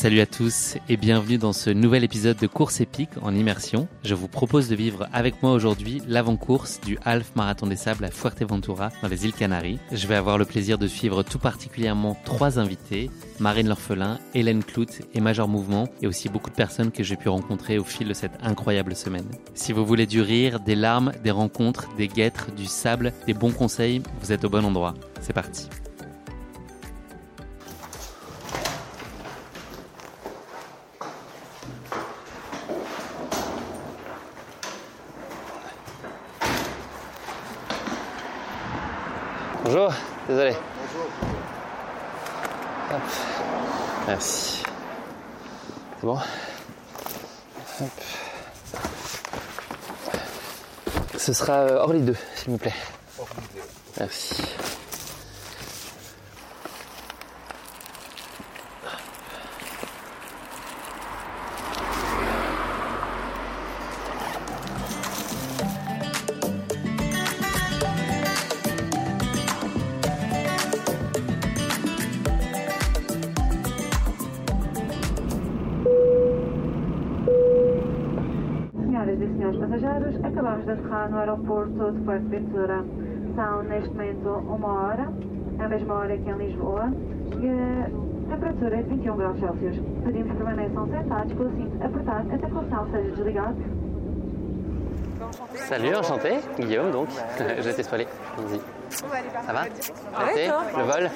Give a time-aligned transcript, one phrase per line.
[0.00, 3.86] Salut à tous et bienvenue dans ce nouvel épisode de Course épique en immersion.
[4.02, 8.10] Je vous propose de vivre avec moi aujourd'hui l'avant-course du Half Marathon des Sables à
[8.10, 9.78] Fuerteventura dans les îles Canaries.
[9.92, 13.10] Je vais avoir le plaisir de suivre tout particulièrement trois invités,
[13.40, 17.28] Marine L'Orphelin, Hélène Clout et Major Mouvement et aussi beaucoup de personnes que j'ai pu
[17.28, 19.28] rencontrer au fil de cette incroyable semaine.
[19.52, 23.52] Si vous voulez du rire, des larmes, des rencontres, des guêtres, du sable, des bons
[23.52, 24.94] conseils, vous êtes au bon endroit.
[25.20, 25.68] C'est parti.
[39.62, 39.92] Bonjour,
[40.26, 40.56] désolé.
[42.92, 43.00] Hop.
[44.06, 44.62] Merci.
[46.00, 46.18] C'est bon
[47.80, 47.88] Hop.
[51.18, 52.74] Ce sera euh, Orly 2, s'il vous plaît.
[53.98, 54.42] Merci.
[81.10, 82.84] No aeroporto de Fuerteventura.
[83.34, 85.12] São neste momento uma hora,
[85.58, 86.92] a mesma hora que em Lisboa,
[87.40, 89.76] e a temperatura é de 21 graus Celsius.
[90.04, 93.56] Pedimos que permaneçam sentados com o cinto apertado até que o sinal seja desligado.
[95.54, 96.40] Salut, enchanté.
[96.58, 97.10] Guillaume, donc.
[97.62, 98.06] Je t'ai.
[98.90, 101.10] Ça va Le vol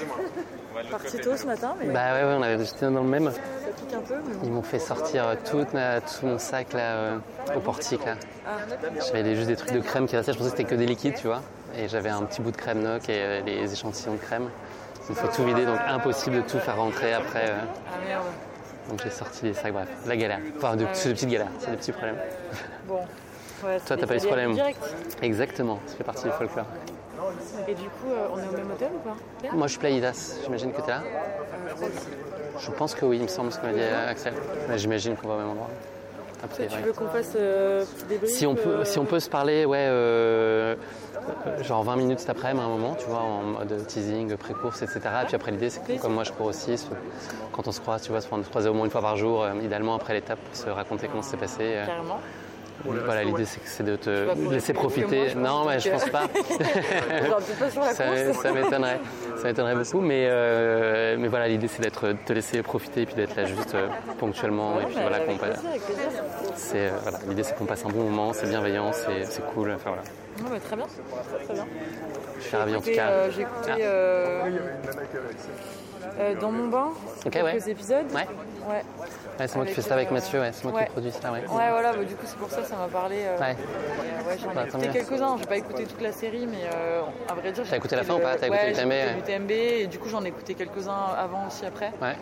[0.90, 3.30] Parti tôt ce matin, mais Bah ouais, ouais, on avait j'étais dans le même.
[3.30, 3.38] ça
[3.76, 4.14] pique un peu.
[4.26, 4.34] mais.
[4.42, 5.26] Ils m'ont fait sortir
[5.72, 7.18] ma- tout mon sac là euh,
[7.56, 8.14] au portique là.
[8.46, 8.50] Ah,
[9.12, 11.14] J'avais juste des trucs de crème qui restaient, je pensais que c'était que des liquides,
[11.14, 11.42] tu vois.
[11.78, 14.48] Et j'avais un petit bout de crème noc et euh, les échantillons de crème.
[15.08, 17.50] Il faut tout vider, donc impossible de tout faire rentrer après.
[17.50, 17.54] euh.
[17.60, 18.24] ah merde.
[18.88, 20.40] donc j'ai sorti les sacs, bref, la galère.
[20.56, 22.16] Enfin, de, c'est des petites galères, c'est des petits problèmes.
[22.88, 22.98] Bon.
[23.64, 24.82] Ouais, Toi, t'as pas eu ce problème Direct.
[25.22, 26.66] Exactement, ça fait partie du folklore.
[27.68, 29.52] Et du coup, euh, on est au même hôtel ou pas?
[29.54, 31.86] Moi je suis Playidas, j'imagine que t'es là Euh,
[32.58, 34.34] je que pense que oui, il me semble, ce qu'on a dit à Axel.
[34.68, 35.70] Mais j'imagine qu'on va au même endroit.
[36.58, 39.64] Tu veux qu'on fasse euh, débrief Si on, peut, euh, si on peut se parler,
[39.64, 40.76] ouais, euh,
[41.46, 44.82] euh, genre 20 minutes cet après-midi à un moment, tu vois, en mode teasing, pré-course,
[44.82, 45.00] etc.
[45.22, 46.76] Et puis après, l'idée, c'est que comme moi je cours aussi,
[47.52, 49.54] quand on se croise, tu vois, se croiser au moins une fois par jour, euh,
[49.62, 51.62] idéalement après l'étape, pour se raconter comment ça s'est passé.
[51.62, 51.86] euh.
[51.86, 52.18] Carrément.
[52.84, 55.34] Voilà, l'idée, c'est de te laisser profiter.
[55.36, 56.24] non, mais je pense pas.
[57.94, 59.00] Ça m'étonnerait.
[59.36, 63.06] Ça m'étonnerait beaucoup, mais, euh, mais voilà, l'idée, c'est d'être, de te laisser profiter et
[63.06, 64.80] puis d'être là juste euh, ponctuellement.
[64.80, 65.60] et puis voilà, qu'on passe.
[66.56, 69.72] C'est, euh, voilà, l'idée, c'est qu'on passe un bon moment, c'est bienveillant, c'est, c'est cool.
[69.72, 70.02] Enfin voilà.
[70.42, 70.86] Non, mais très bien.
[71.44, 71.66] Très bien.
[72.38, 73.30] Je suis ravi en tout cas.
[73.30, 73.76] J'ai écouté Ah.
[76.20, 76.88] euh, dans mon bain
[77.24, 77.70] Ok, quelques ouais.
[77.70, 78.06] épisodes.
[78.12, 78.26] Ouais.
[78.68, 78.82] Ouais.
[79.38, 80.50] Ouais, c'est moi qui fais ça avec euh, Mathieu, ouais.
[80.52, 80.84] c'est moi ouais.
[80.86, 81.32] qui produis ça.
[81.32, 81.40] Ouais.
[81.40, 83.16] Ouais, voilà, bah, du coup, c'est pour ça que ça m'a parlé.
[83.24, 83.56] euh, Ouais.
[83.56, 85.36] euh, ouais, j'en ai Bah, tant écouté quelques-uns.
[85.38, 87.64] J'ai pas écouté toute la série, mais euh, à vrai dire.
[87.64, 89.14] j'ai T'as écouté la fin le- ou pas T'as écouté ouais, l'UTMB, j'ai ouais.
[89.38, 91.90] l'UTMB et du coup, j'en ai écouté quelques-uns avant aussi après.
[92.00, 92.14] Ouais.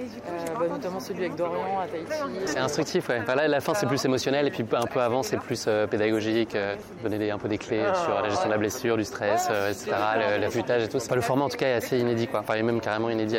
[0.00, 2.10] Euh, bah, notamment celui avec Dorian à Tahiti.
[2.46, 3.20] C'est instructif, ouais.
[3.26, 6.56] Là, la fin, c'est plus émotionnel, et puis un peu avant, c'est plus euh, pédagogique,
[6.56, 9.48] euh, donner des- un peu des clés sur la gestion de la blessure, du stress,
[9.50, 10.98] euh, etc., le- l'affûtage et tout.
[11.14, 12.40] Le format, en tout cas, est assez inédit, quoi.
[12.40, 13.38] Enfin, il est même carrément inédit.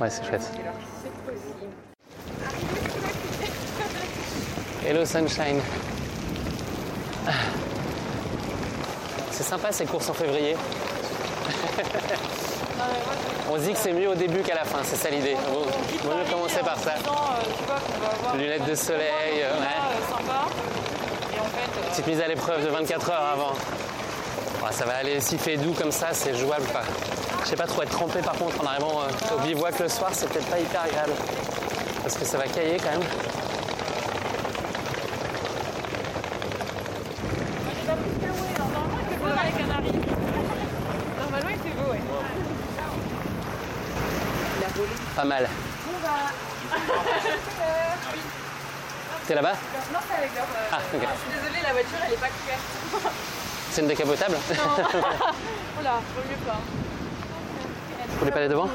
[0.00, 0.48] Ouais, c'est chouette.
[4.86, 5.60] Hello Sunshine.
[9.30, 10.56] C'est sympa ces courses en février.
[13.50, 15.36] On se dit que c'est mieux au début qu'à la fin, c'est ça l'idée.
[15.52, 15.64] Vaut
[16.08, 16.94] vaut mieux commencer par ça.
[16.94, 19.66] euh, Lunettes de soleil, euh, ouais.
[19.66, 20.46] euh, sympa.
[21.34, 23.52] Et en fait, Petite mise à l'épreuve de 24 heures avant.
[24.70, 26.80] Ça va aller, s'il fait doux comme ça, c'est jouable quoi.
[27.44, 30.10] Je sais pas trop être trempé par contre en arrivant euh, au bivouac le soir,
[30.12, 31.12] c'est peut-être pas hyper agréable.
[32.02, 33.02] Parce que ça va cailler quand même.
[37.88, 40.00] normalement, il fait beau dans les Canaries.
[41.18, 42.00] Normalement, il fait beau, ouais.
[44.58, 44.90] Il a volé.
[45.16, 45.48] Pas mal.
[49.32, 49.54] T'es là-bas
[49.94, 50.44] Non, c'est avec leur.
[50.44, 51.00] euh, Ah, ok.
[51.00, 53.14] Je suis désolée, la voiture, elle est pas couverte.
[53.70, 54.36] C'est une décapotable
[55.80, 56.58] Oula, vaut mieux pas.
[58.10, 58.68] Vous voulez pas aller devant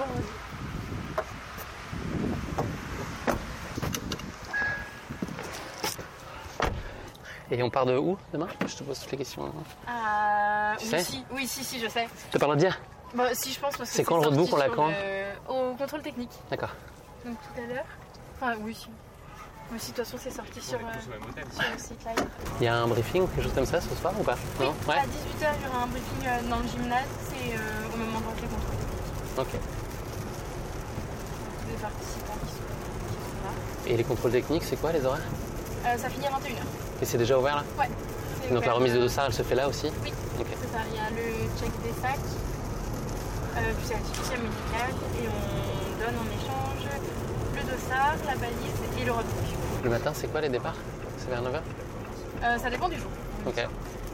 [7.51, 8.47] Et on part de où demain?
[8.67, 9.43] Je te pose toutes les questions.
[9.45, 12.07] Euh, Tu oui, sais si, oui, si, si, je sais.
[12.25, 12.77] Tu peux pas le dire
[13.13, 15.73] Bah, si, je pense parce que C'est quand le roadbook, on l'a quand le- Au
[15.75, 16.31] contrôle technique.
[16.49, 16.71] D'accord.
[17.25, 17.85] Donc tout à l'heure.
[18.41, 18.87] Enfin, oui, si.
[19.71, 21.11] Mais si, de toute façon, c'est sorti sur, euh, sur
[21.73, 22.25] le site live.
[22.61, 24.93] Il y a un briefing, quelque chose comme ça ce soir ou pas Non À
[25.03, 27.07] 18h, il y aura un briefing euh, dans le gymnase.
[27.29, 28.75] C'est euh, au même endroit que le contrôle.
[29.39, 29.47] Ok.
[31.61, 35.21] Tous les participants qui sont Et les contrôles techniques, c'est quoi les horaires
[35.85, 36.63] Euh, ça finit à 21h.
[37.01, 37.89] Et c'est déjà ouvert là Ouais.
[38.47, 40.47] C'est Donc la remise de dossard, elle se fait là aussi Oui, Ok.
[40.61, 40.79] c'est ça.
[40.89, 41.27] Il y a le
[41.59, 42.19] check des sacs,
[43.57, 44.91] euh, du certificat médical
[45.21, 46.87] et on donne en échange
[47.55, 49.56] le dossard, la balise et le roadbook.
[49.87, 50.75] Le matin, c'est quoi les départs?
[51.17, 51.61] C'est vers 9h
[52.43, 53.09] Euh, ça dépend du jour.
[53.45, 53.53] Ok.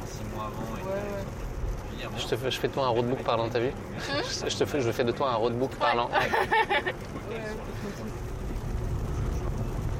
[0.05, 0.77] Six mois avant.
[0.77, 2.09] et- Ouais, ouais.
[2.15, 3.71] Je, te fais, je fais de toi un roadbook parlant, t'as vu?
[4.43, 6.11] je, je te fais, je fais de toi un roadbook parlant.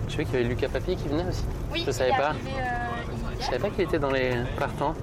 [0.08, 2.28] Tu sais qu'il y avait Lucas Papi qui venait aussi Oui, Je savais pas.
[2.28, 4.94] arrivé, euh, Je savais pas qu'il était dans les partants.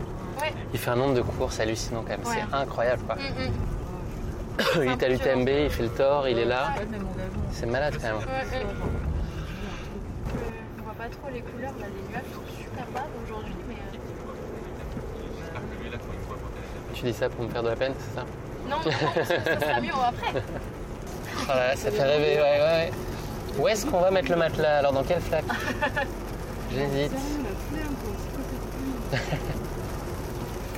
[0.40, 0.54] Ouais.
[0.72, 2.20] Il fait un nombre de courses hallucinant quand même.
[2.24, 2.44] Ouais.
[2.48, 3.16] C'est incroyable quoi.
[3.16, 3.52] Mm, mm.
[4.84, 6.74] il est à l'UTMB, il fait le tort, il est là.
[6.78, 6.86] Ouais.
[7.50, 8.18] C'est malade quand même.
[8.18, 8.64] Ouais, ouais.
[8.64, 8.64] Euh,
[10.78, 13.74] on voit pas trop les couleurs, là, les nuages sont super bas aujourd'hui, mais.
[13.74, 13.78] euh,
[15.40, 17.48] J'espère que lui, là, pour une fois, quand elle est Tu dis ça pour me
[17.50, 18.24] faire de la peine, c'est ça
[18.68, 18.90] Non, non,
[19.24, 20.42] ça, ça sera mieux après.
[21.46, 22.90] Voilà, ça fait rêver, ouais, ouais.
[23.58, 25.44] Où est-ce qu'on va mettre le matelas Alors dans quelle flaque
[26.72, 27.12] J'hésite.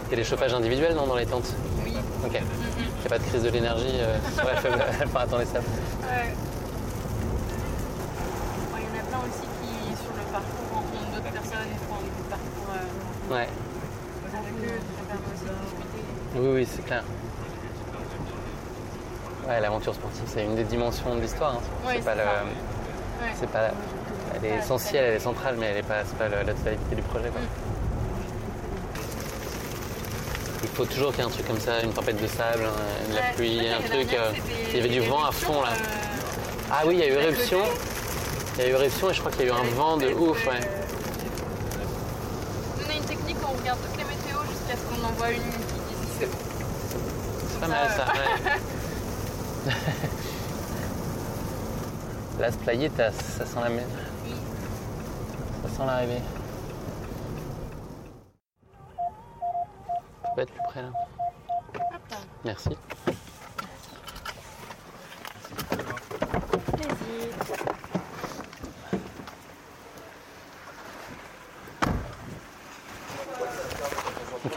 [0.07, 1.53] Il y a des chauffages individuels non, dans les tentes
[1.85, 1.97] Oui.
[2.25, 2.35] Ok.
[2.79, 4.79] Il n'y a pas de crise de l'énergie euh, sur la faible
[5.17, 5.65] attends les sables.
[6.03, 6.35] Ouais.
[8.71, 11.79] Bon, Il y en a plein aussi qui, sur le parcours, rencontrent d'autres personnes et
[11.89, 13.49] font des parcours euh, Ouais.
[16.37, 17.03] Oui, oui, c'est clair.
[19.49, 21.55] Ouais, l'aventure sportive, c'est une des dimensions de l'histoire.
[21.57, 21.87] hein.
[21.87, 22.21] Ouais, c'est pas le.
[22.23, 23.33] Ouais.
[23.39, 23.69] C'est pas.
[24.37, 26.95] Elle est essentielle, elle est centrale, mais elle est pas, c'est pas le- la totalité
[26.97, 27.29] du projet.
[27.29, 27.41] quoi.
[30.63, 33.11] Il faut toujours qu'il y ait un truc comme ça, une tempête de sable, un-
[33.11, 34.13] de la pluie, un truc.
[34.15, 34.33] euh,
[34.71, 35.69] Il y avait du vent à fond là.
[35.71, 37.61] euh, Ah oui, il y a eu éruption.
[38.57, 40.07] Il y a eu éruption et je crois qu'il y a eu un vent de
[40.15, 40.61] ouf, ouais.
[42.79, 44.39] Nous, on a une technique où on regarde toutes les météos
[45.31, 48.53] une qui dit c'est pas mal ça, ouais.
[52.41, 53.85] Las Playitas, ça sent la mer.
[55.63, 56.23] Ça sent l'arrivée.
[60.25, 60.91] Tu peux être plus près là.
[62.45, 62.71] Merci.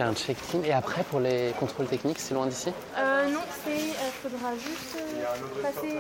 [0.06, 0.62] Un check-in.
[0.64, 2.72] Et après, pour les contrôles techniques, c'est loin d'ici?
[2.98, 3.78] Euh, non, c'est.
[3.78, 6.00] Il faudra juste euh, passer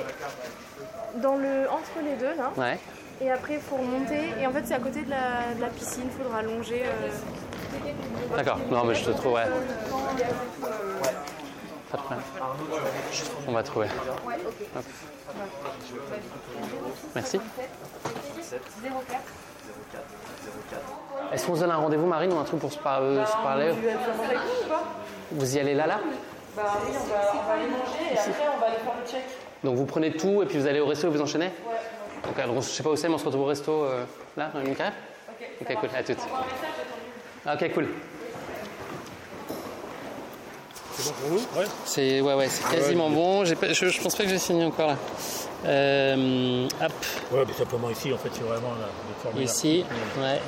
[1.17, 2.51] dans le, entre les deux, là.
[2.57, 2.79] Ouais.
[3.21, 4.29] Et après, il faut remonter.
[4.39, 6.03] Et en fait, c'est à côté de la, de la piscine.
[6.05, 6.83] Il faudra longer.
[6.85, 8.59] euh, D'accord.
[8.69, 9.45] Non, mais je te trouve, ouais.
[11.91, 12.23] Pas de problème.
[13.47, 13.87] On va trouver.
[14.75, 14.83] Hop.
[17.15, 17.39] Merci.
[21.35, 23.31] Est-ce qu'on se donne un rendez-vous, Marine, ou un truc pour se, par- euh, se
[23.33, 23.71] parler
[25.31, 25.99] Vous y allez là, là
[26.55, 29.11] Bah oui, on va, on va aller manger et après on va aller faire le
[29.11, 29.23] check.
[29.63, 31.75] Donc vous prenez tout et puis vous allez au resto et vous enchaînez Ouais.
[32.25, 34.03] Donc alors, je sais pas où c'est, mais on se retrouve au resto euh,
[34.37, 36.17] là, dans une Ok, cool, à toutes.
[37.45, 37.87] Ok, cool.
[40.97, 41.65] C'est bon pour vous Ouais.
[41.85, 43.43] C'est ouais, ouais, c'est quasiment bon.
[43.45, 44.95] J'ai pas- je, je pense pas que j'ai signé encore là.
[45.65, 46.91] Euh, hop,
[47.31, 49.49] Ouais, mais simplement ici, en fait, c'est vraiment la, le formulaire.
[49.51, 49.85] ici,
[50.19, 50.39] ouais.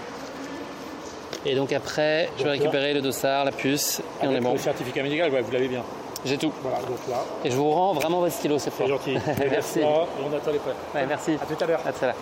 [1.46, 4.54] Et donc après, je vais là- récupérer le dossard, la puce, et on est bon.
[4.54, 5.84] Le certificat médical, ouais, vous l'avez bien.
[6.26, 6.52] J'ai tout.
[6.62, 8.88] Voilà, donc là, Et je vous rends vraiment votre stylo, c'est c'est fort.
[8.88, 9.18] gentil.
[9.50, 9.80] Merci.
[9.80, 10.72] Et on attend les prêts.
[10.96, 11.38] Ouais, merci.
[11.42, 11.80] À tout à l'heure.
[11.86, 12.16] À tout à l'heure.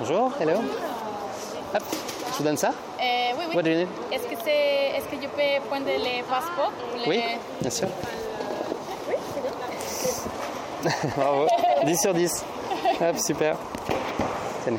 [0.00, 0.52] Bonjour, hello.
[1.74, 1.82] Hop,
[2.32, 3.56] je vous donne ça Eh, oui, oui.
[3.56, 3.88] What do you need?
[4.12, 6.72] Es que, c'est- est-ce que je peux prendre le passeport
[7.04, 7.22] le- Oui,
[7.60, 7.88] bien sûr.
[11.16, 11.46] Bravo.
[11.84, 12.44] 10 sur 10.
[13.00, 13.56] Hop, super.
[14.64, 14.78] Tenez.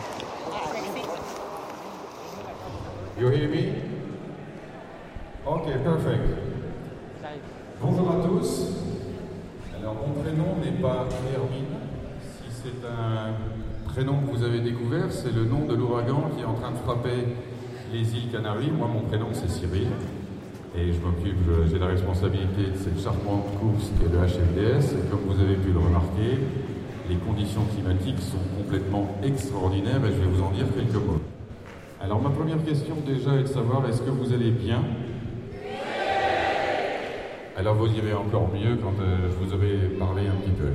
[3.19, 3.49] You hear?
[5.45, 6.23] Ok, perfect.
[7.81, 8.67] Bonjour à tous.
[9.77, 11.65] Alors, mon prénom n'est pas Hermine.
[12.21, 13.33] Si c'est un
[13.91, 16.77] prénom que vous avez découvert, c'est le nom de l'ouragan qui est en train de
[16.77, 17.35] frapper
[17.91, 18.71] les îles Canaries.
[18.71, 19.89] Moi, mon prénom, c'est Cyril.
[20.77, 24.93] Et je m'occupe, j'ai la responsabilité de cette charmante course qui est le HFDS.
[24.93, 26.39] Et comme vous avez pu le remarquer,
[27.09, 31.19] les conditions climatiques sont complètement extraordinaires et je vais vous en dire quelques mots.
[32.09, 34.83] Alors ma première question déjà est de savoir est-ce que vous allez bien?
[37.55, 40.71] Alors vous irez encore mieux quand euh, je vous aurai parlé un petit peu.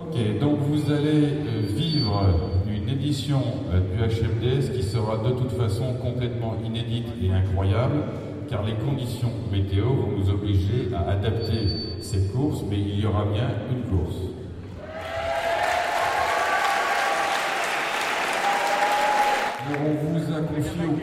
[0.00, 2.22] Ok, donc vous allez euh, vivre
[2.68, 3.42] une édition
[3.72, 8.04] euh, du HMDS qui sera de toute façon complètement inédite et incroyable
[8.48, 11.66] car les conditions météo vont nous obliger à adapter
[12.00, 14.14] cette course, mais il y aura bien une course.
[19.70, 20.94] Alors, on vous a confié au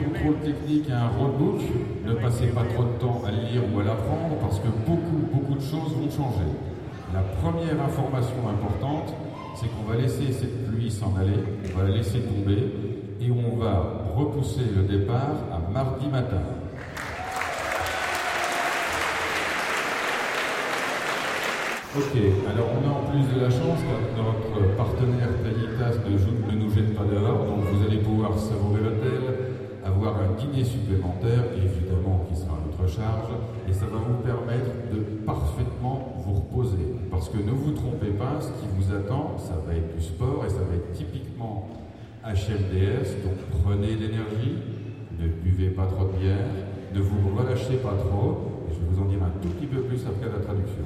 [0.68, 1.62] technique un roadbook.
[2.06, 5.20] Ne passez pas trop de temps à le lire ou à l'apprendre parce que beaucoup,
[5.34, 6.50] beaucoup de choses vont changer.
[7.14, 9.14] La première information importante,
[9.56, 11.40] c'est qu'on va laisser cette pluie s'en aller,
[11.74, 12.72] on va la laisser tomber
[13.22, 16.42] et on va repousser le départ à mardi matin.
[21.96, 22.14] Ok,
[22.52, 23.80] alors on a en plus de la chance
[24.18, 29.27] notre partenaire Tayitas ne, ne nous jette pas dehors, donc vous allez pouvoir savourer l'hôtel,
[29.98, 33.34] avoir un dîner supplémentaire, évidemment qui sera à notre charge,
[33.68, 36.94] et ça va vous permettre de parfaitement vous reposer.
[37.10, 40.44] Parce que ne vous trompez pas, ce qui vous attend, ça va être du sport
[40.46, 41.68] et ça va être typiquement
[42.24, 44.62] HMDS, donc prenez l'énergie,
[45.20, 46.46] ne buvez pas trop de bière,
[46.94, 49.82] ne vous relâchez pas trop, et je vais vous en dire un tout petit peu
[49.82, 50.86] plus après la traduction.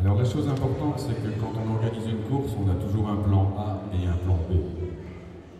[0.00, 3.16] Alors la chose importante, c'est que quand on organise une course, on a toujours un
[3.16, 4.56] plan A et un plan B.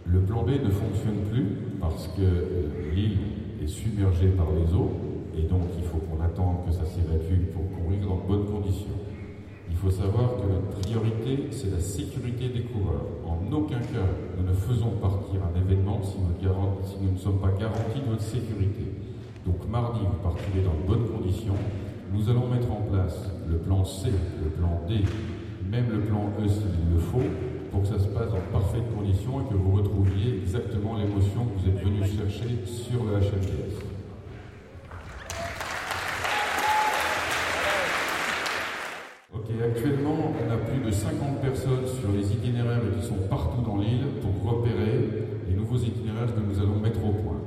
[0.06, 3.18] Le plan B ne fonctionne plus parce que euh, l'île
[3.62, 4.92] est submergée par les eaux
[5.36, 8.98] et donc il faut qu'on attende que ça s'évacue pour courir dans de bonnes conditions.
[9.70, 13.06] Il faut savoir que notre priorité, c'est la sécurité des coureurs.
[13.24, 16.16] En aucun cas, nous ne faisons partir un événement si
[17.00, 18.84] nous, ne sommes pas garantis de votre sécurité.
[19.46, 21.54] Donc mardi, vous partirez dans de bonnes conditions.
[22.12, 24.10] Nous allons mettre en place le plan C,
[24.42, 24.96] le plan D,
[25.70, 27.22] même le plan E s'il le faut,
[27.70, 31.46] pour que ça se passe dans de parfaites conditions et que vous retrouviez exactement l'émotion
[31.46, 33.78] que vous êtes venu chercher sur le HMDS.
[39.32, 43.78] Ok, actuellement, on a plus de 50 personnes sur les itinéraires qui sont partout dans
[43.78, 45.08] l'île pour repérer
[45.48, 47.40] les nouveaux itinéraires que nous allons mettre au point.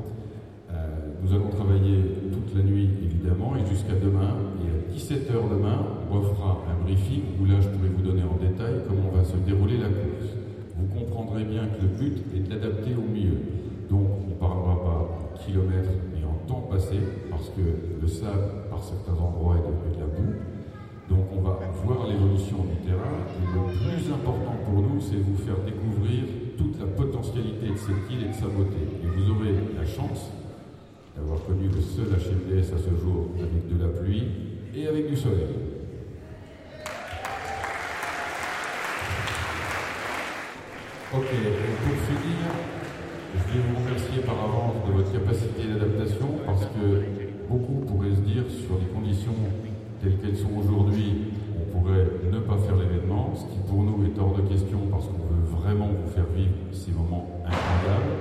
[0.72, 0.88] Euh,
[1.22, 2.02] nous allons travailler
[2.32, 4.38] toute la nuit, évidemment, et jusqu'à demain.
[4.64, 8.86] Et à 17h demain, refera un briefing où là, je pourrai vous donner en détail
[8.88, 10.38] comment va se dérouler la course.
[10.78, 13.38] Vous comprendrez bien que le but est de l'adapter au milieu.
[13.90, 16.98] Donc, on ne parlera pas en kilomètres et en temps passé,
[17.30, 17.66] parce que
[18.02, 20.36] le sable, par certains endroits, est devenu de la boue.
[21.10, 23.18] Donc, on va voir l'évolution du terrain.
[23.38, 26.24] Et le plus important pour nous, c'est vous faire découvrir
[26.58, 28.82] toute la potentialité de cette île et de sa beauté.
[29.04, 30.32] Et vous aurez la chance
[31.16, 34.24] d'avoir connu le seul HMDS à ce jour avec de la pluie
[34.76, 35.73] et avec du soleil.
[41.16, 42.42] Ok, pour finir,
[43.38, 47.06] je vais vous remercier par avance de votre capacité d'adaptation parce que
[47.48, 49.38] beaucoup pourraient se dire sur les conditions
[50.02, 54.18] telles qu'elles sont aujourd'hui, on pourrait ne pas faire l'événement, ce qui pour nous est
[54.20, 58.18] hors de question parce qu'on veut vraiment vous faire vivre ces moments incroyables.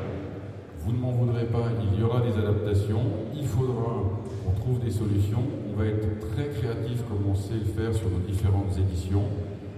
[0.85, 4.05] Vous ne m'en voudrez pas, il y aura des adaptations, il faudra
[4.45, 8.11] qu'on trouve des solutions, on va être très créatif comme on sait le faire sur
[8.11, 9.25] nos différentes éditions.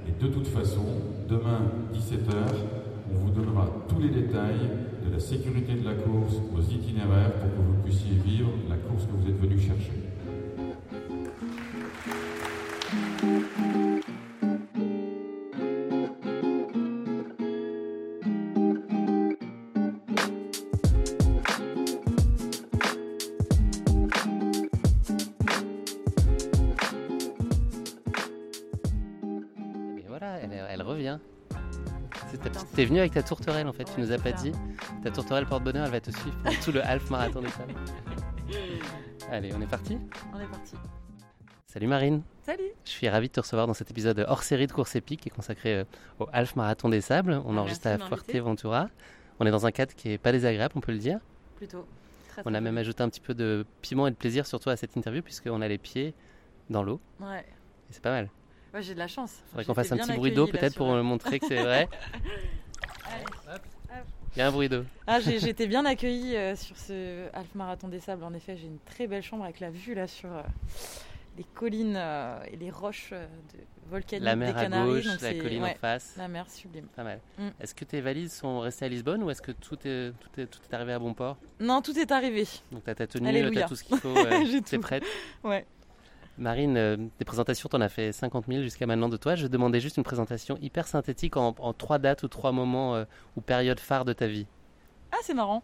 [0.09, 0.83] Et de toute façon,
[1.29, 1.63] demain,
[1.95, 2.74] 17h,
[3.15, 4.71] on vous donnera tous les détails
[5.07, 9.05] de la sécurité de la course aux itinéraires pour que vous puissiez vivre la course
[9.07, 10.04] que vous êtes venu chercher.
[32.75, 34.53] T'es venu avec ta tourterelle en fait, tu nous as pas dit.
[35.03, 37.75] Ta tourterelle porte-bonheur, elle va te suivre pendant tout le half marathon des sables.
[39.31, 39.99] Allez, on est parti?
[40.35, 40.75] On est parti.
[41.67, 44.73] Salut Marine Salut Je suis ravi de te recevoir dans cet épisode hors série de
[44.73, 45.85] course épique qui est consacré euh,
[46.21, 47.41] au half marathon des sables.
[47.47, 47.99] On Ah, enregistre à.
[47.99, 48.89] Fuerteventura.
[49.41, 51.19] On est dans un cadre qui est pas désagréable, on peut le dire.
[51.57, 51.87] Plutôt.
[52.29, 54.77] Très, On a même ajouté un petit peu de piment et de plaisir surtout à
[54.77, 56.15] cette interview puisqu'on a les pieds
[56.71, 57.01] dans l'eau.
[57.21, 57.41] Ouais.
[57.41, 58.29] Et c'est pas mal.
[58.75, 59.31] Ouais, j'ai de la chance.
[59.51, 61.89] Faudrait J'ai qu'on fasse un petit bruit d'eau peut-être pour montrer que c'est vrai.
[64.37, 64.83] Il y a un bruit d'eau.
[65.07, 68.25] Ah, j'ai été bien accueillie euh, sur ce Half Marathon des Sables.
[68.25, 70.43] En effet, j'ai une très belle chambre avec la vue là sur euh,
[71.39, 74.91] les collines euh, et les roches de volcaniques La mer des à Canaries.
[74.91, 76.15] gauche, donc la colline ouais, en face.
[76.17, 76.87] La mer sublime.
[76.97, 77.21] Pas mal.
[77.39, 77.49] Mm.
[77.61, 80.47] Est-ce que tes valises sont restées à Lisbonne ou est-ce que tout est, tout est,
[80.47, 81.37] tout est arrivé à bon port?
[81.61, 82.45] Non, tout est arrivé.
[82.73, 83.61] Donc t'as ta tenue, Alléluia.
[83.63, 84.15] t'as tout ce qu'il faut,
[84.69, 85.05] t'es prête?
[85.45, 85.65] Ouais.
[86.39, 89.37] Marine, euh, des présentations, t'en as fait 50 000 jusqu'à maintenant de toi.
[89.37, 93.05] Je demandais juste une présentation hyper synthétique en, en trois dates ou trois moments euh,
[93.37, 94.47] ou périodes phares de ta vie.
[95.13, 95.63] Ah, c'est marrant.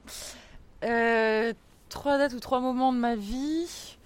[0.85, 1.53] Euh,
[1.89, 3.97] trois dates ou trois moments de ma vie.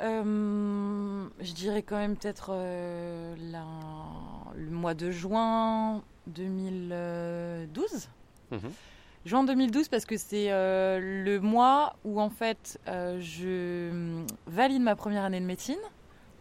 [0.00, 3.60] Je dirais quand même peut-être le
[4.70, 8.10] mois de juin 2012.
[8.50, 8.60] Mhm.
[9.24, 14.82] Juin 2012 parce que c'est euh, le mois où en fait euh, je hum, valide
[14.82, 15.78] ma première année de médecine.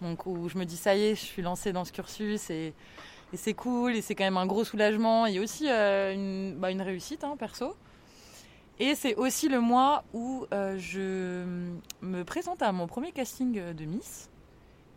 [0.01, 2.73] Donc où je me dis ça y est, je suis lancée dans ce cursus et,
[3.35, 6.81] c'est cool et c'est quand même un gros soulagement et aussi euh, une, bah, une
[6.81, 7.75] réussite hein, perso.
[8.79, 11.43] Et c'est aussi le mois où je
[12.01, 14.29] me présente à mon premier casting de Miss.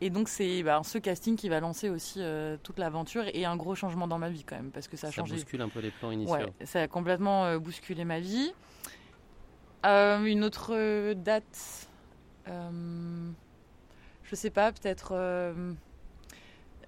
[0.00, 3.56] Et donc c'est bah, ce casting qui va lancer aussi euh, toute l'aventure et un
[3.56, 5.34] gros changement dans ma vie quand même parce que ça a Ça changé.
[5.36, 6.34] bouscule un peu les plans initiaux.
[6.34, 8.52] Ouais, ça a complètement euh, bousculé ma vie.
[9.86, 11.88] Euh, une autre date,
[12.46, 15.72] je sais pas, peut-être euh,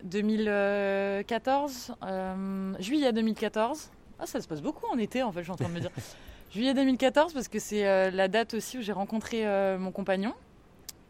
[0.04, 3.90] 2014, euh, juillet 2014.
[4.18, 5.80] Ah, ça se passe beaucoup en été en fait, je suis en train de me
[5.80, 5.90] dire.
[6.52, 9.44] juillet 2014 parce que c'est la date aussi où j'ai rencontré
[9.78, 10.34] mon compagnon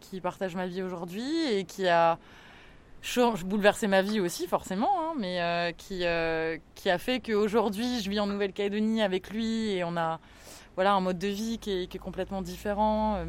[0.00, 2.19] qui partage ma vie aujourd'hui et qui a
[3.45, 8.11] bouleversé ma vie aussi forcément, hein, mais euh, qui, euh, qui a fait qu'aujourd'hui je
[8.11, 10.21] vis en Nouvelle-Calédonie avec lui et on a
[10.75, 13.17] voilà, un mode de vie qui est, complètement différent.
[13.17, 13.25] Euh,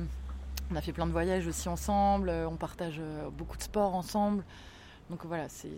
[0.72, 4.44] On a fait plein de voyages aussi ensemble, on partage beaucoup de sports ensemble.
[5.10, 5.70] Donc voilà, c'est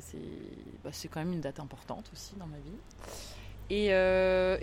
[0.83, 2.75] bah, quand même une date importante aussi dans ma vie.
[3.69, 3.85] Et,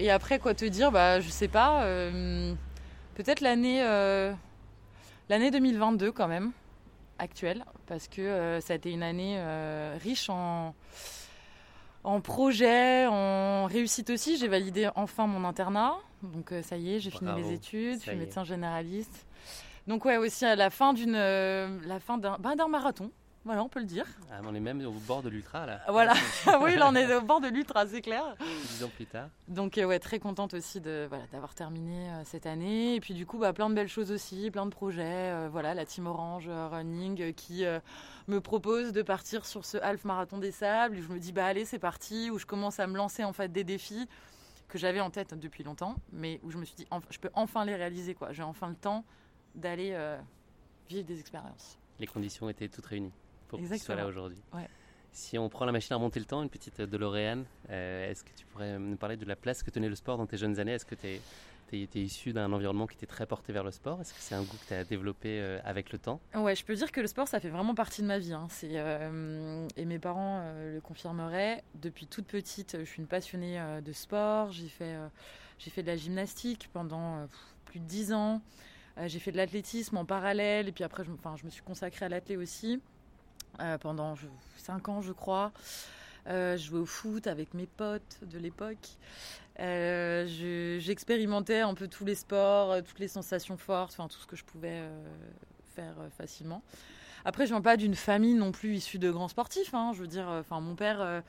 [0.05, 0.93] et après, quoi te dire?
[0.93, 1.83] Bah, Je sais pas,
[3.15, 3.83] peut-être l'année
[5.29, 6.53] l'année 2022 quand même,
[7.19, 10.75] actuelle, parce que euh, ça a été une année euh, riche en,
[12.05, 14.37] en projets, en réussite aussi.
[14.37, 18.03] J'ai validé enfin mon internat, donc euh, ça y est, j'ai fini les études, je
[18.03, 18.17] suis est.
[18.17, 19.27] médecin généraliste.
[19.87, 23.11] Donc ouais, aussi à la fin d'une, la fin d'un, ben, d'un marathon.
[23.45, 24.05] Voilà, on peut le dire.
[24.31, 25.81] Ah, on est même au bord de l'ultra là.
[25.89, 26.13] Voilà.
[26.61, 28.35] oui, là on est au bord de l'ultra, c'est clair.
[28.41, 29.29] Dix ans plus tard.
[29.47, 33.15] Donc euh, ouais, très contente aussi de voilà d'avoir terminé euh, cette année et puis
[33.15, 35.03] du coup bah, plein de belles choses aussi, plein de projets.
[35.33, 37.81] euh, voilà la Team Orange euh, Running euh, qui euh,
[38.27, 40.99] me propose de partir sur ce half marathon des sables.
[41.01, 43.51] Je me dis bah allez c'est parti où je commence à me lancer en fait
[43.51, 44.07] des défis
[44.69, 47.65] que j'avais en tête depuis longtemps, mais où je me suis dit je peux enfin
[47.65, 48.33] les réaliser quoi.
[48.33, 49.05] J'ai enfin le temps
[49.55, 50.19] d'aller euh,
[50.91, 51.79] vivre des expériences.
[51.99, 53.13] Les conditions étaient toutes réunies
[53.49, 53.99] pour que tu sois Exactement.
[54.03, 54.43] là aujourd'hui.
[54.53, 54.69] Ouais.
[55.11, 58.31] Si on prend la machine à remonter le temps, une petite DeLorean, euh, est-ce que
[58.37, 60.73] tu pourrais nous parler de la place que tenait le sport dans tes jeunes années?
[60.73, 61.21] Est-ce que tu es,
[61.95, 64.01] issu d'un environnement qui était très porté vers le sport?
[64.01, 66.21] Est-ce que c'est un goût que tu as développé euh, avec le temps?
[66.35, 68.33] Ouais, je peux dire que le sport, ça fait vraiment partie de ma vie.
[68.33, 68.47] hein.
[68.51, 71.65] C'est, euh, et mes parents euh, le confirmeraient.
[71.75, 74.53] Depuis toute petite, je suis une passionnée euh, de sport.
[74.53, 75.09] J'ai fait, euh,
[75.59, 77.27] j'ai fait de la gymnastique pendant euh,
[77.65, 78.41] plus de 10 ans.
[78.99, 80.69] Euh, j'ai fait de l'athlétisme en parallèle.
[80.69, 82.98] Et puis après, je, je me suis consacrée à l'athlé aussi euh,
[83.81, 84.15] pendant
[84.57, 85.53] 5 ans, je crois.
[86.27, 88.77] Euh, je jouais au foot avec mes potes de l'époque.
[89.61, 94.19] Euh, je- J'expérimentais un peu tous les sports, euh, toutes les sensations fortes, enfin tout
[94.21, 95.05] ce que je pouvais euh,
[95.75, 96.63] faire euh, facilement.
[97.25, 99.75] Après, je viens pas d'une famille non plus issue de grands sportifs.
[99.75, 99.93] hein.
[99.95, 101.21] Je veux dire, euh, enfin mon père, euh,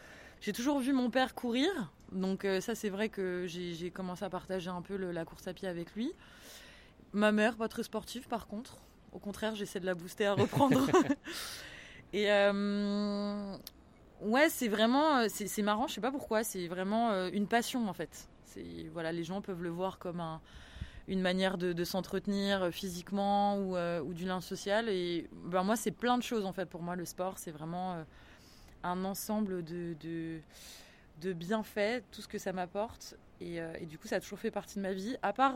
[0.41, 1.69] j'ai toujours vu mon père courir,
[2.11, 5.53] donc euh, ça c'est vrai que j'ai commencé à partager un peu la course à
[5.53, 6.11] pied avec lui.
[7.13, 8.77] Ma mère, pas très sportive par contre.
[9.11, 10.85] Au contraire, j'essaie de la booster à reprendre.
[12.13, 13.55] Et euh,
[14.21, 17.87] ouais, c'est vraiment, euh, c'est marrant, je sais pas pourquoi, c'est vraiment euh, une passion
[17.87, 18.27] en fait.
[18.91, 20.41] Voilà, les gens peuvent le voir comme un,
[21.07, 24.89] une manière de, s'entretenir physiquement ou, du lien social.
[24.89, 26.95] Et ben moi, c'est plein de choses en fait pour moi.
[26.95, 28.03] Le sport, c'est vraiment
[28.83, 30.41] un ensemble de,
[31.23, 33.15] bienfaits, tout ce que ça m'apporte.
[33.39, 35.15] Et, et du coup, ça a toujours fait partie de ma vie.
[35.21, 35.55] À part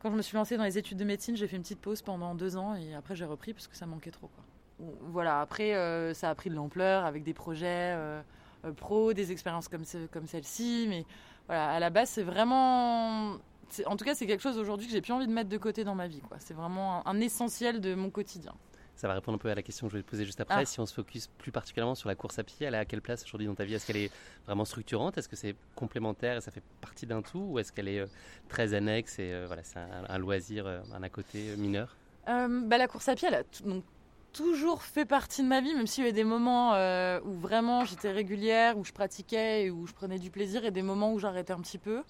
[0.00, 2.02] quand je me suis lancée dans les études de médecine, j'ai fait une petite pause
[2.02, 4.28] pendant deux ans et après j'ai repris parce que ça manquait trop.
[4.28, 4.44] Quoi.
[4.78, 8.20] Voilà, après euh, ça a pris de l'ampleur avec des projets euh,
[8.64, 10.86] euh, pro, des expériences comme, ce- comme celle-ci.
[10.88, 11.04] Mais
[11.46, 13.38] voilà, à la base, c'est vraiment.
[13.86, 15.84] En tout cas, c'est quelque chose aujourd'hui que j'ai plus envie de mettre de côté
[15.84, 16.20] dans ma vie.
[16.20, 16.38] quoi.
[16.40, 18.54] C'est vraiment un, un essentiel de mon quotidien.
[18.94, 20.62] Ça va répondre un peu à la question que je vais te poser juste après.
[20.62, 20.64] Ah.
[20.64, 23.02] Si on se focus plus particulièrement sur la course à pied, elle est à quelle
[23.02, 23.74] place aujourd'hui dans ta vie?
[23.74, 24.10] Est-ce qu'elle est
[24.46, 25.18] vraiment structurante?
[25.18, 27.38] Est-ce que c'est complémentaire et ça fait partie d'un tout?
[27.50, 28.04] Ou est-ce qu'elle est
[28.48, 31.96] très annexe et euh, voilà, c'est un, un loisir, un à côté mineur?
[32.26, 33.84] Bah, la course à pied, elle a donc,
[34.32, 37.32] toujours fait partie de ma vie, même s'il y a eu des moments euh, où
[37.32, 41.12] vraiment j'étais régulière, où je pratiquais et où je prenais du plaisir, et des moments
[41.12, 42.02] où j'arrêtais un petit peu,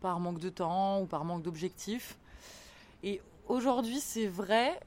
[0.00, 2.18] par manque de temps ou par manque d'objectifs.
[3.02, 4.78] Et aujourd'hui, c'est vrai,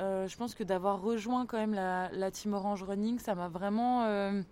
[0.00, 4.04] euh, je pense que d'avoir rejoint quand même la, Team Orange Running, ça m'a vraiment
[4.04, 4.42] euh,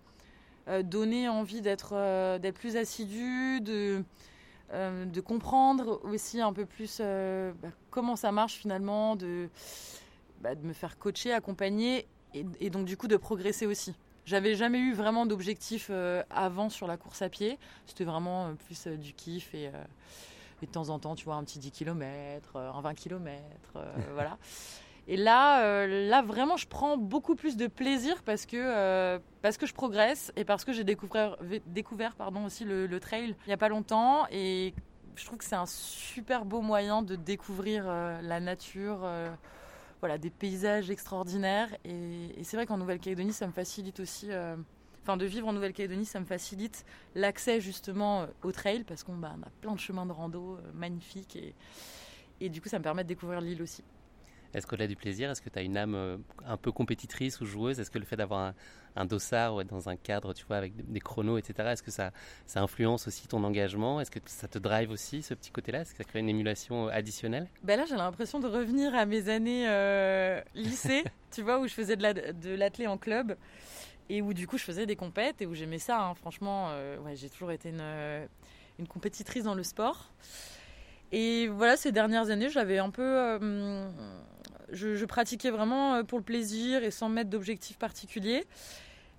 [0.83, 4.03] donné envie d'être d'être plus assidue, de,
[5.21, 9.15] comprendre aussi un peu plus bah, comment ça marche finalement,
[10.41, 13.95] bah, de me faire coacher, accompagner et, et donc du coup de progresser aussi.
[14.25, 17.57] J'avais jamais eu vraiment d'objectif euh, avant sur la course à pied.
[17.87, 19.65] C'était vraiment euh, plus euh, du kiff et,
[20.61, 23.41] et de temps en temps, tu vois, un petit 10 km, un 20 km,
[24.13, 24.37] voilà.
[25.07, 29.73] Et là, là vraiment, je prends beaucoup plus de plaisir parce que, parce que je
[29.73, 33.57] progresse et parce que j'ai découvert, découvert pardon, aussi le, le trail il n'y a
[33.57, 34.27] pas longtemps.
[34.29, 34.75] Et
[35.15, 38.99] je trouve que c'est un super beau moyen de découvrir la nature,
[40.01, 41.69] voilà, des paysages extraordinaires.
[41.85, 44.27] Et, c'est vrai qu'en Nouvelle-Calédonie, ça me facilite aussi.
[44.31, 44.57] euh,
[45.03, 46.85] Enfin, de vivre en Nouvelle-Calédonie, ça me facilite
[47.15, 50.71] l'accès justement euh, au trail parce qu'on bah, a plein de chemins de rando euh,
[50.75, 51.39] magnifiques
[52.39, 53.83] et du coup, ça me permet de découvrir l'île aussi.
[54.53, 57.45] Est-ce qu'au-delà du plaisir, est-ce que tu as une âme euh, un peu compétitrice ou
[57.45, 57.79] joueuse?
[57.79, 58.53] Est-ce que le fait d'avoir un,
[58.95, 61.91] un, dossard ou être dans un cadre, tu vois, avec des chronos, etc., est-ce que
[61.91, 62.11] ça,
[62.55, 64.01] influence aussi ton engagement?
[64.01, 65.81] Est-ce que ça te drive aussi, ce petit côté-là?
[65.81, 67.47] Est-ce que ça crée une émulation additionnelle?
[67.63, 71.73] Ben Là, j'ai l'impression de revenir à mes années euh, lycée, tu vois, où je
[71.73, 73.35] faisais de l'athlé en club
[74.11, 76.03] et où du coup je faisais des compètes et où j'aimais ça.
[76.03, 76.13] Hein.
[76.15, 80.11] Franchement, euh, j'ai toujours été une, compétitrice dans le sport.
[81.13, 83.03] Et voilà, ces dernières années, j'avais un peu.
[83.03, 83.89] Euh,
[84.71, 88.45] je, pratiquais vraiment euh, pour le plaisir et sans mettre d'objectif particulier.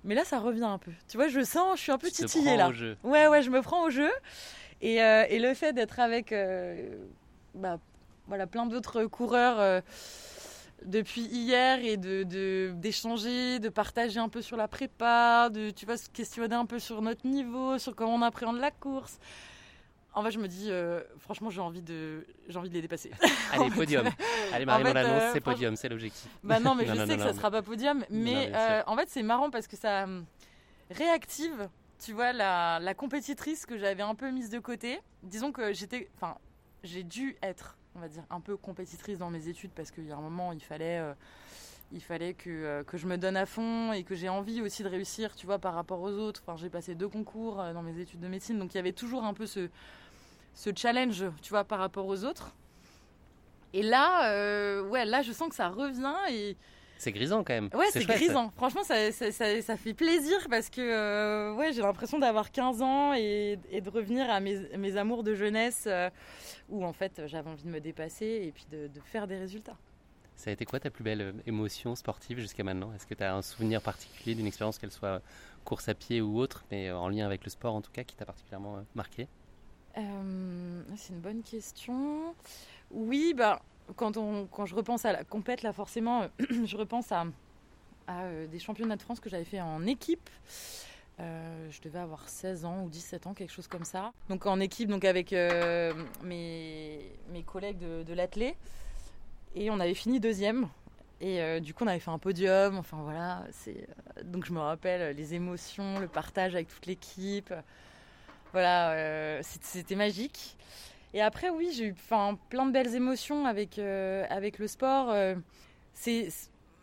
[0.04, 0.90] Mais là, ça revient un peu.
[1.08, 2.68] Tu vois, je sens, je suis un peu titillée là.
[2.68, 2.96] Au jeu.
[3.04, 4.10] Ouais, ouais, je me prends au jeu.
[4.80, 6.34] Et, euh, et le fait d'être avec
[7.54, 7.78] bah,
[8.26, 9.82] voilà, plein d'autres coureurs
[10.84, 15.96] depuis hier et de d'échanger, de, partager un peu sur la prépa, de tu vois,
[15.96, 19.18] se questionner un peu sur notre niveau, sur comment on appréhende la course.
[20.14, 23.10] En fait, je me dis, euh, franchement, j'ai envie de, j'ai envie de les dépasser.
[23.50, 24.06] Allez, podium.
[24.52, 26.28] Allez, Marie, on l'annonce, c'est podium, c'est l'objectif.
[26.42, 28.04] Bah non, mais je sais que ça sera pas podium.
[28.10, 30.26] Mais, euh, en fait, c'est marrant parce que ça hum,
[30.90, 35.00] réactive, tu vois, la, la compétitrice que j'avais un peu mise de côté.
[35.22, 36.36] Disons que j'étais, enfin,
[36.84, 40.12] j'ai dû être, on va dire, un peu compétitrice dans mes études parce qu'il y
[40.12, 40.98] a un moment, il fallait.
[40.98, 41.14] Euh,
[41.94, 44.88] il fallait que, que, je me donne à fond et que j'ai envie aussi de
[44.88, 46.42] réussir, tu vois, par rapport aux autres.
[46.42, 49.24] Enfin, j'ai passé deux concours dans mes études de médecine, donc il y avait toujours
[49.24, 49.68] un peu ce,
[50.54, 52.54] ce challenge, tu vois, par rapport aux autres.
[53.74, 56.56] Et là, euh, ouais, là, je sens que ça revient et.
[56.98, 57.68] C'est grisant quand même.
[57.74, 58.52] Ouais, c'est grisant.
[58.54, 63.12] Franchement, ça, ça, ça, fait plaisir parce que euh, ouais, j'ai l'impression d'avoir 15 ans
[63.14, 66.10] et, et, de revenir à mes, mes amours de jeunesse euh,
[66.68, 69.76] où en fait j'avais envie de me dépasser et puis de, de, faire des résultats.
[70.36, 72.92] Ça a été quoi ta plus belle émotion sportive jusqu'à maintenant?
[72.94, 75.22] Est-ce que tu as un souvenir particulier d'une expérience, qu'elle soit
[75.64, 78.14] course à pied ou autre, mais en lien avec le sport en tout cas, qui
[78.14, 79.26] t'a particulièrement marqué?
[79.98, 82.34] Euh, c'est une bonne question.
[82.90, 83.62] Oui, bah,
[83.96, 86.28] quand, on, quand je repense à la compète, là, forcément,
[86.64, 87.26] je repense à,
[88.10, 90.28] euh, des championnats de France que j'avais fait en équipe.
[91.20, 94.12] Euh, je devais avoir 16 ans ou 17 ans, quelque chose comme ça.
[94.28, 95.32] Donc en équipe, donc avec
[96.22, 96.98] mes,
[97.30, 98.54] mes collègues de, de.
[99.54, 100.68] Et on avait fini deuxième.
[101.20, 102.78] Et du coup, on avait fait un podium.
[102.78, 103.44] Enfin voilà.
[103.52, 103.86] C'est
[104.24, 107.52] donc je me rappelle les émotions, le partage avec toute l'équipe.
[108.52, 110.56] Voilà, euh, c'était magique.
[111.14, 111.94] Et après, oui, j'ai eu
[112.48, 115.10] plein de belles émotions avec, euh, avec le sport.
[115.10, 115.34] Euh,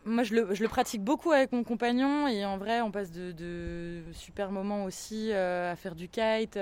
[0.06, 4.52] moi, je le, pratique beaucoup avec mon compagnon et en vrai, on passe de, super
[4.52, 6.58] moments aussi à faire du kite,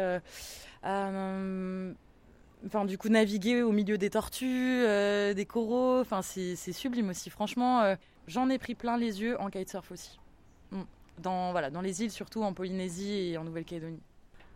[0.84, 1.12] à,
[2.86, 4.84] du coup, naviguer au milieu des tortues,
[5.36, 6.04] des coraux.
[6.22, 7.30] C'est sublime aussi.
[7.30, 7.96] Franchement,
[8.28, 10.20] j'en ai pris plein les yeux en kitesurf aussi.
[10.72, 10.82] Mm.
[11.20, 14.02] Dans, voilà, dans les îles, surtout en Polynésie et en Nouvelle-Calédonie.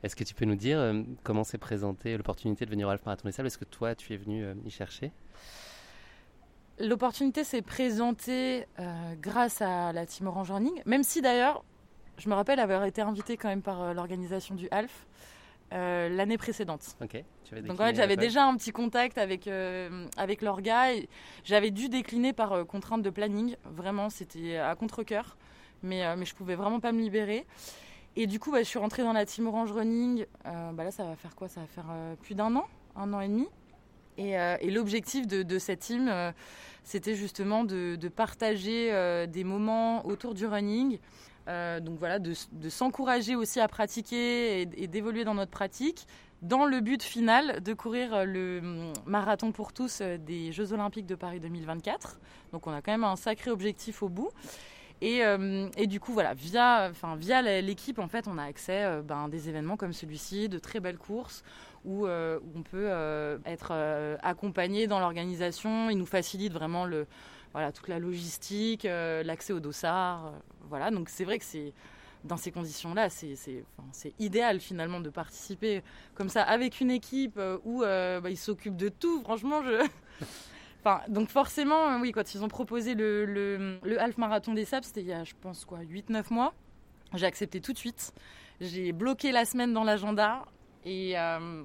[0.04, 3.06] Est-ce que tu peux nous dire euh, comment s'est présentée l'opportunité de venir au Half
[3.06, 3.48] Marathon des Sables?
[3.48, 5.12] Est-ce que toi, tu es venu euh, y chercher?
[6.80, 11.64] L'opportunité s'est présentée euh, grâce à la Team Orange Running, même si d'ailleurs,
[12.18, 15.06] je me rappelle avoir été invitée quand même par l'organisation du Half
[15.74, 16.98] l'année précédente.
[17.02, 17.24] Ok.
[17.64, 19.50] Donc en fait, j'avais déjà un petit contact avec,
[20.18, 21.08] avec leur gars et
[21.46, 23.56] j'avais dû décliner par contrainte de planning.
[23.64, 25.38] Vraiment, c'était à contre-coeur,
[25.82, 27.46] mais, mais je pouvais vraiment pas me libérer.
[28.16, 30.26] Et du coup, bah, je suis rentrée dans la team Orange Running.
[30.46, 31.48] Euh, bah là, ça va faire quoi?
[31.48, 33.48] Ça va faire euh, plus d'un an, un an et demi.
[34.18, 36.12] Et, euh, l'objectif de, cette team,
[36.84, 38.92] c'était justement de, partager
[39.28, 41.00] des moments autour du running.
[41.48, 42.34] donc voilà, de,
[42.70, 46.06] s'encourager aussi à pratiquer et, d'évoluer dans notre pratique,
[46.42, 51.16] dans le but final de courir le hum, marathon pour tous des Jeux Olympiques de
[51.16, 52.20] Paris 2024.
[52.52, 54.32] Donc on a quand même un sacré objectif au bout.
[55.02, 58.84] Et, euh, et, du coup, voilà, via, enfin, via l'équipe, en fait, on a accès
[58.84, 61.44] à euh, ben, des événements comme celui-ci, de très belles courses,
[61.86, 62.90] où, euh, on peut
[63.46, 63.74] être
[64.22, 65.90] accompagné dans l'organisation.
[65.90, 67.08] Il nous facilite vraiment le,
[67.54, 70.34] voilà, toute la logistique, l'accès au dossard.
[70.70, 71.74] voilà, donc c'est vrai que c'est
[72.24, 73.34] dans ces conditions-là, c'est
[73.80, 75.82] enfin, idéal finalement de participer
[76.14, 79.22] comme ça avec une équipe où bah, ils s'occupent de tout.
[79.24, 79.84] Franchement, je.
[81.08, 85.08] Donc forcément, oui, quand ils ont proposé le, le, half marathon des sables, c'était il
[85.08, 86.54] y a, je pense, quoi, 8-9 mois.
[87.14, 88.14] J'ai accepté tout de suite.
[88.60, 90.44] J'ai bloqué la semaine dans l'agenda.
[90.84, 91.64] Et, euh,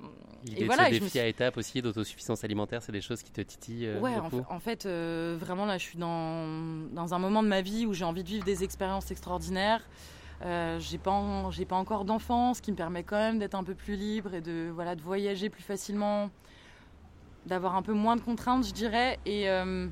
[0.57, 0.91] et voilà.
[0.91, 3.87] De défi à étape aussi d'autosuffisance alimentaire, c'est des choses qui te titillent.
[3.87, 4.15] Euh, ouais,
[4.49, 6.47] en, fait, euh, vraiment là, je suis dans,
[6.93, 9.83] dans un moment de ma vie où j'ai envie de vivre des expériences extraordinaires.
[10.43, 13.65] Euh, j'ai pas, j'ai pas encore d'enfants, ce qui me permet quand même d'être un
[13.65, 16.31] peu plus libre et de, voilà, de voyager plus facilement
[17.47, 19.19] d'avoir un peu moins de contraintes, je dirais.
[19.25, 19.87] Et, euh,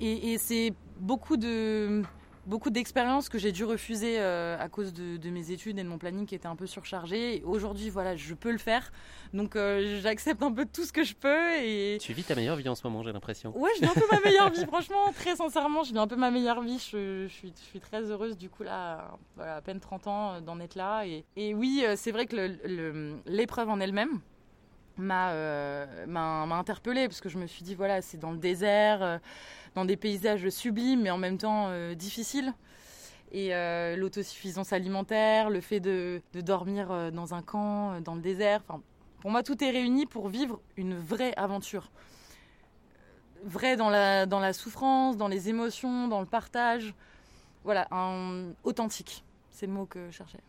[0.00, 2.02] et, c'est beaucoup de,
[2.46, 5.88] beaucoup d'expériences que j'ai dû refuser euh, à cause de, de mes études et de
[5.88, 7.36] mon planning qui était un peu surchargé.
[7.36, 8.90] Et Aujourd'hui, voilà, je peux le faire.
[9.34, 12.56] Donc euh, j'accepte un peu tout ce que je peux et Tu vis ta meilleure
[12.56, 13.56] vie en ce moment, j'ai l'impression.
[13.56, 16.16] Ouais, je vis un peu ma meilleure vie, franchement, très sincèrement, je vis un peu
[16.16, 16.78] ma meilleure vie.
[16.78, 20.40] Je, je suis, je suis très heureuse, du coup, là, voilà, à peine 30 ans,
[20.40, 21.06] d'en être là.
[21.06, 22.58] Et, et oui, c'est vrai que
[23.26, 24.20] l'épreuve en elle-même
[24.98, 29.18] m'a euh, interpellée, parce que je me suis dit, voilà, c'est dans le désert, euh,
[29.74, 32.52] dans des paysages sublimes, mais en même temps euh, difficiles.
[33.32, 38.62] Et euh, l'autosuffisance alimentaire, le fait de, de dormir dans un camp, dans le désert,
[39.20, 41.90] pour moi, tout est réuni pour vivre une vraie aventure
[43.46, 46.94] vrai dans la, dans la souffrance, dans les émotions, dans le partage.
[47.64, 49.24] Voilà, un, authentique.
[49.50, 50.40] C'est le mot que je cherchais.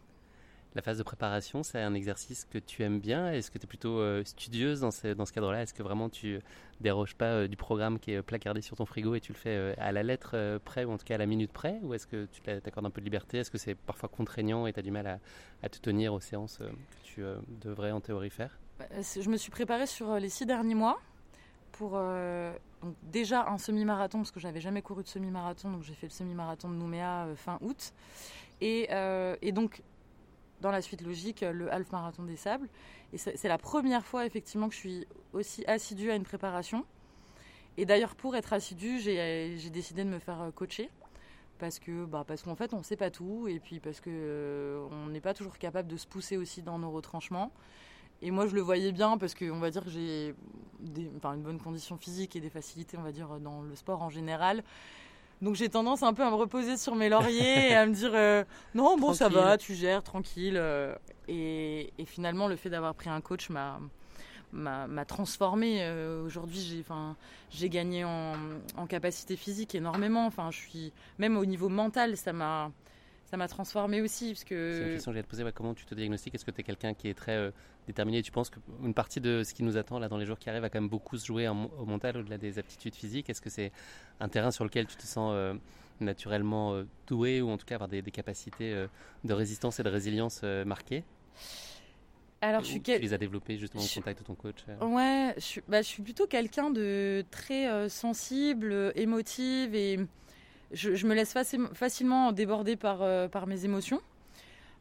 [0.77, 3.31] La phase de préparation, c'est un exercice que tu aimes bien.
[3.31, 5.63] Est-ce que tu es plutôt euh, studieuse dans ce, cadre-là?
[5.63, 6.39] Est-ce que vraiment tu
[6.81, 9.55] déroges pas euh, du programme qui est placardé sur ton frigo et tu le fais
[9.55, 11.79] euh, à la lettre euh, près ou en tout cas à la minute près?
[11.81, 13.39] Ou est-ce que tu t'a- t'accordes un peu de liberté?
[13.39, 15.19] Est-ce que c'est parfois contraignant et tu as du mal
[15.63, 18.59] à, te tenir aux séances euh, que tu euh, devrais en théorie faire?
[18.77, 20.99] Bah, Je me suis préparée sur euh, les six derniers mois
[21.71, 22.53] pour euh,
[23.01, 26.69] déjà un semi-marathon, parce que j'avais jamais couru de semi-marathon, donc j'ai fait le semi-marathon
[26.69, 27.93] de Nouméa euh, fin août.
[28.61, 29.81] Euh, et donc,
[30.61, 32.67] dans la suite logique, euh, le half marathon des sables.
[33.13, 36.85] Et c'est la première fois effectivement que je suis aussi assidue à une préparation.
[37.77, 40.89] Et d'ailleurs, pour être assidue, j'ai décidé de me faire euh, coacher.
[41.59, 44.11] Parce que, bah, parce qu'en fait, on ne sait pas tout, et puis parce que
[44.11, 47.51] euh, on n'est pas toujours capable de se pousser aussi dans nos retranchements.
[48.21, 50.35] Et moi, je le voyais bien parce qu'on va dire que j'ai
[50.83, 54.63] une bonne condition physique et des facilités, on va dire, dans le sport en général.
[55.41, 58.11] Donc j'ai tendance un peu à me reposer sur mes lauriers et à me dire
[58.13, 58.43] euh,
[58.75, 60.55] non, bon, ça va, tu gères, tranquille.
[60.57, 60.95] euh.
[61.27, 63.79] Et, et finalement, le fait d'avoir pris un coach m'a
[64.53, 65.79] m'a transformée.
[65.81, 67.15] Euh, Aujourd'hui, j'ai enfin,
[67.51, 68.33] j'ai gagné en,
[68.77, 70.25] en capacité physique énormément.
[70.25, 72.71] Enfin, je suis même au niveau mental, ça m'a
[73.29, 75.43] ça m'a transformée aussi parce C'est une que question que j'allais te poser.
[75.43, 77.51] ouais, comment tu te diagnostiques Est-ce que tu es quelqu'un qui est très euh,
[77.87, 78.21] déterminé?
[78.21, 80.61] Tu penses qu'une partie de ce qui nous attend là dans les jours qui arrivent
[80.61, 83.29] va quand même beaucoup se jouer en- au mental au-delà des aptitudes physiques?
[83.29, 83.71] Est-ce que c'est
[84.19, 85.53] un terrain sur lequel tu te sens euh,
[85.99, 88.85] naturellement euh, doué ou en tout cas avoir des, des capacités
[89.23, 91.03] de résistance et de résilience marquées?
[92.41, 95.41] Alors je suis Tu les as développées justement au contact de ton coach Ouais, je
[95.41, 99.99] suis, bah, je suis plutôt quelqu'un de très sensible, émotive et
[100.71, 104.01] je, me laisse faci- facilement déborder par, euh, par mes émotions.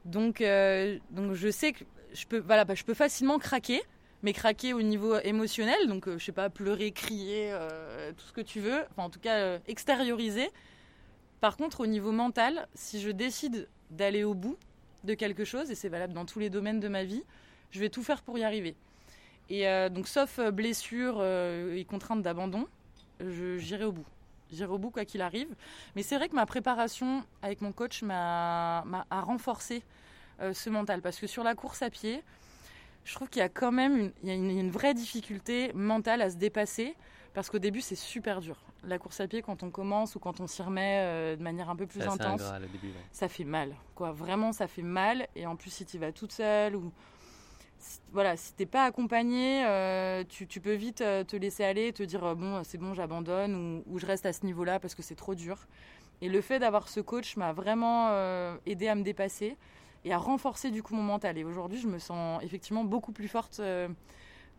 [0.05, 0.99] Donc, euh,
[1.33, 3.83] je sais que je peux, voilà, bah, je peux facilement craquer,
[4.23, 7.53] mais craquer au niveau émotionnel, donc euh, je sais pas, pleurer, crier,
[8.17, 10.49] tout ce que tu veux, enfin en tout cas extérioriser.
[11.41, 14.57] Par contre, au niveau mental, si je décide d'aller au bout
[15.05, 17.23] de quelque chose, et c'est valable dans tous les domaines de ma vie,
[17.71, 18.75] je vais tout faire pour y arriver.
[19.51, 22.67] Et donc, sauf blessure et contrainte d'abandon,
[23.21, 24.07] j'irai au bout.
[24.53, 25.49] J'irai au bout quoi qu'il arrive.
[25.95, 29.83] Mais c'est vrai que ma préparation avec mon coach m'a a renforcé
[30.41, 31.03] euh, ce mental.
[31.03, 32.23] Parce que sur la course à pied,
[33.05, 36.23] je trouve qu'il y a quand même une, il y a une, vraie difficulté mentale
[36.23, 36.95] à se dépasser.
[37.35, 38.57] Parce qu'au début, c'est super dur.
[38.85, 41.69] La course à pied, quand on commence ou quand on s'y remet euh, de manière
[41.69, 42.41] un peu plus intense,
[42.73, 42.89] début.
[42.89, 42.95] ouais.
[43.13, 43.75] ça fait mal.
[43.95, 44.13] Quoi.
[44.13, 45.27] Vraiment, ça fait mal.
[45.37, 46.93] Et en plus, si tu vas toute seule ou.
[48.13, 52.25] Voilà, si t'es pas accompagnée, euh, tu, peux vite euh, te laisser aller, te dire
[52.25, 55.35] euh, bon, c'est bon, j'abandonne ou, je reste à ce niveau-là parce que c'est trop
[55.35, 55.67] dur.
[56.23, 58.11] Et le fait d'avoir ce coach m'a vraiment
[58.65, 59.59] aidé à me dépasser
[60.07, 61.37] et à renforcer du coup mon mental.
[61.37, 63.61] Et aujourd'hui, je me sens effectivement beaucoup plus forte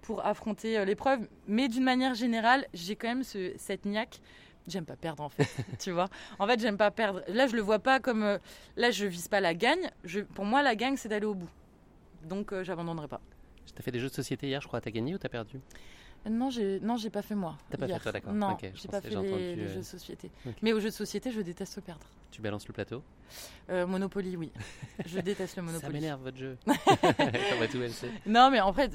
[0.04, 1.28] pour affronter l'épreuve.
[1.48, 4.22] Mais d'une manière générale, j'ai quand même ce, cette niaque.
[4.68, 6.10] J'aime pas perdre en fait, tu vois.
[6.38, 7.24] En fait, j'aime pas perdre.
[7.28, 8.38] Là, je le vois pas comme.
[8.76, 9.90] là, je vise pas la gagne.
[10.36, 11.50] Pour moi, la gagne, c'est d'aller au bout.
[12.28, 13.22] Donc, euh, j'abandonnerai pas.
[13.76, 14.82] T'as fait des jeux de société hier, je crois.
[14.82, 15.60] T'as gagné ou t'as perdu?
[16.30, 17.58] Non, j'ai non, j'ai pas fait moi.
[17.70, 18.34] T'as pas fait toi, d'accord.
[18.34, 20.32] Non, Ok, je j'ai pas fait les, euh, jeux de société.
[20.62, 22.06] Mais aux jeux de société, je déteste perdre.
[22.32, 23.02] Tu balances le plateau?
[23.70, 24.52] Euh, Monopoly, oui.
[25.06, 25.94] Je déteste le Ça Monopoly.
[25.94, 26.58] m'énerve votre jeu.
[26.68, 27.78] À tout.
[28.26, 28.92] Non, mais en fait,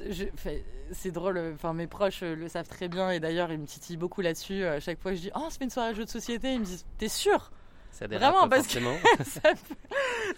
[0.91, 1.39] c'est drôle.
[1.55, 4.63] Enfin, mes proches le savent très bien et d'ailleurs, ils me titillent beaucoup là-dessus.
[4.65, 6.59] À chaque fois que je dis, oh, c'est une soirée de jeux de société, ils
[6.59, 7.51] me disent, t'es sûr?
[7.93, 8.79] Ça dérape Vraiment, parce que
[9.23, 9.75] ça, peut,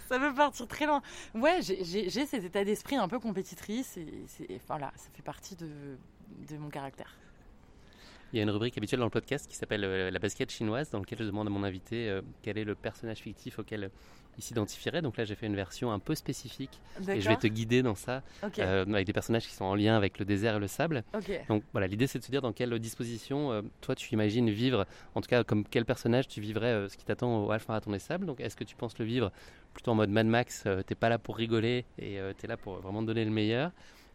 [0.08, 1.02] ça peut partir très loin.
[1.34, 5.66] Ouais, j'ai- cet état d'esprit un peu compétitrice et voilà, ça fait partie de,
[6.48, 7.16] de mon caractère.
[8.32, 10.90] Il y a une rubrique habituelle dans le podcast qui s'appelle euh, La basket chinoise,
[10.90, 13.90] dans laquelle je demande à mon invité euh, quel est le personnage fictif auquel
[14.36, 15.02] euh, il s'identifierait.
[15.02, 17.94] Donc là, j'ai fait une version un peu spécifique et je vais te guider dans
[17.94, 18.22] ça,
[18.58, 21.04] euh, avec des personnages qui sont en lien avec le désert et le sable.
[21.48, 24.86] Donc voilà, l'idée c'est de se dire dans quelle disposition euh, toi tu imagines vivre,
[25.14, 27.92] en tout cas comme quel personnage tu vivrais euh, ce qui t'attend au Half Marathon
[27.92, 28.26] des Sables.
[28.26, 29.32] Donc est-ce que tu penses le vivre
[29.74, 33.02] plutôt en mode Mad Max, t'es pas là pour rigoler et t'es là pour vraiment
[33.02, 33.72] donner le meilleur?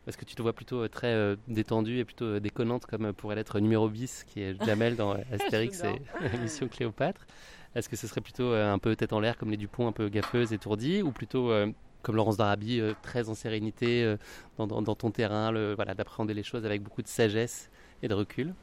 [0.07, 3.60] Est-ce que tu te vois plutôt très euh, détendue et plutôt déconnante comme pourrait l'être
[3.60, 6.01] numéro bis qui est Jamel dans Astérix et.
[6.41, 7.27] Mission Cléopâtre?
[7.75, 9.91] Est-ce que ce serait plutôt euh, un peu tête en l'air comme les Dupont, un
[9.91, 11.67] peu gaffeuse, étourdie, ou plutôt euh,
[12.03, 14.15] comme Laurence d'Arabie, euh, très en sérénité
[14.57, 17.69] dans, dans- dans ton terrain, le, voilà, d'appréhender les choses avec beaucoup de sagesse
[18.03, 18.53] et de recul?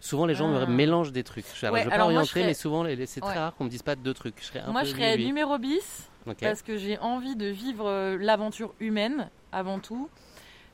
[0.00, 0.66] Souvent, les gens Ah.
[0.66, 1.44] mélangent des trucs.
[1.54, 3.34] Je ne Ouais, veux pas orienter, serais- mais souvent, c'est très Ouais.
[3.36, 4.36] rare qu'on me dise pas deux trucs.
[4.40, 5.26] Je serais un Moi, peu je serais lui.
[5.26, 6.36] numéro bis Ok.
[6.40, 10.08] parce que j'ai envie de vivre l'aventure humaine avant tout.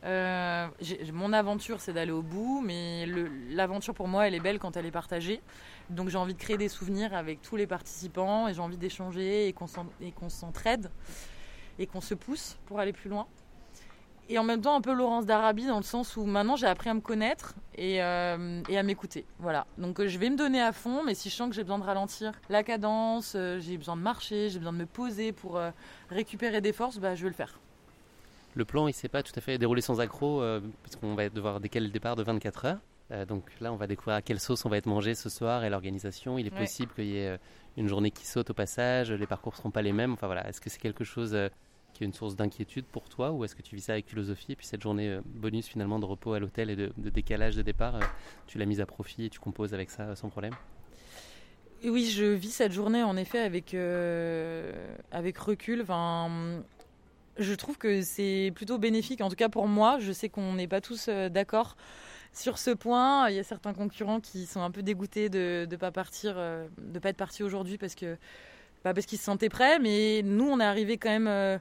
[0.05, 0.67] Euh,
[1.15, 3.07] mon aventure, c'est d'aller au bout, mais
[3.51, 5.41] l'aventure pour moi, elle est belle quand elle est partagée.
[5.91, 9.49] Donc j'ai envie de créer des souvenirs avec tous les participants et j'ai envie d'échanger
[9.49, 10.91] et qu'on s'entraide
[11.79, 13.27] et qu'on se pousse pour aller plus loin.
[14.31, 16.89] Et en même temps, un peu Laurence d'Arabie dans le sens où maintenant j'ai appris
[16.89, 19.27] à me connaître et, euh, à m'écouter.
[19.39, 19.67] Voilà.
[19.77, 21.79] Donc euh, je vais me donner à fond, mais si je sens que j'ai besoin
[21.79, 25.61] de ralentir la cadence, euh, j'ai besoin de marcher, j'ai besoin de me poser pour
[26.09, 27.59] récupérer des forces, bah, je vais le faire.
[28.55, 31.61] Le plan, il s'est pas tout à fait déroulé sans accroc, euh, puisqu'on va devoir
[31.61, 32.79] décaler le départ de 24 heures.
[33.11, 35.65] Euh, donc là, on va découvrir à quelle sauce on va être mangé ce soir
[35.65, 36.39] et l'organisation.
[36.39, 36.59] Il est Ouais.
[36.59, 37.39] possible qu'il y ait euh,
[37.77, 40.13] une journée qui saute au passage, les parcours seront pas les mêmes.
[40.13, 41.49] Enfin voilà, est-ce que c'est quelque chose euh,
[41.93, 44.53] qui est une source d'inquiétude pour toi ou est-ce que tu vis ça avec philosophie
[44.53, 47.63] et puis cette journée bonus finalement de repos à l'hôtel et de, de décalage de
[47.63, 47.95] départ,
[48.47, 50.55] tu l'as mise à profit et tu composes avec ça sans problème?
[51.85, 54.73] Oui, je vis cette journée en effet avec, euh,
[55.13, 55.83] avec recul.
[55.83, 56.63] Enfin,
[57.39, 59.99] je trouve que c'est plutôt bénéfique, en tout cas pour moi.
[60.01, 61.77] Je sais qu'on n'est pas tous d'accord
[62.35, 63.29] sur ce point.
[63.31, 66.67] Il y a certains concurrents qui sont un peu dégoûtés de ne pas partir, euh,
[66.79, 68.17] de pas être partis aujourd'hui parce que
[68.85, 69.79] bah, parce qu'ils se sentaient prêts.
[69.79, 71.59] Mais nous, on est arrivé quand même euh,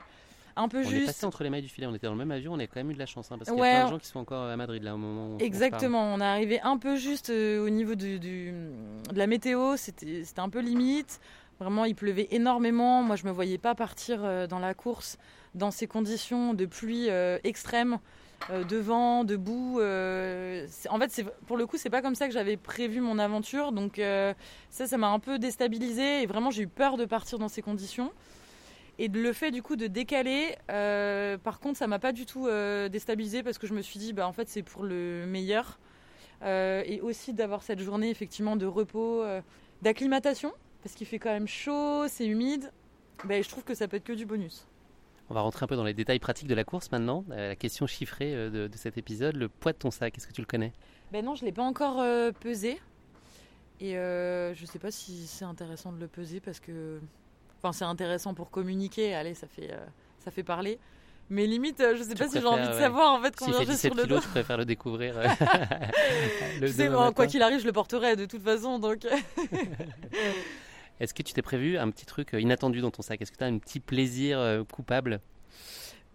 [0.55, 1.05] un peu On est juste.
[1.07, 2.75] passé entre les mailles du filet, on était dans le même avion, on a quand
[2.75, 4.19] même eu de la chance hein, parce qu'il y a plein de gens qui sont
[4.19, 5.38] encore à Madrid là au moment où on.
[5.39, 8.51] Exactement, on est arrivé un peu juste euh, au niveau du, du-
[9.12, 11.19] de la météo, c'était un peu limite.
[11.59, 13.03] Vraiment, il pleuvait énormément.
[13.03, 15.17] Moi, je me voyais pas partir euh, dans la course
[15.55, 17.99] dans ces conditions de pluie euh, extrême,
[18.49, 19.79] euh, de vent, de boue.
[19.79, 23.71] euh, en fait, pour le coup, c'est pas comme ça que j'avais prévu mon aventure.
[23.71, 24.34] Donc euh,
[24.69, 27.62] ça, ça m'a un peu déstabilisé et vraiment, j'ai eu peur de partir dans ces
[27.62, 28.12] conditions.
[28.99, 32.89] Et le fait du coup de décaler, par contre, ça m'a pas du tout euh,
[32.89, 35.79] déstabilisé parce que je me suis dit, bah en fait, c'est pour le meilleur.
[36.45, 39.23] Et aussi d'avoir cette journée effectivement de repos,
[39.82, 40.51] d'acclimatation,
[40.84, 42.71] parce qu'il fait quand même chaud, c'est humide.
[43.23, 44.67] Ben, je trouve que ça peut être que du bonus.
[45.29, 47.23] On va rentrer un peu dans les détails pratiques de la course maintenant.
[47.31, 50.27] Euh, la question chiffrée euh, de, de cet épisode, le poids de ton sac, est-ce
[50.27, 50.73] que tu le connais?
[51.12, 52.79] Ben non, je l'ai pas encore euh, pesé.
[53.79, 56.99] Et euh, je sais pas si c'est intéressant de le peser parce que.
[57.62, 59.13] Enfin, c'est intéressant pour communiquer.
[59.15, 59.71] Allez, ça fait,
[60.19, 60.77] ça fait parler.
[61.29, 63.65] Mais limite, je sais Tu pas si j'ai envie de savoir en fait combien fait
[63.65, 64.19] j'ai 17 sur le dos.
[64.19, 65.15] tu préfères le découvrir
[66.59, 67.27] le Tu sais, bon, quoi matin.
[67.27, 68.77] qu'il arrive, je le porterai de toute façon.
[68.79, 69.07] Donc.
[70.99, 73.21] Est-ce que tu t'es prévu un petit truc euh, inattendu dans ton sac?
[73.21, 75.19] Est-ce que tu as un petit plaisir euh, coupable?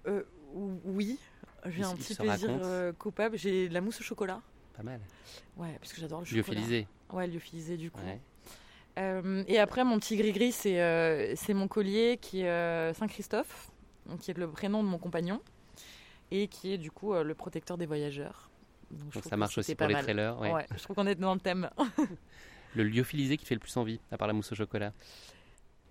[0.06, 0.22] Euh,
[0.54, 1.18] oui,
[1.66, 2.96] j'ai un petit plaisir raconte?
[2.96, 3.36] coupable.
[3.36, 4.40] J'ai de la mousse au chocolat.
[4.76, 5.00] Pas mal.
[5.56, 6.42] Ouais, parce que j'adore le chocolat.
[6.42, 6.86] Lyophilisé.
[7.12, 8.00] Ouais, lyophilisé du coup.
[8.00, 8.20] Ouais.
[8.98, 13.70] Euh, et après, mon petit gris-gris, c'est euh, mon collier qui est euh, Saint-Christophe,
[14.20, 15.40] qui est le prénom de mon compagnon,
[16.30, 18.50] et qui est du coup le protecteur des voyageurs.
[18.90, 20.02] Donc ça marche aussi pour les mal.
[20.02, 20.38] trailers.
[20.40, 20.52] ouais.
[20.52, 21.70] Ouais, je trouve qu'on est dans le thème.
[22.74, 24.92] Le lyophilisé qui te fait le plus envie, à part la mousse au chocolat.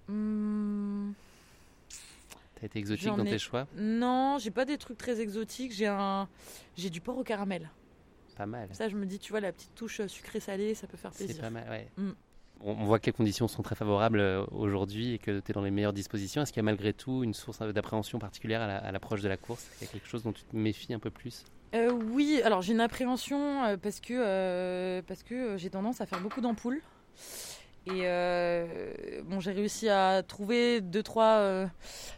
[0.09, 1.13] Hum,
[2.59, 5.73] T'as été exotique dans ai- tes choix non, j'ai pas des trucs très exotiques.
[5.73, 6.27] J'ai un,
[6.75, 7.69] j'ai du porc au caramel.
[8.35, 8.69] Pas mal.
[8.73, 11.41] Ça, je me dis, tu vois, la petite touche sucré-salé, ça peut faire C'est plaisir.
[11.41, 11.87] pas mal, ouais.
[11.97, 12.11] Mm.
[12.61, 15.53] On, on voit que les conditions sont très favorables euh, aujourd'hui et que tu es
[15.53, 16.41] dans les meilleures dispositions.
[16.41, 19.27] Est-ce qu'il y a malgré tout une source d'appréhension particulière à la- à l'approche de
[19.27, 19.67] la course?
[19.81, 21.43] Il y a quelque chose dont tu te méfies un peu plus?
[21.75, 26.21] Euh, oui, alors j'ai une appréhension euh, parce que, euh, que j'ai tendance à faire
[26.21, 26.81] beaucoup d'ampoules.
[27.89, 28.03] Et
[29.23, 31.65] bon, j'ai réussi à trouver deux trois, euh,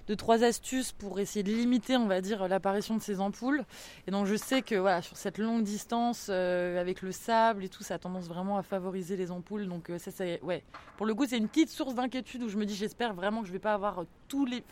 [0.08, 3.64] deux, trois astuces pour essayer de limiter, on va dire, l'apparition de ces ampoules.
[4.08, 7.84] Et donc je sais que voilà, sur cette longue distance, avec le sable et tout,
[7.84, 9.68] ça a tendance vraiment à favoriser les ampoules.
[9.68, 10.64] Donc ça, c'est ouais.
[10.98, 13.48] Pour le coup, c'est une petite source d'inquiétude où je me dis, j'espère vraiment que
[13.48, 14.64] je vais pas avoir tous les,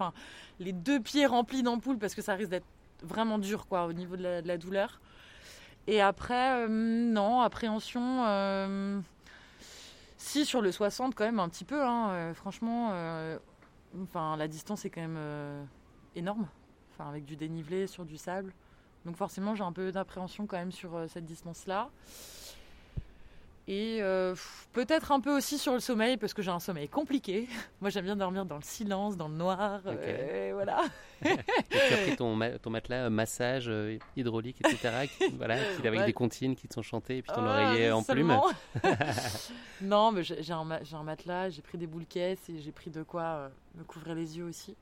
[0.59, 2.65] les deux pieds remplis d'ampoules parce que ça risque d'être
[3.03, 5.01] vraiment dur quoi au niveau de la, douleur.
[5.87, 8.25] Et après, euh, non, appréhension.
[8.25, 8.99] euh,
[10.17, 11.81] si sur le 60 quand même un petit peu.
[11.83, 12.91] hein, euh, franchement,
[14.03, 15.67] enfin la distance est quand même
[16.15, 16.47] énorme.
[16.91, 18.53] Enfin avec du dénivelé sur du sable.
[19.05, 21.89] Donc forcément j'ai un peu d'appréhension quand même sur cette distance-là.
[23.69, 24.33] Et euh,
[24.71, 27.49] peut-être un peu aussi sur le sommeil parce que j'ai un sommeil compliqué.
[27.81, 29.81] Moi j'aime bien dormir dans le silence, dans le noir.
[29.85, 30.83] Euh, voilà.
[31.23, 35.07] Tu as pris ton, ma- ton matelas euh, massage euh, hydraulique, etc.
[35.17, 36.05] qui- voilà, avec Ouais.
[36.05, 38.39] des comptines qui te sont chantées et puis ton Ah, oreiller en plume.
[39.81, 42.89] non, mais j'ai un, ma- un matelas, j'ai pris des boules caisses et j'ai pris
[42.89, 44.75] de quoi me couvrir les yeux aussi.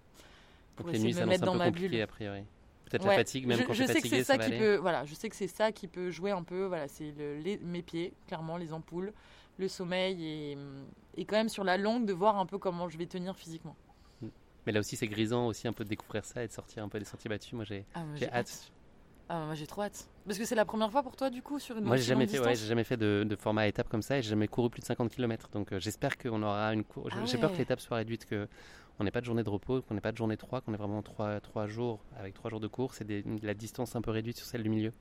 [0.76, 2.02] Pour Donc les essayer nuits de me mettre dans ma bulle.
[2.02, 2.44] a priori.
[2.86, 4.52] Peut-être Ouais, la fatigue, même je, quand je sais que fatigué, c'est ça, va qui
[4.52, 4.60] aller.
[4.60, 6.66] peut, voilà, je sais que c'est ça qui peut jouer un peu.
[6.66, 9.12] Voilà, c'est le- les- mes pieds, clairement, les ampoules,
[9.58, 10.58] le sommeil et,
[11.18, 13.76] et quand même sur la longue de voir un peu comment je vais tenir physiquement.
[14.66, 16.90] Mais là aussi, c'est grisant aussi un peu de découvrir ça et de sortir un
[16.90, 17.54] peu des sentiers battus.
[17.54, 18.72] Moi, j'ai Ah, j'ai hâte.
[19.28, 20.08] Ah, moi j'ai trop hâte.
[20.28, 22.28] Parce que c'est la première fois pour toi du coup sur une Moi, j'ai jamais
[22.28, 24.70] fait, ouais, jamais fait de, de format à étape comme ça et j'ai jamais couru
[24.70, 25.50] plus de 50 km.
[25.52, 27.12] Donc, euh, j'espère qu'on aura une course.
[27.18, 28.48] Ah j'ai peur que l'étape soit réduite, que
[29.00, 30.78] on n'ait pas de journée de repos, qu'on n'ait pas de journée 3, qu'on ait
[30.78, 34.12] vraiment 3, trois jours avec 3 jours de course et des- la distance un peu
[34.12, 34.94] réduite sur celle du milieu.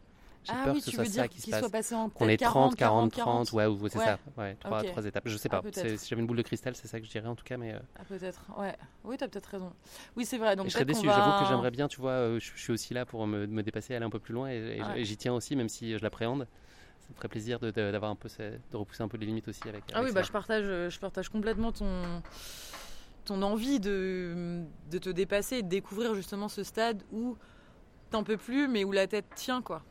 [0.42, 1.60] J'ai Ah peur oui, que ce tu soit ça dire qui se qu'il passe.
[1.60, 4.04] soit passé en Qu'on ait peut-être 30, 40, 40, 30, ouais, ou c'est Ouais.
[4.04, 4.86] ça, ouais, 3, Ok.
[4.90, 5.22] trois étapes.
[5.26, 5.68] Je sais Ah, pas.
[5.72, 7.56] C'est- si j'avais une boule de cristal, c'est ça que je dirais en tout cas,
[7.56, 8.76] mais euh, Ah peut-être, ouais.
[9.04, 9.72] Oui, t'as peut-être raison.
[10.16, 10.54] Oui, c'est vrai.
[10.54, 11.06] Donc je serais déçu.
[11.06, 13.62] J'avoue que j'aimerais bien, tu vois, euh, je, je suis aussi là pour me, me
[13.62, 15.00] dépasser, aller un peu plus loin et, et- Ouais.
[15.00, 16.46] et j'y tiens aussi, même si je l'appréhende.
[17.00, 19.48] Ça me ferait plaisir de, de- d'avoir un peu, de repousser un peu les limites
[19.48, 19.84] aussi avec.
[19.94, 22.22] Ah avec oui, bah, je partage, je partage complètement ton,
[23.24, 27.36] ton envie de, de te dépasser et de découvrir justement ce stade où
[28.10, 29.82] t'en peux plus, mais où la tête tient, quoi.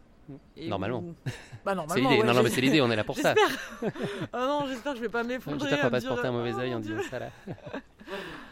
[0.55, 0.99] Et Normalement.
[0.99, 1.15] où-
[1.65, 1.93] Bah, normalement.
[1.93, 2.21] C'est l'idée.
[2.21, 2.81] ouais, non, non, mais j'ai- c'est l'idée.
[2.81, 3.33] On est là pour ça.
[3.81, 3.91] J'espère.
[4.33, 5.59] oh non, j'espère que je vais pas m'effondrer.
[5.59, 7.19] J'espère qu'on va pas me se porter un mauvais oh, œil mon en disant ça
[7.19, 7.29] là.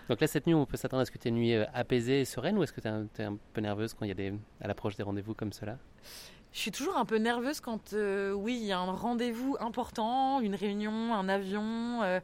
[0.09, 1.65] Donc là, cette nuit, on peut s'attendre à ce que tu aies une nuit euh,
[1.73, 4.15] apaisée et sereine ou est-ce que tu es, un peu nerveuse quand il y a
[4.15, 5.77] des, à l'approche des rendez-vous comme cela?
[6.53, 10.41] Je suis toujours un peu nerveuse quand, euh, oui, il y a un rendez-vous important,
[10.41, 12.19] une réunion, un avion, euh,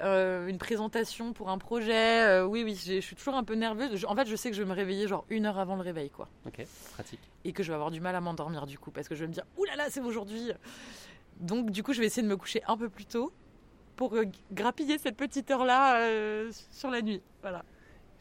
[0.00, 2.42] euh, une présentation pour un projet.
[2.42, 3.96] oui, oui, je suis toujours un peu nerveuse.
[3.96, 5.82] Je- en fait, je sais que je vais me réveiller genre une heure avant le
[5.82, 6.28] réveil, quoi.
[6.46, 7.20] Ok, pratique.
[7.46, 9.28] Et que je vais avoir du mal à m'endormir, du coup, parce que je vais
[9.28, 10.52] me dire, là là, c'est aujourd'hui.
[11.40, 13.32] Donc, du coup, je vais essayer de me coucher un peu plus tôt
[13.96, 14.14] pour
[14.52, 17.22] grappiller cette petite heure-là sur la nuit.
[17.40, 17.64] Voilà.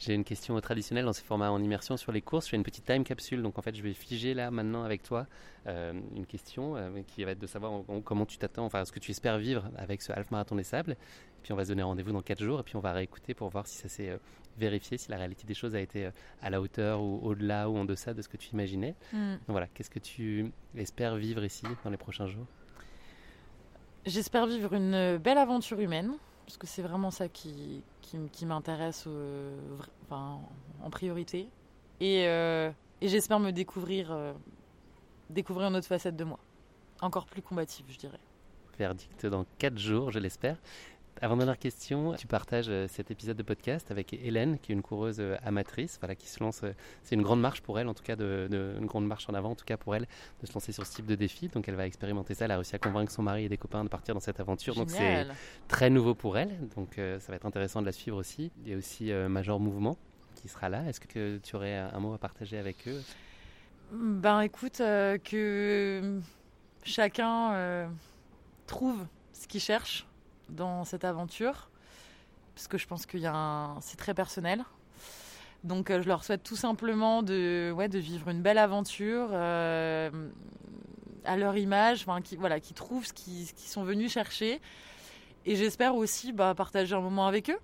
[0.05, 2.45] J'ai une question traditionnelle dans ces formats en immersion sur les courses.
[2.45, 3.41] Je fais une petite time capsule.
[3.41, 5.27] Donc en fait, je vais figer là maintenant avec toi
[5.67, 8.83] euh, une question euh, qui va être de savoir en- en- comment tu t'attends, enfin
[8.83, 10.91] ce que tu espères vivre avec ce half marathon des sables.
[10.91, 13.33] Et puis on va se donner rendez-vous dans 4 jours et puis on va réécouter
[13.33, 14.17] pour voir si ça s'est euh,
[14.57, 16.09] vérifié, si la réalité des choses a été
[16.41, 18.95] à la hauteur ou au-delà ou en deçà de ce que tu imaginais.
[19.13, 19.31] Mm.
[19.35, 22.45] Donc voilà, qu'est-ce que tu espères vivre ici dans les prochains jours?
[24.05, 26.11] J'espère vivre une belle aventure humaine,
[26.45, 27.83] parce que c'est vraiment ça qui,
[28.45, 29.57] m'intéresse euh,
[30.09, 31.47] en priorité.
[31.99, 32.71] Et, euh,
[33.01, 34.33] et j'espère me découvrir, euh,
[35.29, 36.39] découvrir une autre facette de moi,
[37.01, 38.19] encore plus combative, je dirais.
[38.77, 40.57] verdict dans 4 jours, je l'espère.
[41.21, 44.81] Avant dernière question, tu partages euh, cet épisode de podcast avec Hélène, qui est une
[44.81, 46.61] coureuse euh, amatrice, voilà, qui se lance.
[46.63, 49.29] euh, C'est une grande marche pour elle, en tout cas, de, de- une grande marche
[49.29, 50.05] en avant, en tout cas pour elle,
[50.41, 51.47] de se lancer sur ce type de défi.
[51.47, 52.43] Donc, elle va expérimenter ça.
[52.45, 54.75] Elle a réussi à convaincre son mari et des copains de partir dans cette aventure.
[54.75, 55.25] Donc, c'est
[55.69, 56.67] très nouveau pour elle.
[56.75, 58.51] Donc, euh, ça va être intéressant de la suivre aussi.
[58.65, 59.97] Il y a aussi euh, Major Mouvement
[60.35, 60.83] qui sera là.
[60.89, 63.01] Est-ce que tu aurais un mot à partager avec eux?
[63.93, 66.19] Ben écoute, euh, que
[66.83, 67.87] chacun
[68.67, 70.05] trouve ce qu'il cherche
[70.53, 71.69] dans cette aventure,
[72.55, 73.81] parce que je pense qu'il y a un...
[73.81, 74.63] c'est très personnel.
[75.63, 80.09] Donc euh, je leur souhaite tout simplement de, ouais, de vivre une belle aventure euh,
[81.25, 84.61] à leur image, enfin, qui, voilà, qui trouvent ce qu'ils sont venus chercher.
[85.45, 87.59] Et j'espère aussi bah, partager un moment avec eux.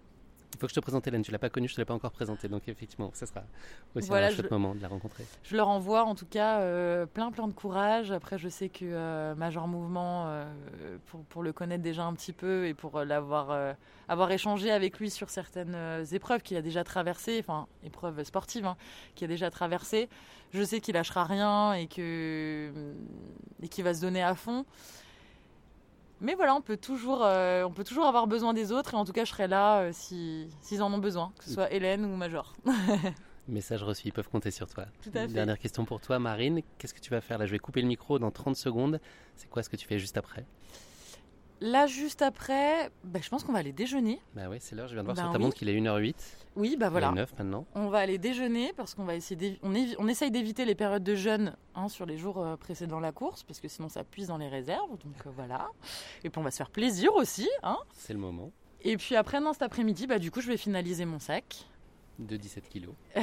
[0.54, 1.22] Il faut que je te présente Hélène.
[1.22, 2.48] Tu l'as pas connue, je te l'ai pas encore présentée.
[2.50, 3.44] Donc, effectivement, ça sera
[3.96, 5.24] aussi Voilà, un je- chouette moment de la rencontrer.
[5.44, 8.12] Je leur envoie en tout cas euh, plein plein de courage.
[8.12, 10.46] Après, je sais que euh, Major Mouvement, euh,
[11.06, 13.76] pour, pour le connaître déjà un petit peu et pour l'avoir
[14.08, 18.76] avoir échangé avec lui sur certaines épreuves qu'il a déjà traversées, enfin épreuves sportives hein,
[19.16, 20.10] qu'il a déjà traversées,
[20.52, 22.72] je sais qu'il lâchera rien et que
[23.62, 24.66] et qu'il va se donner à fond.
[26.22, 29.06] Mais voilà, on peut toujours, euh, on peut toujours avoir besoin des autres et en
[29.06, 32.06] tout cas, je serai là euh, si s'ils en ont besoin, que ce soit Hélène
[32.06, 32.54] ou Major.
[33.48, 34.86] Message reçu, ils peuvent compter sur toi.
[35.02, 35.34] Tout à fait.
[35.34, 36.62] Dernière question pour toi, Marine.
[36.78, 37.38] Qu'est-ce que tu vas faire?
[37.38, 39.00] Là Je vais couper le micro dans 30 secondes.
[39.36, 40.46] C'est quoi ce que tu fais juste après?
[41.62, 44.22] Là, juste après, bah, je pense qu'on va aller déjeuner.
[44.34, 44.88] Bah oui, c'est l'heure.
[44.88, 45.44] Je viens de voir Ben sur ta oui.
[45.44, 46.16] montre qu'il est 1h08.
[46.56, 47.08] Oui, bah voilà.
[47.10, 47.66] Il est 9 maintenant.
[47.76, 51.56] On va aller déjeuner parce qu'on va essayer on, essaye d'éviter les périodes de jeûne
[51.76, 54.48] hein, sur les jours euh, précédant la course parce que sinon ça puise dans les
[54.48, 54.90] réserves.
[54.90, 55.70] Donc euh, voilà.
[56.24, 57.50] Et puis on va se faire plaisir aussi.
[57.64, 57.78] Hein.
[57.94, 58.52] C'est le moment
[58.82, 61.66] Et puis après, non, cet après-midi, bah, du coup, je vais finaliser mon sac.
[62.20, 62.94] de 17 kilos.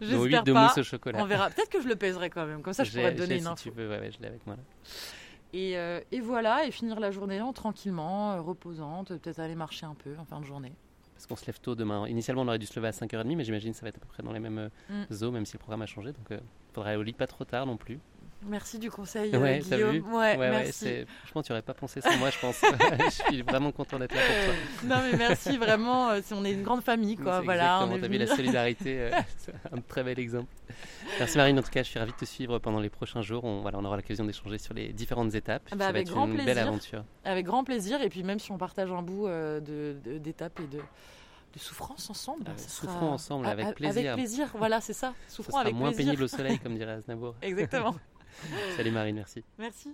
[0.00, 0.68] J'espère 8 de pas.
[0.68, 1.20] mousse au chocolat.
[1.22, 1.50] On verra.
[1.50, 2.62] Peut-être que je le pèserai quand même.
[2.62, 3.62] Comme ça, je pourrais te donner une si info.
[3.62, 4.62] tu veux, ouais, ouais, je l'ai avec moi là.
[5.52, 9.84] Et, euh, et voilà, et finir la journée en tranquillement, euh, reposante, peut-être aller marcher
[9.86, 10.72] un peu en fin de journée.
[11.14, 12.06] Parce qu'on se lève tôt demain.
[12.08, 14.00] Initialement, on aurait dû se lever à 5h30, mais j'imagine que ça va être à
[14.00, 14.68] peu près dans les mêmes euh,
[15.10, 15.24] Mm.
[15.24, 16.12] eaux, même si le programme a changé.
[16.12, 16.40] Donc, il
[16.72, 18.00] faudra aller au lit pas trop tard non plus.
[18.46, 19.90] Merci du conseil, euh, Ouais, Guillaume.
[19.92, 20.72] vu Ouais, ouais, merci.
[20.72, 21.06] c'est...
[21.22, 22.56] Franchement, tu aurais pas pensé sans moi, je pense.
[23.04, 24.88] je suis vraiment content d'être là pour toi.
[24.96, 27.78] Non mais merci vraiment, euh, on est une grande famille quoi, voilà.
[27.80, 30.48] On exactement, est t'as vu la solidarité, euh, c'est un très bel exemple.
[31.18, 33.44] Merci Marine, en tout cas, je suis ravi de te suivre pendant les prochains jours.
[33.44, 35.62] On, voilà, on aura l'occasion d'échanger sur les différentes étapes.
[35.64, 36.62] Bah, Ça va avec être grand une belle plaisir.
[36.66, 37.04] aventure.
[37.24, 40.58] Avec grand plaisir et puis même si on partage un bout euh, de, de- d'étape
[40.60, 42.44] et de, de souffrance ensemble.
[42.56, 44.12] Ça souffrons sera- ensemble, a- avec a- plaisir.
[44.12, 45.12] Avec plaisir, voilà c'est ça.
[45.28, 46.06] Souffrons sera avec moins plaisir.
[46.06, 47.34] pénible au soleil, comme dirait Aznavour.
[47.42, 47.94] Exactement.
[48.76, 49.44] Salut Marine, merci.
[49.58, 49.90] Merci.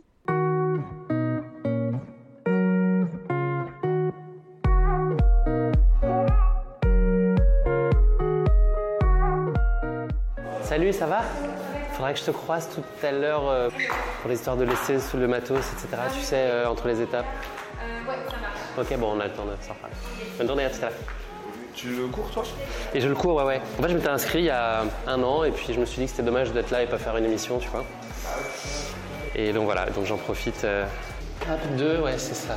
[10.63, 11.23] Salut, ça va?
[11.93, 13.71] Faudrait que je te croise tout à l'heure euh,
[14.21, 15.89] pour l'histoire de laisser sous le matos, etc.
[16.15, 17.27] tu sais, euh, entre les étapes.
[17.81, 18.91] Euh, ouais, ça marche.
[18.93, 19.97] Ok, bon, on a le temps de s'en parler.
[20.37, 20.99] Bonne journée, à tout à l'heure.
[21.75, 22.45] Tu le cours, toi?
[22.93, 23.61] Et je le cours, ouais, ouais.
[23.79, 26.01] En fait, je m'étais inscrit il y a un an et puis je me suis
[26.01, 27.85] dit que c'était dommage d'être là et pas faire une émission, tu vois.
[29.41, 30.65] Et donc voilà, donc j'en profite.
[30.65, 30.85] euh,
[31.49, 32.57] Hop, deux, ouais, c'est ça.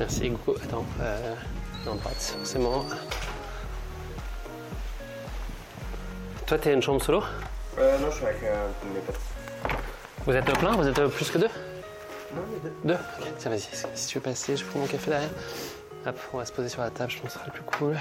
[0.00, 0.56] Merci, Hugo.
[0.64, 1.34] Attends, euh,
[1.86, 2.84] en droite, forcément.
[6.44, 7.22] Toi, t'es une chambre solo?
[7.78, 9.14] Euh, non, je suis avec euh, mes potes.
[10.26, 10.72] Vous êtes plein?
[10.72, 11.48] Vous êtes plus que deux?
[12.34, 12.74] Non, mais deux.
[12.82, 12.94] Deux?
[12.94, 13.68] Ok, tiens, vas-y.
[13.94, 15.30] Si tu veux passer, je prends mon café derrière.
[16.04, 17.62] Hop, on va se poser sur la table, je pense que ce sera le plus
[17.62, 17.96] cool.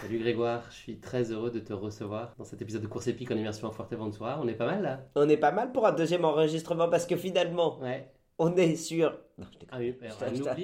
[0.00, 3.30] Salut Grégoire, je suis très heureux de te recevoir dans cet épisode de course épique
[3.30, 4.38] en immersion à Fuerteventura.
[4.42, 7.16] On est pas mal là On est pas mal pour un deuxième enregistrement parce que
[7.16, 8.08] finalement, Ouais.
[8.38, 9.10] on est sur.
[9.38, 9.68] Non, je déconne.
[9.72, 9.94] Ah oui,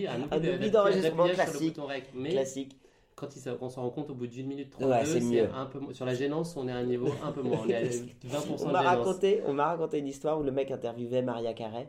[0.09, 1.74] un oubli, un d'enregistrement classique.
[1.74, 2.05] bouton rec.
[2.14, 2.78] Mais Classique.
[3.16, 3.28] quand
[3.61, 5.49] on s'en rend compte au bout d'une minute 32, Ouais, c'est mieux.
[5.53, 7.59] un peu, sur la gênance, on est à un niveau un peu moins.
[7.64, 8.87] On est à 20% On de m'a gênance.
[8.87, 11.89] raconté, on m'a raconté une histoire où le mec interviewait Maria Carey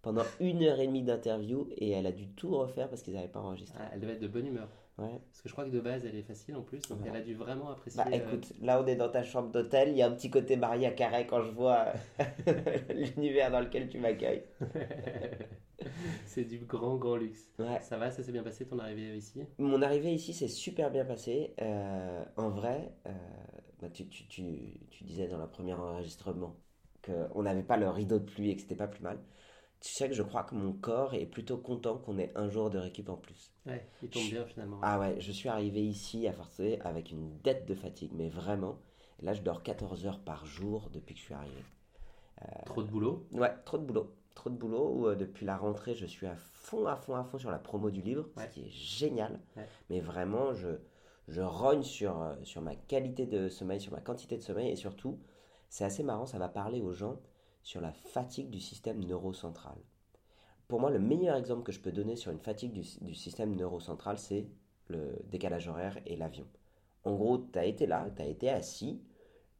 [0.00, 3.28] pendant une heure et demie d'interview et elle a dû tout refaire parce qu'ils n'avaient
[3.28, 3.78] pas enregistré.
[3.82, 4.68] Ah, elle devait être de bonne humeur.
[4.98, 5.20] Ouais.
[5.30, 7.08] Parce que je crois que de base, elle est facile en plus, donc Ouais.
[7.10, 8.02] elle a dû vraiment apprécier.
[8.02, 10.30] Bah euh, écoute, là on est dans ta chambre d'hôtel, il y a un petit
[10.30, 11.92] côté Maria Carey quand je vois
[12.94, 14.42] l'univers dans lequel tu m'accueilles.
[16.26, 17.48] c'est du grand, grand luxe.
[17.58, 17.80] Ouais.
[17.82, 19.42] Ça va, ça s'est bien passé ton arrivée ici?
[19.58, 21.54] Mon arrivée ici s'est super bien passée.
[21.60, 23.10] Euh, en vrai, euh,
[23.80, 26.56] bah, tu, tu, tu, tu disais dans le premier enregistrement
[27.04, 29.18] qu'on n'avait pas le rideau de pluie et que c'était pas plus mal.
[29.86, 32.70] Tu sais que je crois que mon corps est plutôt content qu'on ait un jour
[32.70, 33.52] de récup en plus.
[33.66, 34.80] Ouais, il tombe Je- bien finalement.
[34.82, 38.78] Ah ouais, je suis arrivé ici à Force avec une dette de fatigue, mais vraiment.
[39.22, 41.62] Là, je dors 14 heures par jour depuis que je suis arrivé.
[42.64, 43.28] Trop de boulot?
[43.30, 44.12] Ouais, trop de boulot.
[44.34, 44.90] Trop de boulot.
[44.92, 47.58] Où, euh, depuis la rentrée, je suis à fond, à fond, à fond sur la
[47.60, 48.48] promo du livre, Ouais.
[48.48, 49.40] ce qui est génial.
[49.56, 49.68] Ouais.
[49.88, 50.68] Mais vraiment, je,
[51.28, 54.76] je rogne sur, euh, sur ma qualité de sommeil, sur ma quantité de sommeil et
[54.76, 55.20] surtout,
[55.68, 57.20] c'est assez marrant, ça va parler aux gens
[57.66, 59.74] sur la fatigue du système neurocentral.
[60.68, 64.18] Pour moi, le meilleur exemple que je peux donner sur une fatigue du, système neurocentral,
[64.18, 64.46] c'est
[64.86, 66.46] le décalage horaire et l'avion.
[67.02, 69.02] En gros, tu as été là, tu as été assis,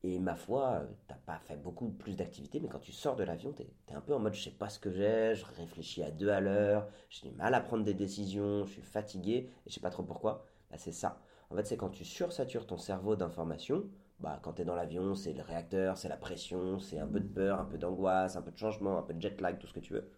[0.05, 3.53] et ma foi, t'as pas fait beaucoup plus d'activités, mais quand tu sors de l'avion,
[3.53, 6.13] tu es, un peu en mode je sais pas ce que j'ai, je réfléchis à
[6.13, 9.75] deux à l'heure, j'ai du mal à prendre des décisions, je suis fatigué, et je
[9.75, 10.47] sais pas trop pourquoi.
[10.71, 11.21] Bah, c'est ça.
[11.51, 13.83] En fait, c'est quand tu sursatures ton cerveau d'informations,
[14.21, 17.21] bah, quand tu es dans l'avion, c'est le réacteur, c'est la pression, c'est un peu
[17.21, 19.67] de peur, un peu d'angoisse, un peu de changement, un peu de jet lag, tout
[19.67, 20.11] ce que tu veux.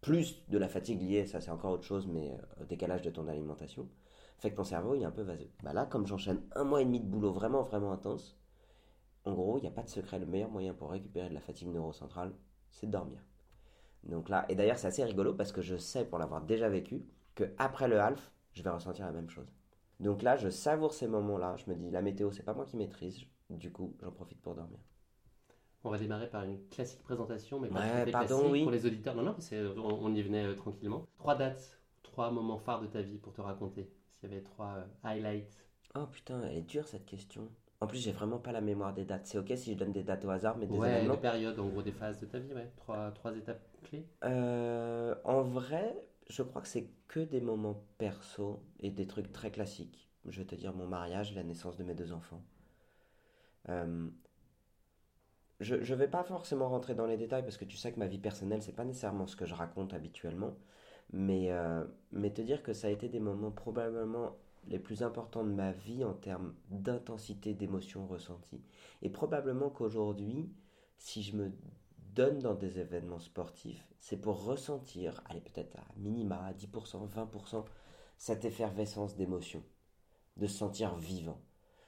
[0.00, 3.10] Plus de la fatigue liée, ça c'est encore autre chose, mais euh, au décalage de
[3.10, 3.88] ton alimentation,
[4.38, 5.50] fait que ton cerveau il est un peu vaseux.
[5.62, 8.38] Bah là, comme j'enchaîne un mois et demi de boulot vraiment, vraiment intense,
[9.24, 10.18] en gros, il n'y a pas de secret.
[10.18, 12.32] Le meilleur moyen pour récupérer de la fatigue neurocentrale,
[12.70, 13.20] c'est de dormir.
[14.04, 17.04] Donc là, et d'ailleurs, c'est assez rigolo parce que je sais, pour l'avoir déjà vécu,
[17.34, 19.52] que après le half, je vais ressentir la même chose.
[20.00, 21.56] Donc là, je savoure ces moments-là.
[21.56, 23.20] Je me dis, la météo, c'est pas moi qui maîtrise.
[23.50, 24.78] Du coup, j'en profite pour dormir.
[25.84, 28.62] On va démarrer par une classique présentation, mais pas Ouais, tout pardon, classique oui.
[28.62, 29.14] pour les auditeurs.
[29.14, 31.06] Non, non, c'est- on, on y venait euh, tranquillement.
[31.16, 33.88] Trois dates, trois moments phares de ta vie pour te raconter.
[34.20, 35.64] S'il y avait trois euh, highlights.
[35.94, 37.48] Oh putain, elle est dure cette question.
[37.80, 39.26] En plus, j'ai vraiment pas la mémoire des dates.
[39.26, 41.14] C'est ok si je donne des dates au hasard, mais des ouais, événements.
[41.14, 42.70] des périodes, en gros, des phases de ta vie, ouais.
[42.76, 44.04] Trois, trois étapes clés.
[44.24, 45.94] Euh, en vrai,
[46.28, 50.08] je crois que c'est que des moments perso et des trucs très classiques.
[50.26, 52.42] Je vais te dire mon mariage, la naissance de mes deux enfants.
[53.68, 54.08] Euh,
[55.60, 58.06] je ne vais pas forcément rentrer dans les détails parce que tu sais que ma
[58.06, 60.54] vie personnelle, c'est pas nécessairement ce que je raconte habituellement.
[61.12, 64.36] Mais, euh, mais te dire que ça a été des moments probablement
[64.68, 68.62] les plus importants de ma vie en termes d'intensité d'émotions ressenties.
[69.02, 70.52] Et probablement qu'aujourd'hui,
[70.98, 71.50] si je me
[72.18, 77.64] donne dans des événements sportifs, c'est pour ressentir, allez peut-être à minima, à 10%, 20%,
[78.16, 79.62] cette effervescence d'émotions,
[80.36, 81.40] de se sentir vivant.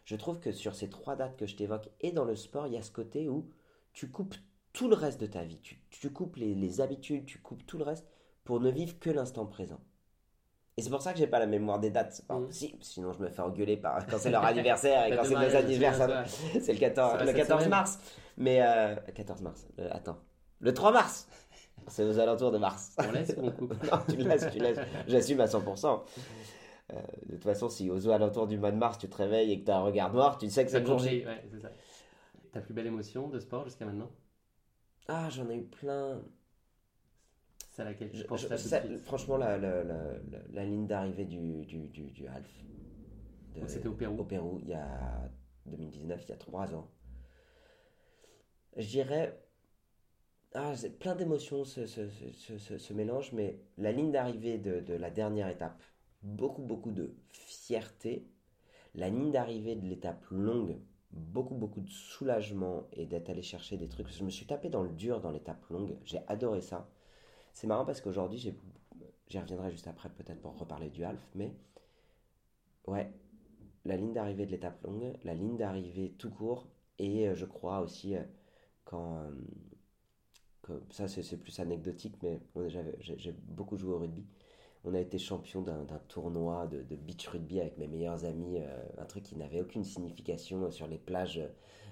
[0.05, 2.75] Je trouve que sur ces trois dates que je t'évoque, et dans le sport, il
[2.75, 3.51] y a ce côté où
[3.93, 4.37] tu coupes
[4.73, 5.61] tout le reste de ta vie,
[5.91, 8.07] tu, coupes les habitudes, tu coupes tout le reste
[8.45, 9.81] pour ne vivre que l'instant présent.
[10.81, 12.23] Et c'est pour ça que j'ai pas la mémoire des dates.
[12.27, 15.35] Pas possible, sinon je me fais engueuler par quand c'est leur anniversaire et quand c'est
[15.35, 16.25] nos anniversaires.
[16.55, 17.99] C'est le Ça 14, va le cette 14 semaine mars.
[18.39, 19.69] Mais euh, 14 mars.
[19.77, 20.17] Le- attends.
[20.61, 21.29] Le 3 mars.
[21.87, 22.97] C'est aux alentours de mars.
[22.99, 23.75] On laisse ou on coupe?
[23.93, 24.79] Non, tu laisses, tu laisses.
[25.07, 26.01] J'assume à 100%.
[26.95, 29.61] Euh, de toute façon, si aux alentours du mois de mars, tu te réveilles et
[29.61, 31.27] que tu as un regard noir, tu sais que c'est le jour J.
[31.27, 31.69] Ouais, c'est ça.
[32.53, 34.09] Ta plus belle émotion de sport jusqu'à maintenant?
[35.09, 36.23] Ah, j'en ai eu plein.
[37.71, 41.89] C'est à laquelle tu Je- penses ça- franchement, la, la, la, ligne d'arrivée du, du,
[41.89, 42.65] du, du half.
[43.67, 45.31] c'était au Pérou Au Pérou, il y a
[45.67, 46.89] 2019, il y a 3 ans.
[48.77, 49.39] Je dirais.
[50.55, 54.95] Ah, plein d'émotions ce, ce, ce, ce, ce mélange, mais la ligne d'arrivée de, de
[54.95, 55.81] la dernière étape,
[56.23, 58.27] beaucoup, beaucoup de fierté.
[58.97, 60.77] La ligne d'arrivée de l'étape longue,
[61.13, 64.09] beaucoup, beaucoup de soulagement et d'être allé chercher des trucs.
[64.09, 65.97] Je me suis tapé dans le dur dans l'étape longue.
[66.05, 66.89] J'ai adoré ça.
[67.53, 71.55] C'est marrant parce qu'aujourd'hui, j'y reviendrai juste après peut-être pour reparler du half, mais
[72.87, 73.13] ouais,
[73.85, 76.67] la ligne d'arrivée de l'étape longue, la ligne d'arrivée tout court,
[76.99, 78.23] et euh, je crois aussi euh,
[78.85, 79.23] quand...
[80.69, 82.41] euh, ça c'est plus anecdotique, mais
[83.01, 84.25] j'ai beaucoup joué au rugby.
[84.85, 88.59] On a été champion d'un tournoi de, beach rugby avec mes meilleurs amis,
[88.97, 91.43] un truc qui n'avait aucune signification sur les plages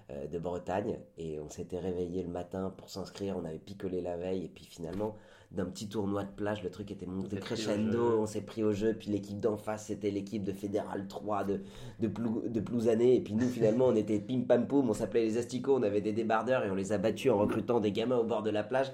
[0.09, 0.99] de Bretagne.
[1.19, 4.65] Et on s'était réveillé le matin pour s'inscrire, on avait picolé la veille, et puis
[4.65, 5.17] finalement,
[5.51, 8.93] d'un petit tournoi de plage, le truc était monté crescendo, on s'est pris au jeu,
[8.93, 11.61] puis l'équipe d'en face, c'était l'équipe de Fédéral 3 de,
[12.01, 15.25] de, Plou- de Plouzané, et puis nous, finalement, on était pim pam poum, on s'appelait
[15.25, 18.19] les asticots, on avait des débardeurs, et on les a battus en recrutant des gamins
[18.19, 18.93] au bord de la plage.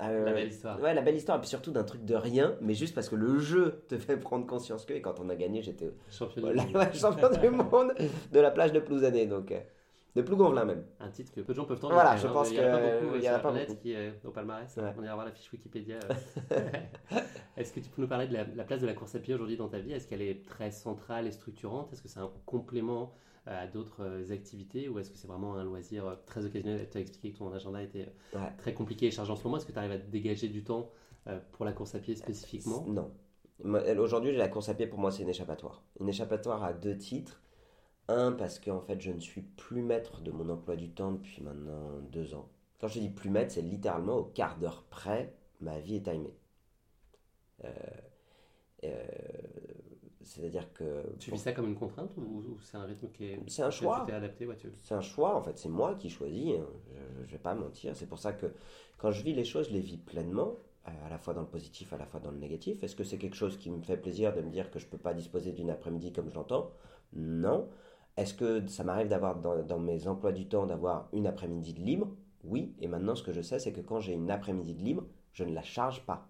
[0.00, 0.80] Euh, La belle histoire.
[0.80, 3.16] Ouais, la belle histoire, et puis surtout d'un truc de rien, mais juste parce que
[3.16, 6.40] le jeu te fait prendre conscience que, et quand on a gagné, j'étais Champion du
[6.42, 6.76] voilà, monde.
[6.76, 7.92] ouais, champion du monde
[8.32, 9.58] de la plage de Plouzané, donc euh,
[10.18, 10.84] de Plougonvelin même.
[11.00, 11.94] Un titre que peu de gens peuvent tenter.
[11.94, 13.48] Voilà, je pense il y en a pas beaucoup, il y sur en a pas
[13.48, 13.80] Internet beaucoup.
[13.80, 14.76] qui est au palmarès.
[14.76, 14.94] Ouais.
[14.98, 15.98] On ira voir la fiche Wikipédia.
[16.52, 16.60] euh.
[17.56, 19.34] Est-ce que tu peux nous parler de la, la place de la course à pied
[19.34, 19.92] aujourd'hui dans ta vie?
[19.92, 21.92] Est-ce qu'elle est très centrale et structurante?
[21.92, 23.12] Est-ce que c'est un complément
[23.48, 26.88] euh, à d'autres euh, activités ou est-ce que c'est vraiment un loisir euh, très occasionnel?
[26.90, 28.52] Tu as expliqué que ton agenda était euh, Ouais.
[28.58, 29.56] très compliqué et chargé en ce moment.
[29.56, 30.90] Est-ce que tu arrives à te dégager du temps
[31.26, 32.84] euh, pour la course à pied spécifiquement?
[32.86, 33.10] Non.
[33.98, 35.82] Aujourd'hui, la course à pied, pour moi, c'est une échappatoire.
[35.98, 37.40] Une échappatoire à deux titres.
[38.08, 41.40] Un, parce qu'en fait, je ne suis plus maître de mon emploi du temps depuis
[41.42, 42.50] maintenant deux ans.
[42.80, 46.34] Quand je dis plus maître, c'est littéralement au quart d'heure près, ma vie est timée.
[47.64, 47.68] Euh,
[48.84, 49.06] euh,
[50.22, 51.04] C'est-à dire que...
[51.18, 53.40] Tu vis ça comme une contrainte ou, ou c'est un rythme qui est.
[53.48, 54.04] C'est un choix.
[54.10, 56.66] Adapté ouais, tu- C'est un choix, en fait, c'est moi qui choisis, hein.
[57.22, 57.96] je, je vais pas mentir.
[57.96, 58.46] C'est pour ça que
[58.98, 60.56] quand je vis les choses, je les vis pleinement,
[60.86, 62.82] euh, à la fois dans le positif, à la fois dans le négatif.
[62.82, 64.98] Est-ce que c'est quelque chose qui me fait plaisir de me dire que je peux
[64.98, 66.72] pas disposer d'une après-midi comme je l'entends?
[67.12, 67.68] Non.
[68.18, 71.80] Est-ce que ça m'arrive d'avoir dans, dans mes emplois du temps d'avoir une après-midi de
[71.80, 72.08] libre?
[72.42, 72.74] Oui.
[72.80, 75.44] Et maintenant, ce que je sais, c'est que quand j'ai une après-midi de libre, je
[75.44, 76.28] ne la charge pas.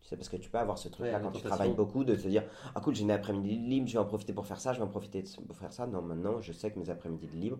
[0.00, 2.16] Tu sais, parce que tu peux avoir ce truc-là Ouais, quand tu travailles beaucoup, de
[2.16, 2.42] te dire
[2.74, 4.78] Ah, cool, j'ai une après-midi de libre, je vais en profiter pour faire ça, je
[4.78, 5.86] vais en profiter pour faire ça.
[5.86, 7.58] Non, maintenant, je sais que mes après-midi de libre,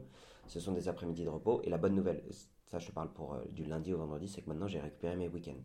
[0.48, 1.60] ce sont des après-midi de repos.
[1.62, 2.24] Et la bonne nouvelle,
[2.66, 5.14] ça, je te parle pour euh, du lundi au vendredi, c'est que maintenant, j'ai récupéré
[5.14, 5.62] mes week-ends.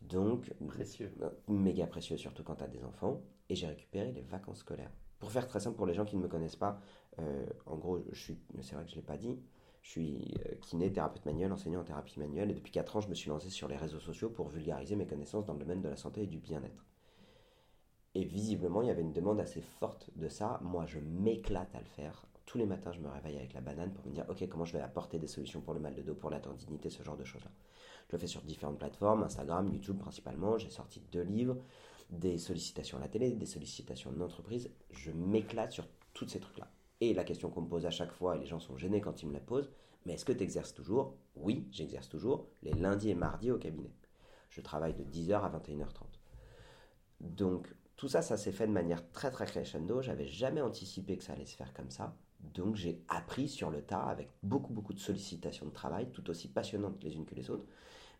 [0.00, 1.12] Donc, Précieux.
[1.22, 3.20] euh, méga précieux, surtout quand tu as des enfants.
[3.48, 4.90] Et j'ai récupéré les vacances scolaires.
[5.20, 6.80] Pour faire très simple, pour les gens qui ne me connaissent pas,
[7.18, 9.38] euh, en gros, je suis, c'est vrai que je ne l'ai pas dit,
[9.82, 13.08] je suis euh, kiné, thérapeute manuel, enseignant en thérapie manuelle, et depuis 4 ans, je
[13.08, 15.88] me suis lancé sur les réseaux sociaux pour vulgariser mes connaissances dans le domaine de
[15.88, 16.86] la santé et du bien-être.
[18.14, 20.58] Et visiblement, il y avait une demande assez forte de ça.
[20.62, 22.26] Moi, je m'éclate à le faire.
[22.44, 24.72] Tous les matins, je me réveille avec la banane pour me dire, ok, comment je
[24.72, 27.24] vais apporter des solutions pour le mal de dos, pour la tendinité, ce genre de
[27.24, 27.50] choses-là.
[28.08, 30.58] Je le fais sur différentes plateformes, Instagram, YouTube principalement.
[30.58, 31.58] J'ai sorti deux livres,
[32.10, 34.70] des sollicitations à la télé, des sollicitations d'entreprise.
[34.90, 36.70] Je m'éclate sur tous ces trucs-là.
[37.00, 39.22] Et la question qu'on me pose à chaque fois, et les gens sont gênés quand
[39.22, 39.70] ils me la posent,
[40.04, 41.16] mais est-ce que tu exerces toujours?
[41.36, 43.92] Oui, j'exerce toujours, les lundis et mardis au cabinet.
[44.48, 46.04] Je travaille de 10h à 21h30.
[47.20, 50.02] Donc, tout ça, ça s'est fait de manière très très crescendo.
[50.02, 52.16] J'avais jamais anticipé que ça allait se faire comme ça.
[52.40, 56.48] Donc, j'ai appris sur le tas avec beaucoup beaucoup de sollicitations de travail, tout aussi
[56.48, 57.66] passionnantes les unes que les autres.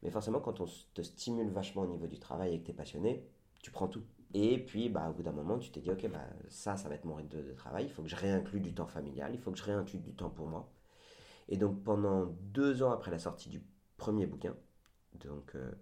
[0.03, 2.75] Mais forcément, quand on te stimule vachement au niveau du travail et que tu es
[2.75, 3.27] passionné,
[3.63, 4.03] tu prends tout.
[4.33, 6.95] Et puis, bah, au bout d'un moment, tu t'es dit, ok, bah, ça, ça va
[6.95, 7.87] être mon rythme de, travail.
[7.87, 10.31] Il faut que je réinclue du temps familial, il faut que je réinclue du temps
[10.31, 10.71] pour moi.
[11.49, 13.63] Et donc, pendant deux ans après la sortie du
[13.97, 14.55] premier bouquin,
[15.25, 15.73] donc, euh,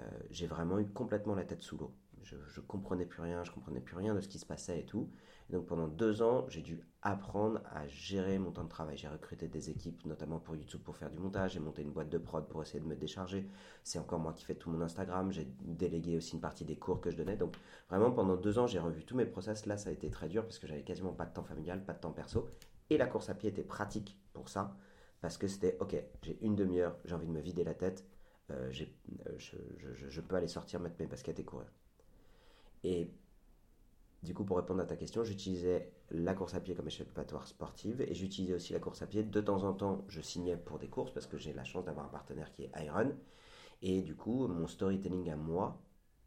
[0.00, 1.94] euh, j'ai vraiment eu complètement la tête sous l'eau.
[2.22, 4.84] Je, je comprenais plus rien, je comprenais plus rien de ce qui se passait et
[4.84, 5.10] tout.
[5.48, 6.80] Et donc pendant deux ans, j'ai dû
[7.12, 8.96] apprendre à gérer mon temps de travail.
[8.96, 11.52] J'ai recruté des équipes, notamment pour YouTube, pour faire du montage.
[11.52, 13.46] J'ai monté une boîte de prod pour essayer de me décharger.
[13.84, 15.30] C'est encore moi qui fais tout mon Instagram.
[15.32, 17.36] J'ai délégué aussi une partie des cours que je donnais.
[17.36, 17.56] Donc
[17.88, 19.66] vraiment pendant deux ans, j'ai revu tous mes process.
[19.66, 21.92] Là, ça a été très dur parce que j'avais quasiment pas de temps familial, pas
[21.94, 22.48] de temps perso.
[22.90, 24.76] Et la course à pied était pratique pour ça
[25.20, 28.04] parce que c'était ok, j'ai une demi-heure, j'ai envie de me vider la tête.
[28.50, 28.70] Euh,
[29.26, 29.56] euh, je,
[29.94, 31.66] je- je peux aller sortir, mettre mes baskets et courir.
[32.84, 33.10] Et
[34.22, 38.00] du coup, pour répondre à ta question, j'utilisais la course à pied comme échappatoire sportive
[38.00, 39.22] et j'utilisais aussi la course à pied.
[39.22, 42.06] De temps en temps, je signais pour des courses parce que j'ai la chance d'avoir
[42.06, 43.12] un partenaire qui est Iron.
[43.82, 45.80] Et du coup, mon storytelling à moi,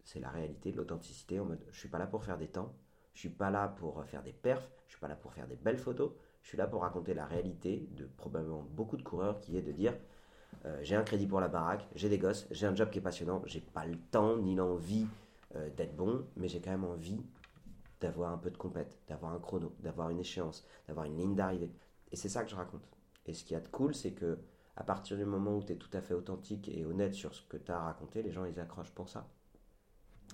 [0.04, 2.74] c'est la réalité, l'authenticité en mode je suis pas là pour faire des temps,
[3.14, 5.56] je suis pas là pour faire des perfs, je suis pas là pour faire des
[5.56, 6.12] belles photos,
[6.42, 9.72] je suis là pour raconter la réalité de probablement beaucoup de coureurs qui est de
[9.72, 9.94] dire
[10.66, 13.02] euh, j'ai un crédit pour la baraque, j'ai des gosses, j'ai un job qui est
[13.02, 15.06] passionnant, j'ai pas le temps ni l'envie
[15.56, 17.22] euh, d'être bon, mais j'ai quand même envie
[18.02, 21.72] d'avoir un peu de compète, d'avoir un chrono, d'avoir une échéance, d'avoir une ligne d'arrivée.
[22.12, 22.88] Et c'est ça que je raconte.
[23.26, 24.40] Et ce qu'il y a de cool, c'est que
[24.76, 27.42] à partir du moment où tu es tout à fait authentique et honnête sur ce
[27.44, 29.28] que tu as raconté, les gens ils accrochent pour ça.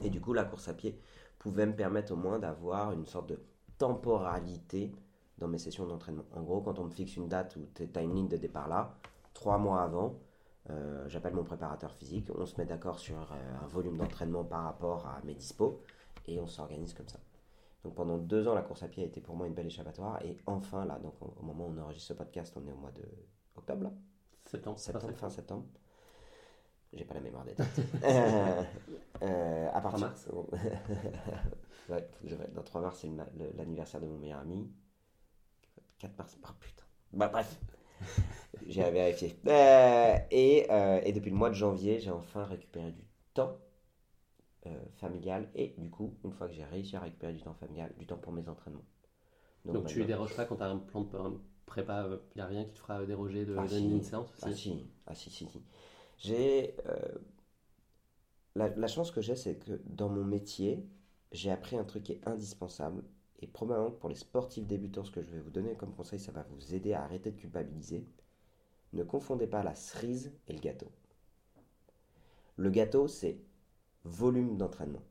[0.03, 0.99] Et du coup, la course à pied
[1.39, 3.39] pouvait me permettre au moins d'avoir une sorte de
[3.77, 4.93] temporalité
[5.37, 6.25] dans mes sessions d'entraînement.
[6.31, 8.67] En gros, quand on me fixe une date où tu as une ligne de départ
[8.67, 8.95] là,
[9.33, 10.19] trois mois avant,
[10.69, 14.63] euh, j'appelle mon préparateur physique, on se met d'accord sur euh, un volume d'entraînement par
[14.63, 15.81] rapport à mes dispos
[16.27, 17.19] et on s'organise comme ça.
[17.85, 20.19] Donc pendant deux ans, la course à pied a été pour moi une belle échappatoire
[20.25, 22.91] et enfin là, donc au moment où on enregistre ce podcast, on est au mois
[22.91, 23.03] de
[23.55, 23.91] octobre là
[24.43, 24.79] Septembre.
[24.79, 25.65] Septembre, fin septembre.
[26.91, 27.79] J'ai pas la mémoire des dates.
[28.03, 28.63] euh,
[29.21, 30.07] euh, à partir.
[30.07, 30.27] mars.
[31.89, 32.09] ouais,
[32.55, 33.09] dans 3 mars, c'est
[33.55, 34.67] l'anniversaire de mon meilleur ami.
[35.99, 36.37] 4 mars.
[36.43, 36.85] Oh putain.
[37.13, 37.59] Bah, bref.
[38.67, 39.39] J'ai à vérifier.
[39.45, 40.67] Euh, et,
[41.03, 43.03] et depuis le mois de janvier, j'ai enfin récupéré du
[43.35, 43.59] temps
[44.95, 45.49] familial.
[45.55, 48.17] Et du coup, une fois que j'ai réussi à récupérer du temps familial, du temps
[48.17, 48.85] pour mes entraînements.
[49.65, 51.33] Donc, tu déroges pas quand tu as un plan de un
[51.65, 53.83] prépa, il n'y a rien qui te fera déroger de, Ah, de si.
[53.89, 55.61] une séance Ah si, ah si, si, si.
[56.17, 56.75] J'ai...
[56.87, 57.17] euh,
[58.55, 60.83] la, la chance que j'ai, c'est que dans mon métier,
[61.31, 63.03] j'ai appris un truc qui est indispensable.
[63.39, 66.19] Et probablement que pour les sportifs débutants, ce que je vais vous donner comme conseil,
[66.19, 68.05] ça va vous aider à arrêter de culpabiliser.
[68.93, 70.91] Ne confondez pas la cerise et le gâteau.
[72.57, 73.37] Le gâteau, c'est
[74.05, 75.01] volume d'entraînement.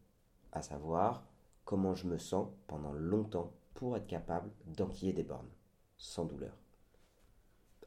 [0.53, 1.27] À savoir
[1.65, 5.51] comment je me sens pendant longtemps pour être capable d'enquiller des bornes,
[5.97, 6.57] sans douleur.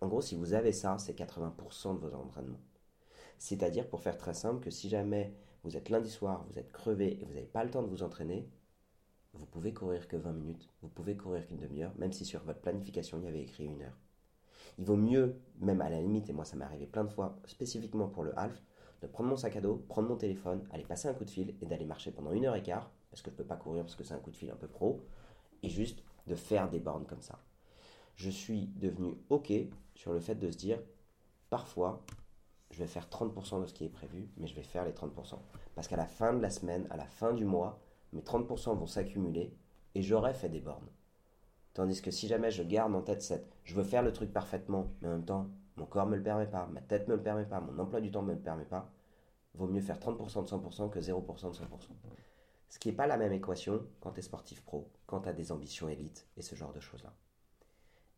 [0.01, 2.61] En gros, si vous avez ça, c'est 80% de vos entraînements.
[3.39, 5.33] C'est-à-dire, pour faire très simple, que si jamais
[5.63, 8.03] vous êtes lundi soir, vous êtes crevé et vous n'avez pas le temps de vous
[8.03, 8.49] entraîner,
[9.33, 12.59] vous pouvez courir que 20 minutes, vous pouvez courir qu'une demi-heure, même si sur votre
[12.59, 13.97] planification, il y avait écrit une heure.
[14.77, 17.39] Il vaut mieux, même à la limite, et moi ça m'est arrivé plein de fois,
[17.45, 18.61] spécifiquement pour le half,
[19.01, 21.55] de prendre mon sac à dos, prendre mon téléphone, aller passer un coup de fil
[21.61, 23.83] et d'aller marcher pendant une heure et quart, parce que je ne peux pas courir
[23.83, 25.01] parce que c'est un coup de fil un peu pro,
[25.63, 27.39] et juste de faire des bornes comme ça.
[28.15, 29.53] Je suis devenu OK
[29.95, 30.79] sur le fait de se dire,
[31.49, 32.03] parfois,
[32.71, 35.39] je vais faire 30% de ce qui est prévu, mais je vais faire les 30%.
[35.75, 37.79] Parce qu'à la fin de la semaine, à la fin du mois,
[38.13, 39.53] mes 30% vont s'accumuler
[39.95, 40.89] et j'aurai fait des bornes.
[41.73, 44.87] Tandis que si jamais je garde en tête cette, je veux faire le truc parfaitement,
[45.01, 45.47] mais en même temps,
[45.77, 48.11] mon corps me le permet pas, ma tête me le permet pas, mon emploi du
[48.11, 48.91] temps me le permet pas,
[49.53, 51.65] vaut mieux faire 30% de 100% que 0% de 100%.
[52.69, 55.33] Ce qui n'est pas la même équation quand tu es sportif pro, quand tu as
[55.33, 57.13] des ambitions élites et ce genre de choses-là.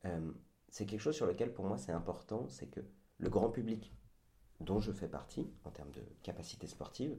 [0.05, 0.31] Euh,
[0.69, 2.81] c'est quelque chose sur lequel pour moi c'est important, c'est que
[3.17, 3.93] le grand public
[4.59, 7.17] dont je fais partie en termes de capacité sportive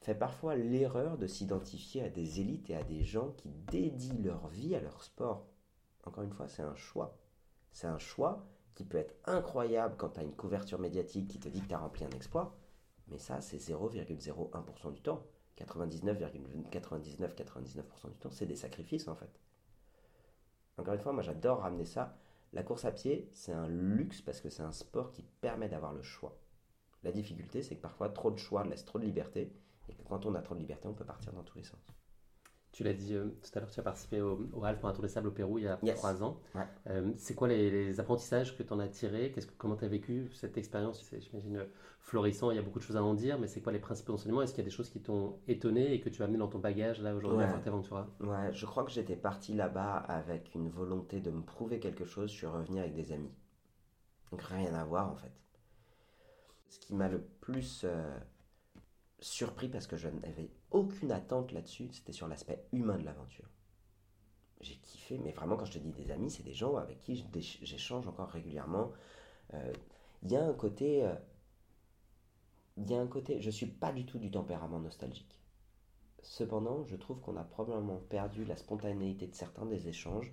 [0.00, 4.48] fait parfois l'erreur de s'identifier à des élites et à des gens qui dédient leur
[4.48, 5.46] vie à leur sport.
[6.04, 7.18] Encore une fois, c'est un choix.
[7.72, 11.48] C'est un choix qui peut être incroyable quand tu as une couverture médiatique qui te
[11.48, 12.56] dit que tu as rempli un exploit,
[13.08, 15.26] mais ça, c'est 0,01% du temps.
[15.58, 19.38] 99,9999% du temps, c'est des sacrifices en fait.
[20.78, 22.16] Encore une fois, moi j'adore ramener ça.
[22.52, 25.92] La course à pied, c'est un luxe parce que c'est un sport qui permet d'avoir
[25.92, 26.38] le choix.
[27.02, 29.52] La difficulté, c'est que parfois trop de choix laisse trop de liberté
[29.88, 31.80] et que quand on a trop de liberté, on peut partir dans tous les sens.
[32.72, 35.08] Tu l'as dit euh, tout à l'heure, tu as participé au, au Half Marathon des
[35.08, 35.96] Sables au Pérou il y a Yes.
[35.96, 36.38] trois ans.
[36.54, 36.62] Ouais.
[36.86, 39.32] Euh, c'est quoi les, les apprentissages que tu en as tirés?
[39.32, 41.02] Que, Comment tu as vécu cette expérience?
[41.02, 41.66] C'est, j'imagine,
[41.98, 44.12] florissant, il y a beaucoup de choses à en dire, mais c'est quoi les principaux
[44.12, 44.42] enseignements?
[44.42, 46.46] Est-ce qu'il y a des choses qui t'ont étonné et que tu as amené dans
[46.46, 47.52] ton bagage là aujourd'hui à Ouais.
[47.54, 48.06] Fuerteventura?
[48.20, 52.30] Ouais, je crois que j'étais parti là-bas avec une volonté de me prouver quelque chose.
[52.30, 53.32] Je suis revenu avec des amis.
[54.30, 55.32] Donc rien à voir en fait.
[56.68, 58.16] Ce qui m'a le plus euh,
[59.20, 63.48] surpris parce que je n'avais aucune attente là-dessus, c'était sur l'aspect humain de l'aventure.
[64.60, 67.24] J'ai kiffé, mais vraiment quand je te dis des amis, c'est des gens avec qui
[67.62, 68.92] j'échange encore régulièrement.
[69.54, 69.72] Euh,
[70.22, 71.04] Il y a un côté...
[71.04, 71.14] euh,
[72.76, 73.40] Il y a un côté...
[73.40, 75.40] Je suis pas du tout du tempérament nostalgique.
[76.22, 80.32] Cependant, je trouve qu'on a probablement perdu la spontanéité de certains des échanges,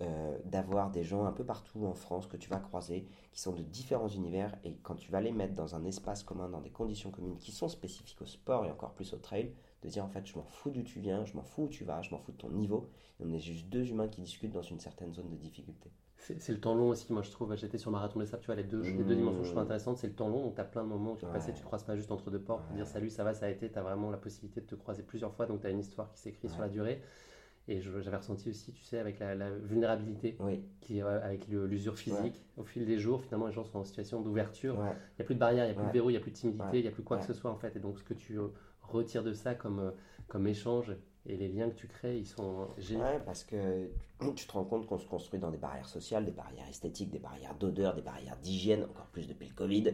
[0.00, 3.52] euh, d'avoir des gens un peu partout en France que tu vas croiser, qui sont
[3.52, 6.70] de différents univers, et quand tu vas les mettre dans un espace commun, dans des
[6.70, 10.08] conditions communes qui sont spécifiques au sport et encore plus au trail, de dire en
[10.08, 12.18] fait je m'en fous d'où tu viens, je m'en fous où tu vas, je m'en
[12.18, 12.88] fous de ton niveau,
[13.18, 15.90] et on est juste deux humains qui discutent dans une certaine zone de difficulté.
[16.20, 17.54] C'est, le temps long aussi, moi je trouve.
[17.54, 19.16] J'étais sur Marathon des Sables, tu vois, les deux, les deux Mmh.
[19.16, 21.12] dimensions que je trouve intéressantes, c'est le temps long, donc tu as plein de moments
[21.12, 21.32] où tu Ouais.
[21.32, 23.46] passer, tu te croises pas juste entre deux portes pour dire salut, ça va, ça
[23.46, 25.70] a été, tu as vraiment la possibilité de te croiser plusieurs fois, donc tu as
[25.70, 27.00] une histoire qui s'écrit sur la durée.
[27.70, 30.62] Et j'avais ressenti aussi, tu sais, avec la, la vulnérabilité, Oui.
[30.80, 34.22] qui, euh, avec l'usure physique, au fil des jours, finalement, les gens sont en situation
[34.22, 34.78] d'ouverture.
[34.78, 34.86] Ouais.
[34.90, 35.88] Il n'y a plus de barrière, il n'y a plus Ouais.
[35.88, 37.34] de verrou, il n'y a plus de timidité, il n'y a plus quoi que ce
[37.34, 37.76] soit en fait.
[37.76, 38.46] Et donc, ce que tu euh,
[38.80, 39.90] retires de ça comme, euh,
[40.28, 40.96] comme échange
[41.26, 43.04] et les liens que tu crées, ils sont géniaux.
[43.26, 43.88] Parce que
[44.34, 47.18] tu te rends compte qu'on se construit dans des barrières sociales, des barrières esthétiques, des
[47.18, 49.92] barrières d'odeur, des barrières d'hygiène, encore plus depuis le Covid.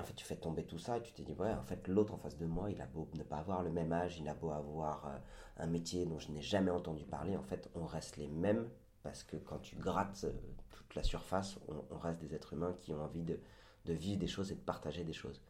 [0.00, 2.14] En fait, tu fais tomber tout ça et tu te dis, ouais, en fait, l'autre
[2.14, 4.34] en face de moi, il a beau ne pas avoir le même âge, il a
[4.34, 5.18] beau avoir euh,
[5.58, 8.68] un métier dont je n'ai jamais entendu parler, en fait, on reste les mêmes
[9.02, 10.32] parce que quand tu grattes euh,
[10.70, 13.38] toute la surface, on, reste des êtres humains qui ont envie de,
[13.86, 15.42] vivre des choses et de partager des choses.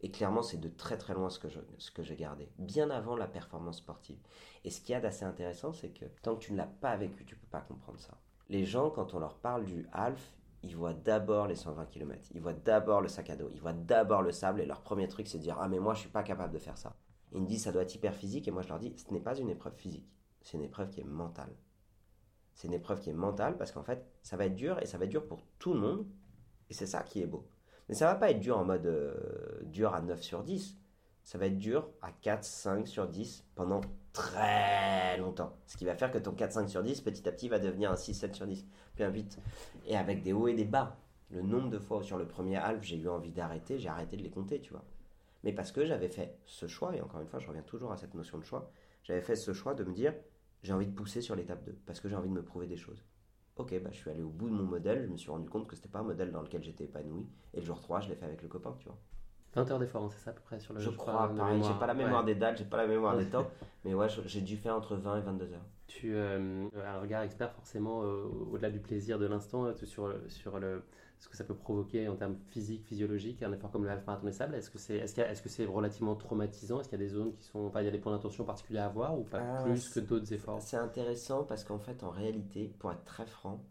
[0.00, 1.48] Et clairement, c'est de très très loin ce que,
[1.78, 4.18] ce que j'ai gardé, bien avant la performance sportive.
[4.64, 6.96] Et ce qu'il y a d'assez intéressant, c'est que tant que tu ne l'as pas
[6.96, 8.18] vécu, tu peux pas comprendre ça.
[8.48, 12.40] Les gens, quand on leur parle du half, ils voient d'abord les 120 km, ils
[12.40, 15.26] voient d'abord le sac à dos, ils voient d'abord le sable, et leur premier truc,
[15.26, 16.96] c'est de dire Ah, mais moi, je suis pas capable de faire ça.
[17.32, 19.20] Ils me disent Ça doit être hyper physique, et moi, je leur dis Ce n'est
[19.20, 20.08] pas une épreuve physique,
[20.42, 21.54] c'est une épreuve qui est mentale.
[22.54, 24.98] C'est une épreuve qui est mentale parce qu'en fait, ça va être dur, et ça
[24.98, 26.06] va être dur pour tout le monde,
[26.70, 27.48] et c'est ça qui est beau.
[27.88, 30.78] Mais ça va pas être dur en mode euh, dur à 9 sur 10.
[31.24, 33.80] Ça va être dur à 4, 5 sur 10 pendant
[34.12, 35.56] très longtemps.
[35.66, 37.90] Ce qui va faire que ton 4, 5 sur 10, petit à petit, va devenir
[37.90, 38.66] un 6, 7 sur 10.
[38.94, 39.38] Puis un 8.
[39.86, 40.96] Et avec des hauts et des bas.
[41.30, 44.22] Le nombre de fois sur le premier half, j'ai eu envie d'arrêter, j'ai arrêté de
[44.22, 44.84] les compter, tu vois.
[45.44, 47.96] Mais parce que j'avais fait ce choix, et encore une fois, je reviens toujours à
[47.96, 48.70] cette notion de choix,
[49.02, 50.14] j'avais fait ce choix de me dire,
[50.62, 52.76] j'ai envie de pousser sur l'étape 2, parce que j'ai envie de me prouver des
[52.76, 53.02] choses.
[53.56, 55.66] Ok, bah, je suis allé au bout de mon modèle, je me suis rendu compte
[55.66, 58.14] que c'était pas un modèle dans lequel j'étais épanoui, et le jour 3, je l'ai
[58.14, 58.98] fait avec le copain, tu vois.
[59.54, 61.62] 20 heures d'effort, hein, c'est ça à peu près sur le Je crois, de pareil,
[61.62, 62.34] j'ai pas la mémoire Ouais.
[62.34, 63.46] des dates, j'ai pas la mémoire des temps,
[63.84, 65.64] mais ouais, je- j'ai dû faire entre 20 et 22 heures.
[65.86, 70.14] Tu euh, as un regard expert forcément euh, au-delà du plaisir de l'instant euh, sur,
[70.28, 70.82] sur le,
[71.18, 74.24] ce que ça peut provoquer en termes physiques, physiologiques, un effort comme le half marathon
[74.26, 74.54] des sables.
[74.54, 76.80] Est-ce que c'est est-ce qu'il y a- est-ce que c'est relativement traumatisant?
[76.80, 78.44] Est-ce qu'il y a des zones qui sont, enfin, il y a des points d'intention
[78.44, 80.62] particuliers à avoir ou pas Ah, plus que d'autres efforts?
[80.62, 83.62] C'est intéressant parce qu'en fait, en réalité, pour être très franc,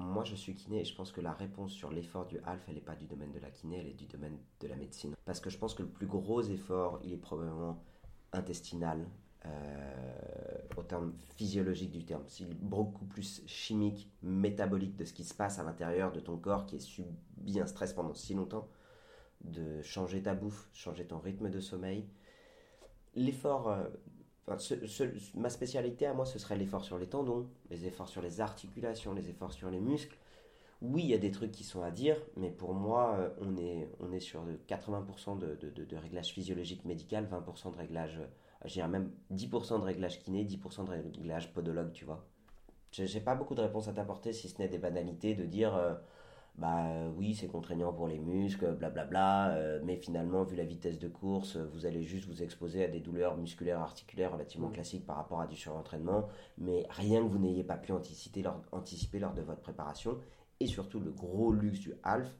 [0.00, 2.74] moi je suis kiné et je pense que la réponse sur l'effort du half, elle
[2.74, 5.14] n'est pas du domaine de la kiné, elle est du domaine de la médecine.
[5.24, 7.82] Parce que je pense que le plus gros effort, il est probablement
[8.32, 9.06] intestinal,
[9.46, 12.22] euh, au terme physiologique du terme.
[12.26, 16.66] C'est beaucoup plus chimique, métabolique de ce qui se passe à l'intérieur de ton corps
[16.66, 18.68] qui est subi un stress pendant si longtemps,
[19.42, 22.06] de changer ta bouffe, changer ton rythme de sommeil.
[23.14, 23.88] L'effort, euh,
[25.36, 29.12] ma spécialité à moi, ce serait l'effort sur les tendons, les efforts sur les articulations,
[29.14, 30.16] les efforts sur les muscles.
[30.82, 33.56] Oui, il y a des trucs qui sont à dire, mais pour moi, euh, on
[33.58, 38.18] est, on est sur de 80% de, de, de- réglage physiologique médical, 20% de réglage,
[38.18, 38.26] euh,
[38.66, 42.24] je dirais même 10% de réglage kiné, 10% de réglage podologue, tu vois.
[42.92, 45.74] J'ai j'ai pas beaucoup de réponses à t'apporter, si ce n'est des banalités, de dire,
[45.76, 45.94] euh,
[46.56, 50.98] bah euh, oui, c'est contraignant pour les muscles, blablabla, euh, mais finalement, vu la vitesse
[50.98, 54.74] de course, euh, vous allez juste vous exposer à des douleurs musculaires, articulaires relativement Mhm.
[54.74, 56.28] classiques par rapport à du surentraînement,
[56.58, 60.18] mais rien que vous n'ayez pas pu anticiper lors, anticiper lors de votre préparation.
[60.60, 62.30] Et surtout, le gros luxe du half,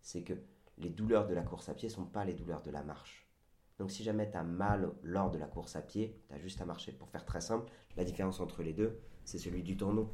[0.00, 0.34] c'est que
[0.78, 3.28] les douleurs de la course à pied sont pas les douleurs de la marche.
[3.78, 6.60] Donc si jamais tu as mal lors de la course à pied, tu as juste
[6.60, 6.92] à marcher.
[6.92, 10.08] Pour faire très simple, la différence entre les deux, c'est celui du tendon.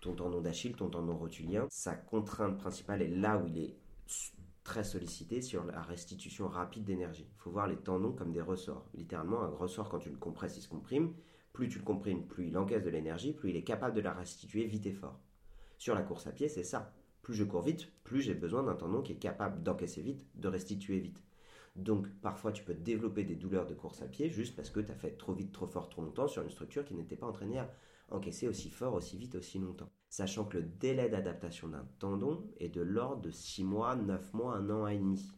[0.00, 3.76] Ton tendon d'Achille, ton tendon rotulien, sa contrainte principale est là où il est
[4.62, 7.26] très sollicité sur la restitution rapide d'énergie.
[7.28, 8.86] Il faut voir les tendons comme des ressorts.
[8.94, 11.14] Littéralement, un ressort, quand tu le compresses, il se comprime.
[11.52, 14.12] Plus tu le comprimes, plus il encaisse de l'énergie, plus il est capable de la
[14.12, 15.18] restituer vite et fort.
[15.78, 16.92] Sur la course à pied, c'est ça.
[17.22, 20.48] Plus je cours vite, plus j'ai besoin d'un tendon qui est capable d'encaisser vite, de
[20.48, 21.22] restituer vite.
[21.76, 24.90] Donc parfois tu peux développer des douleurs de course à pied juste parce que tu
[24.90, 27.58] as fait trop vite, trop fort, trop longtemps sur une structure qui n'était pas entraînée
[27.58, 27.70] à
[28.10, 29.90] encaisser aussi fort, aussi vite, aussi longtemps.
[30.08, 34.56] Sachant que le délai d'adaptation d'un tendon est de l'ordre de 6 mois, 9 mois,
[34.56, 35.32] 1 an et demi.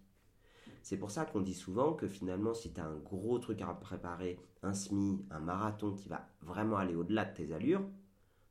[0.82, 3.66] C'est pour ça qu'on dit souvent que finalement, si tu as un gros truc à
[3.66, 7.84] préparer, un SMI, un marathon qui va vraiment aller au-delà de tes allures,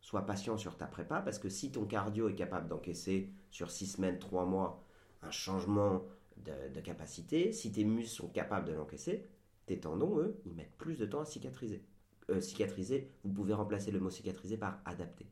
[0.01, 3.87] sois patient sur ta prépa parce que si ton cardio est capable d'encaisser sur 6
[3.93, 4.85] semaines, 3 mois,
[5.21, 6.03] un changement
[6.37, 9.27] de, de capacité, si tes muscles sont capables de l'encaisser,
[9.65, 11.83] tes tendons, eux, ils mettent plus de temps à cicatriser.
[12.29, 15.25] Euh, cicatriser, vous pouvez remplacer le mot cicatriser par adapter.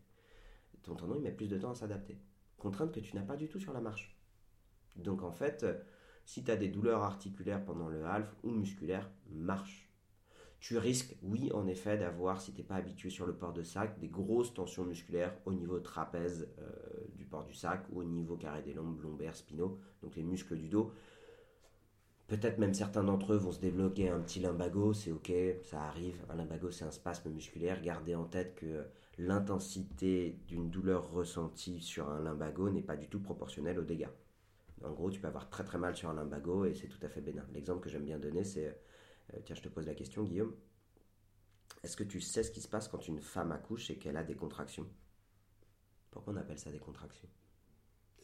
[0.84, 2.18] Ton tendon, il met plus de temps à s'adapter.
[2.58, 4.18] Contrainte que tu n'as pas du tout sur la marche.
[4.96, 5.76] Donc en fait, euh,
[6.26, 9.90] si tu as des douleurs articulaires pendant le half ou musculaires, marche.
[10.60, 13.62] Tu risques, oui, en effet, d'avoir, si tu n'es pas habitué sur le port de
[13.62, 16.72] sac, des grosses tensions musculaires au niveau trapèze euh,
[17.16, 20.58] du port du sac ou au niveau carré des lombes, lombaires, spinaux, donc les muscles
[20.58, 20.92] du dos.
[22.28, 25.32] Peut-être même certains d'entre eux vont se débloquer un petit lumbago, c'est ok,
[25.64, 26.22] ça arrive.
[26.30, 27.82] Un lumbago, c'est un spasme musculaire.
[27.82, 28.86] Gardez en tête que
[29.18, 34.10] l'intensité d'une douleur ressentie sur un lumbago n'est pas du tout proportionnelle aux dégâts.
[34.84, 37.08] En gros, tu peux avoir très très mal sur un lumbago et c'est tout à
[37.10, 37.46] fait bénin.
[37.54, 38.78] L'exemple que j'aime bien donner, c'est
[39.34, 40.54] euh, tiens, je te pose la question, Guillaume.
[41.84, 44.24] Est-ce que tu sais ce qui se passe quand une femme accouche et qu'elle a
[44.24, 44.88] des contractions?
[46.12, 47.30] Pourquoi on appelle ça des contractions?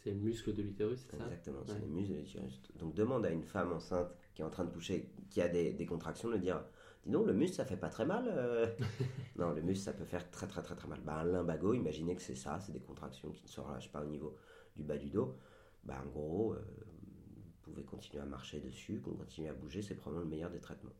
[0.03, 1.79] C'est le muscle de l'utérus, c'est ça Exactement, c'est Ouais.
[1.79, 2.61] les muscles de l'utérus.
[2.77, 5.71] Donc demande à une femme enceinte qui est en train de coucher, qui a des,
[5.71, 6.61] des contractions, de dire
[7.05, 8.67] Dis donc, le muscle ça fait pas très mal euh
[9.37, 10.99] Non, le muscle ça peut faire très très très très mal.
[11.05, 14.01] Bah, un lumbago, imaginez que c'est ça, c'est des contractions qui ne se relâchent pas
[14.01, 14.35] au niveau
[14.75, 15.37] du bas du dos.
[15.85, 16.59] Bah, en gros, euh,
[17.37, 20.93] vous pouvez continuer à marcher dessus, continuer à bouger, c'est probablement le meilleur des traitements.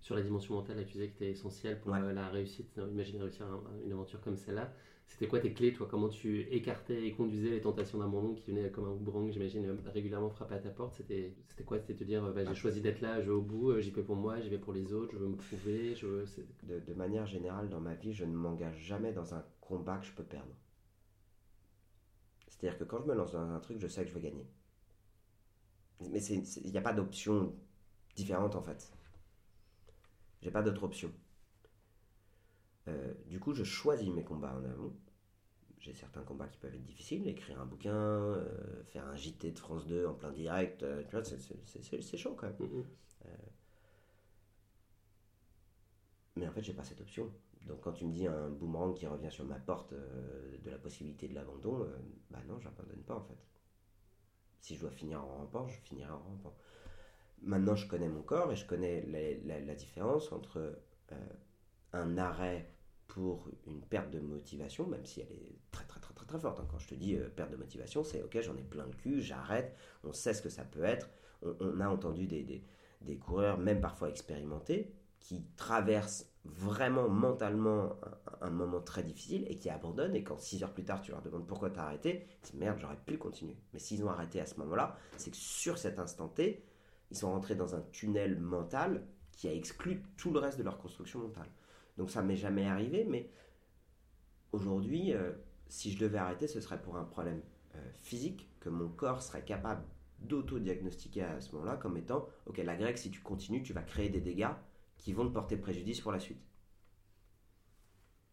[0.00, 2.78] Sur la dimension mentale, là, tu disais que c'était essentiel pour euh, la réussite.
[2.78, 4.72] euh, Imagine réussir un- une aventure comme celle-là.
[5.08, 5.88] C'était quoi tes clés, toi?
[5.90, 9.76] Comment tu écartais et conduisais les tentations d'abandon qui venaient comme un boomerang, j'imagine, euh,
[9.86, 10.94] régulièrement frapper à ta porte?
[10.94, 11.78] C'était c'était quoi?
[11.80, 13.90] C'était te dire, euh, bah, j'ai choisi d'être là, je vais au bout, euh, j'y
[13.90, 15.94] vais pour moi, j'y vais pour les autres, je veux me prouver.
[15.96, 16.24] Je veux...
[16.62, 20.06] De, de manière générale, dans ma vie, je ne m'engage jamais dans un combat que
[20.06, 20.54] je peux perdre.
[22.48, 24.46] C'est-à-dire que quand je me lance dans un truc, je sais que je vais gagner.
[26.10, 27.54] Mais il n'y a pas d'option
[28.16, 28.92] différente en fait.
[30.42, 31.12] J'ai pas d'autre option.
[32.88, 34.94] Euh, du coup, je choisis mes combats en amont.
[35.80, 39.58] J'ai certains combats qui peuvent être difficiles, écrire un bouquin, euh, faire un JT de
[39.60, 42.56] France 2 en plein direct, euh, tu vois, c'est- chaud quand même.
[42.60, 42.84] Mhm.
[43.26, 43.28] Euh,
[46.36, 47.30] mais en fait, j'ai pas cette option.
[47.66, 51.28] Donc quand tu me dis un boomerang qui revient sur ma porte de la possibilité
[51.28, 51.86] de l'abandon,
[52.30, 53.36] bah non, j'abandonne pas en fait.
[54.60, 56.54] Si je dois finir en rampant, je finirai en rampant.
[57.42, 60.78] Maintenant, je connais mon corps et je connais la, la- la différence entre
[61.92, 62.66] un arrêt
[63.08, 66.60] pour une perte de motivation, même si elle est très très très très très forte.
[66.60, 66.66] hein.
[66.70, 69.20] Quand je te dis euh, perte de motivation, c'est ok, j'en ai plein le cul,
[69.20, 71.08] j'arrête, on sait ce que ça peut être.
[71.42, 72.42] On, a entendu des,
[73.00, 77.96] des, coureurs, même parfois expérimentés, qui traversent vraiment mentalement
[78.40, 80.16] un, moment très difficile et qui abandonnent.
[80.16, 82.54] Et quand 6 heures plus tard, tu leur demandes pourquoi tu as arrêté, ils disent
[82.54, 83.56] merde, j'aurais pu continuer.
[83.72, 86.64] Mais s'ils ont arrêté à ce moment-là, c'est que sur cet instant T,
[87.12, 90.78] ils sont rentrés dans un tunnel mental qui a exclu tout le reste de leur
[90.78, 91.48] construction mentale.
[91.98, 93.28] Donc ça m'est jamais arrivé, mais
[94.52, 95.32] aujourd'hui, euh,
[95.68, 97.42] si je devais arrêter, ce serait pour un problème
[97.74, 99.84] euh, physique que mon corps serait capable
[100.20, 104.08] d'auto-diagnostiquer à ce moment-là comme étant ok la grecque si tu continues tu vas créer
[104.08, 104.50] des dégâts
[104.96, 106.40] qui vont te porter préjudice pour la suite.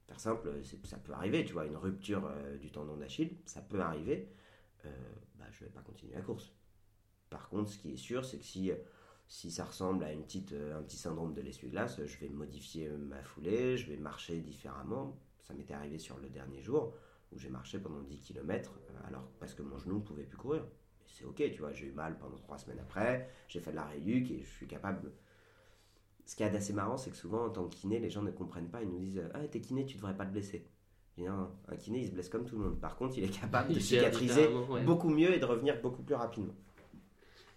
[0.07, 0.51] Faire simple
[0.83, 4.29] ça peut arriver tu vois une rupture euh, du tendon d'Achille ça peut arriver
[5.35, 6.53] bah, je vais pas continuer la course.
[7.29, 8.71] Par contre ce qui est sûr c'est que si
[9.27, 12.87] si ça ressemble à une petite, euh, un petit syndrome de l'essuie-glace, je vais modifier
[12.87, 15.17] euh, ma foulée, je vais marcher différemment.
[15.43, 16.93] Ça m'était arrivé sur le dernier jour
[17.31, 18.71] où j'ai marché pendant 10 km
[19.07, 20.63] alors parce que mon genou ne pouvait plus courir.
[21.07, 23.85] C'est ok, tu vois, j'ai eu mal pendant 3 semaines après, j'ai fait de la
[23.85, 25.11] rééduque et je suis capable.
[26.25, 28.31] Ce qui est assez marrant, c'est que souvent en tant que kiné, les gens ne
[28.31, 30.67] comprennent pas, ils nous disent Ah, t'es kiné, tu devrais pas te blesser.
[31.17, 32.79] Non, un kiné, il se blesse comme tout le monde.
[32.81, 34.83] Par contre, il est capable de cicatriser ouais.
[34.83, 36.53] beaucoup mieux et de revenir beaucoup plus rapidement.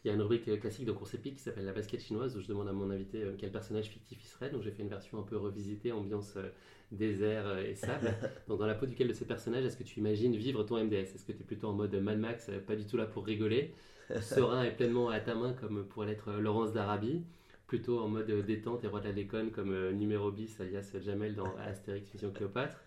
[0.09, 2.35] Il y a une rubrique euh, classique de course épique qui s'appelle la basket chinoise
[2.35, 4.49] où je demande à mon invité euh, quel personnage fictif il serait.
[4.49, 6.49] Donc j'ai fait une version un peu revisitée, ambiance euh,
[6.93, 8.15] désert et sable.
[8.49, 10.95] Donc dans la peau duquel de ces personnages, est-ce que tu imagines vivre ton MDS
[10.95, 13.75] Est-ce que tu es plutôt en mode Mad Max, pas du tout là pour rigoler,
[14.23, 17.23] serein et pleinement à ta main comme pourrait l'être Laurence d'Arabie
[17.67, 21.55] Plutôt en mode détente et roi de la déconne comme numéro bis alias Jamel dans
[21.59, 22.79] Astérix Mission Cléopâtre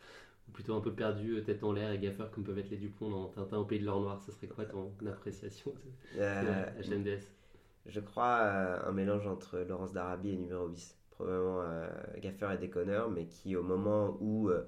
[0.51, 2.77] ou plutôt un peu perdu, euh, tête en l'air et gaffeur comme peuvent être les
[2.77, 6.65] Dupont dans Tintin au pays de l'or noir Ce serait quoi ton appréciation de Euh,
[6.65, 7.23] la HMDS
[7.85, 10.97] Je crois euh, un mélange entre Laurence d'Arabie et numéro 10.
[11.11, 11.89] Probablement euh,
[12.19, 14.63] gaffeur et déconneur, mais qui au moment où euh,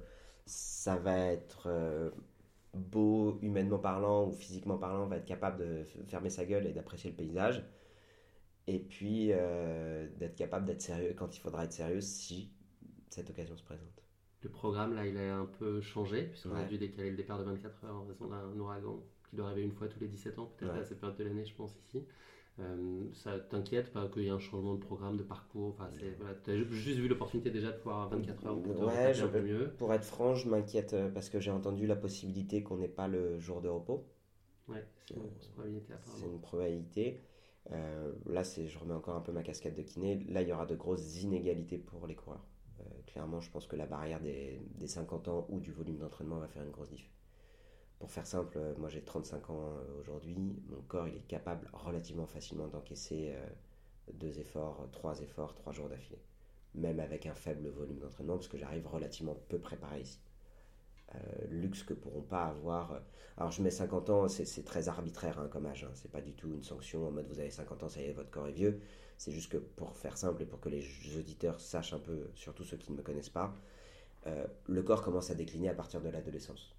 [0.45, 2.11] ça va être euh,
[2.73, 7.09] beau, humainement parlant ou physiquement parlant, va être capable de fermer sa gueule et d'apprécier
[7.11, 7.63] le paysage.
[8.67, 12.51] Et puis euh, d'être capable d'être sérieux quand il faudra être sérieux si
[13.09, 14.03] cette occasion se présente.
[14.43, 16.67] Le programme, là, il a un peu changé, puisqu'on a Ouais.
[16.67, 19.71] dû décaler le départ de 24 heures en raison d'un ouragan qui doit arriver une
[19.71, 20.79] fois tous les 17 ans, peut-être Ouais.
[20.81, 22.05] à cette période de l'année, je pense, ici.
[22.59, 25.69] Euh, ça t'inquiète pas qu'il y ait un changement de programme, de parcours?
[25.69, 28.61] Enfin, c'est, voilà, Tu as ju- juste vu l'opportunité déjà de pouvoir avoir 24 heures
[28.61, 29.71] te Ouais, je- un peu mieux.
[29.77, 33.07] pour être franc, je m'inquiète euh, parce que j'ai entendu la possibilité qu'on n'ait pas
[33.07, 34.05] le jour de repos.
[34.67, 37.21] Ouais, c'est une grosse probabilité C'est une probabilité.
[37.71, 40.19] Euh, là, je remets encore un peu ma casquette de kiné.
[40.29, 42.45] Là, il y aura de grosses inégalités pour les coureurs.
[42.80, 46.38] Euh, clairement, je pense que la barrière des, des 50 ans ou du volume d'entraînement
[46.38, 47.09] va faire une grosse diff.
[48.03, 50.61] Pour faire simple, euh, moi j'ai 35 ans euh, aujourd'hui.
[50.67, 53.47] Mon corps, il est capable relativement facilement d'encaisser euh,
[54.13, 56.19] deux efforts, trois efforts, trois jours d'affilée.
[56.76, 60.19] Même avec un faible volume d'entraînement, parce que j'arrive relativement peu préparé ici.
[61.49, 62.99] Luxe que pourront pas avoir.
[63.38, 65.86] Alors je mets 50 ans, c'est c'est très arbitraire hein, comme âge.
[65.86, 65.91] Hein.
[65.93, 68.11] C'est pas du tout une sanction en mode vous avez 50 ans, ça y est,
[68.11, 68.82] votre corps est vieux.
[69.18, 70.86] C'est juste que pour faire simple et pour que les
[71.18, 73.55] auditeurs sachent un peu, surtout ceux qui ne me connaissent pas,
[74.28, 76.76] euh, le corps commence à décliner à partir de l'adolescence.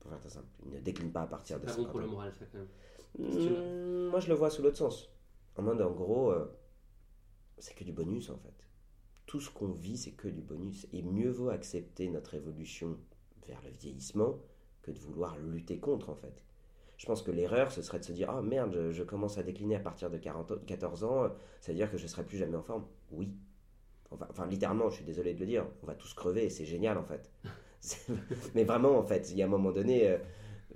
[0.00, 2.00] Pour faire très simple, il ne décline pas à partir de Pas 50 bon pour
[2.00, 2.02] ans.
[2.04, 2.68] le moral, ça, quand même.
[3.18, 5.10] Mmh, moi, je le vois sous l'autre sens.
[5.56, 6.46] En mode, en gros, euh,
[7.58, 8.54] c'est que du bonus, en fait.
[9.26, 10.86] Tout ce qu'on vit, c'est que du bonus.
[10.92, 12.98] Et mieux vaut accepter notre évolution
[13.46, 14.38] vers le vieillissement
[14.82, 16.44] que de vouloir lutter contre, en fait.
[16.98, 19.76] Je pense que l'erreur, ce serait de se dire Ah merde, je, commence à décliner
[19.76, 21.28] à partir de 40, ans- 14 ans, euh,
[21.60, 22.84] ça veut dire que je serai plus jamais en forme.
[23.12, 23.32] Oui.
[24.10, 27.04] Enfin, littéralement, je suis désolé de le dire, on va tous crever c'est génial, en
[27.04, 27.30] fait.
[28.54, 30.18] Mais vraiment, en fait, il y a un moment donné, euh,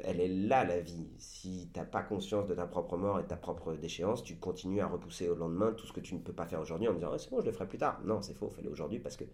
[0.01, 1.09] elle est là la vie.
[1.19, 4.81] Si t'as pas conscience de ta propre mort et de ta propre déchéance, tu continues
[4.81, 7.11] à repousser au lendemain tout ce que tu ne peux pas faire aujourd'hui en disant
[7.13, 8.01] Ah, c'est bon, je le ferai plus tard.
[8.05, 9.25] Non, c'est faux, fais-le aujourd'hui parce que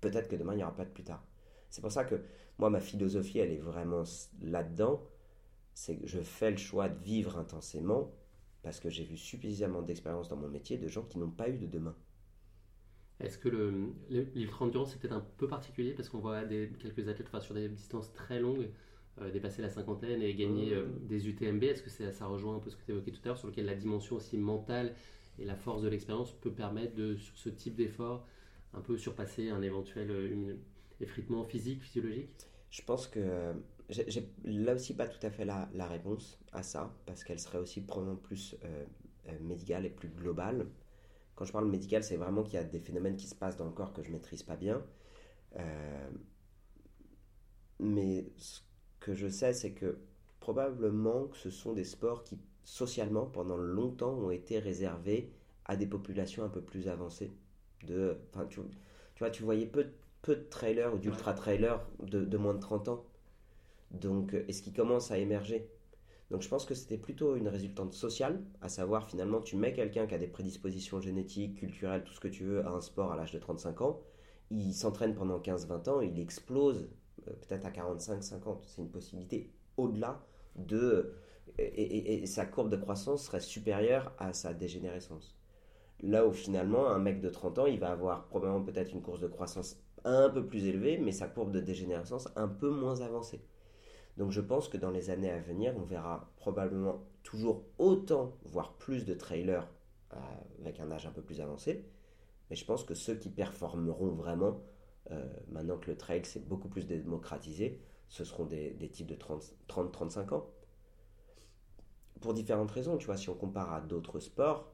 [0.00, 1.22] peut-être que demain il n'y aura pas de plus tard.
[1.70, 2.20] C'est pour ça que
[2.58, 4.02] moi, ma philosophie, elle est vraiment
[4.42, 5.02] là-dedans.
[5.80, 8.12] C'est que je fais le choix de vivre intensément
[8.62, 11.56] parce que j'ai vu suffisamment d'expérience dans mon métier de gens qui n'ont pas eu
[11.56, 11.96] de demain.
[13.18, 17.28] Est-ce que le, l'ultra-endurance c'est peut-être un peu particulier parce qu'on voit des, quelques athlètes
[17.28, 18.68] enfin, sur des distances très longues
[19.22, 22.68] euh, dépasser la cinquantaine et gagner euh, des UTMB Est-ce que ça rejoint un peu
[22.68, 24.94] ce que tu évoquais tout à l'heure sur lequel la dimension aussi mentale
[25.38, 28.26] et la force de l'expérience peut permettre de, sur ce type d'effort,
[28.74, 30.56] un peu surpasser un éventuel euh,
[31.00, 32.28] effritement physique, physiologique?
[32.68, 33.54] Je pense que
[33.90, 37.80] j'ai là aussi pas tout à fait la, réponse à ça, parce qu'elle serait aussi
[37.80, 38.56] probablement plus
[39.40, 40.66] médicale et plus globale.
[41.40, 43.64] Quand je parle médical, c'est vraiment qu'il y a des phénomènes qui se passent dans
[43.64, 44.84] le corps que je maîtrise pas bien.
[45.56, 46.10] Euh,
[47.78, 48.60] mais ce
[49.00, 49.98] que je sais, c'est que
[50.38, 55.32] probablement que ce sont des sports qui, socialement, pendant longtemps, ont été réservés
[55.64, 57.32] à des populations un peu plus avancées.
[57.86, 58.18] De,
[58.50, 58.60] tu,
[59.14, 59.86] tu vois, tu voyais peu,
[60.20, 63.06] peu de trailers ou d'ultra-trailers de, moins de 30 ans.
[63.90, 65.68] Donc, est-ce qu'ils commencent à émerger?
[66.30, 70.06] Donc je pense que c'était plutôt une résultante sociale, à savoir finalement tu mets quelqu'un
[70.06, 73.16] qui a des prédispositions génétiques, culturelles, tout ce que tu veux à un sport à
[73.16, 74.00] l'âge de 35 ans,
[74.50, 76.88] il s'entraîne pendant 15-20 ans, il explose
[77.28, 78.58] euh, peut-être à 45-50.
[78.66, 80.20] C'est une possibilité au-delà
[80.56, 81.14] de...
[81.58, 85.36] Et, et, sa courbe de croissance serait supérieure à sa dégénérescence.
[86.00, 89.20] Là où finalement un mec de 30 ans, il va avoir probablement peut-être une courbe
[89.20, 93.40] de croissance un peu plus élevée, mais sa courbe de dégénérescence un peu moins avancée.
[94.20, 98.74] Donc je pense que dans les années à venir, on verra probablement toujours autant, voire
[98.74, 99.66] plus de trailers
[100.12, 100.16] euh,
[100.60, 101.86] avec un âge un peu plus avancé.
[102.50, 104.60] Mais je pense que ceux qui performeront vraiment,
[105.10, 110.34] euh, maintenant que le trail s'est beaucoup plus démocratisé, ce seront des, types de 30-35
[110.34, 110.50] ans.
[112.20, 114.70] Pour différentes raisons, tu vois, si on compare à d'autres sports,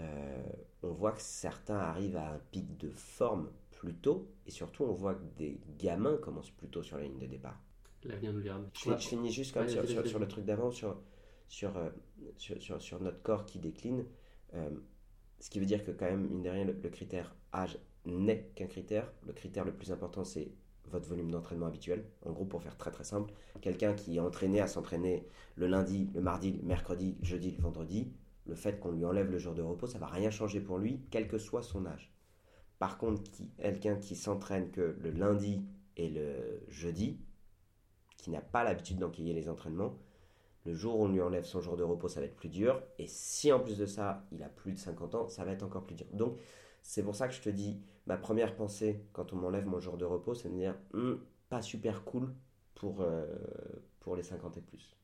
[0.00, 0.42] euh,
[0.82, 4.94] on voit que certains arrivent à un pic de forme plus tôt, et surtout on
[4.94, 7.62] voit que des gamins commencent plus tôt sur la ligne de départ.
[8.04, 8.58] L'avenir nous dira.
[8.74, 11.00] Je, finis juste comme sur, sur, le truc d'avant, sur,
[11.48, 11.90] sur, euh,
[12.36, 14.06] sur, sur, notre corps qui décline.
[14.54, 14.70] Euh,
[15.38, 18.66] ce qui veut dire que quand même, mine de rien, le, critère âge n'est qu'un
[18.66, 19.12] critère.
[19.26, 20.50] Le critère le plus important, c'est
[20.86, 22.04] votre volume d'entraînement habituel.
[22.24, 25.26] En gros, pour faire très très simple, quelqu'un qui est entraîné à s'entraîner
[25.56, 28.12] le lundi, le mardi, le mercredi, le jeudi, le vendredi,
[28.46, 31.00] le fait qu'on lui enlève le jour de repos, ça va rien changer pour lui,
[31.10, 32.12] quel que soit son âge.
[32.78, 33.22] Par contre,
[33.58, 35.62] quelqu'un qui s'entraîne que le lundi
[35.96, 37.20] et le jeudi,
[38.20, 39.96] qui n'a pas l'habitude d'enquiller les entraînements,
[40.66, 42.82] le jour où on lui enlève son jour de repos, ça va être plus dur.
[42.98, 45.62] Et si en plus de ça, il a plus de 50 ans, ça va être
[45.62, 46.06] encore plus dur.
[46.12, 46.38] Donc,
[46.82, 49.96] c'est pour ça que je te dis, ma première pensée quand on m'enlève mon jour
[49.96, 52.32] de repos, c'est de me dire, hum, pas super cool
[52.74, 53.26] pour, euh,
[54.00, 54.96] pour les 50 et plus.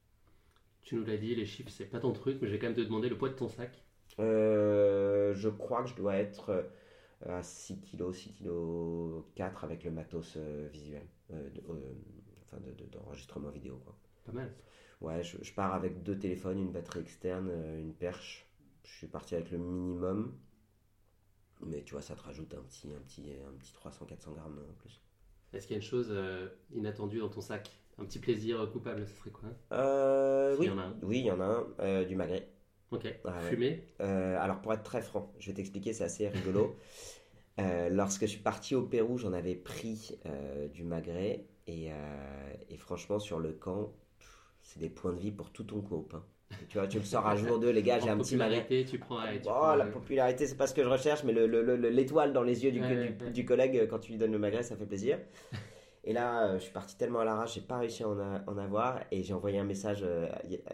[0.83, 2.81] Tu nous l'as dit, les chiffres, c'est pas ton truc, mais j'ai quand même te
[2.81, 3.83] demander le poids de ton sac.
[4.19, 6.63] Euh, je crois que je dois être euh,
[7.39, 10.37] à 6 kg, 6 kg 4 avec le matos
[10.71, 11.07] visuel
[12.47, 13.81] enfin d'enregistrement vidéo.
[13.85, 13.97] Quoi.
[14.25, 14.55] Pas mal.
[15.01, 18.47] Ouais, je, pars avec deux téléphones, une batterie externe, euh, une perche.
[18.85, 20.39] Je suis parti avec le minimum.
[21.61, 24.75] Mais tu vois, ça te rajoute un petit, un petit, un petit 300-400 grammes en
[24.75, 25.01] plus.
[25.53, 27.71] Est-ce qu'il y a une chose euh, inattendue dans ton sac?
[27.99, 29.49] Un petit plaisir coupable, ce serait quoi?
[29.73, 30.69] Euh, oui.
[31.03, 32.05] oui, il y en a un.
[32.05, 32.51] du magret.
[32.91, 33.07] Ok.
[33.49, 33.85] Fumé?
[33.99, 36.77] Alors, pour être très franc, je vais t'expliquer, c'est assez rigolo.
[37.91, 40.19] lorsque je suis parti au Pérou, j'en avais pris
[40.75, 41.47] du magret.
[41.69, 43.93] Euh, et, franchement, sur le camp,
[44.63, 46.15] c'est des points de vie pour tout ton groupe.
[46.15, 46.23] Hein.
[46.69, 48.67] Tu vois, tu le sors à jour 2, les gars, j'ai un petit magret.
[48.89, 49.19] tu prends.
[49.47, 52.73] oh, la popularité, c'est pas ce que je recherche, mais l'étoile le, dans les yeux
[52.73, 52.81] du,
[53.33, 55.19] du, collègue quand tu lui donnes le magret, ça fait plaisir.
[56.09, 59.01] Et là, euh, je suis parti tellement à l'arrache, j'ai pas réussi à en, avoir.
[59.11, 60.29] Et j'ai envoyé un message euh,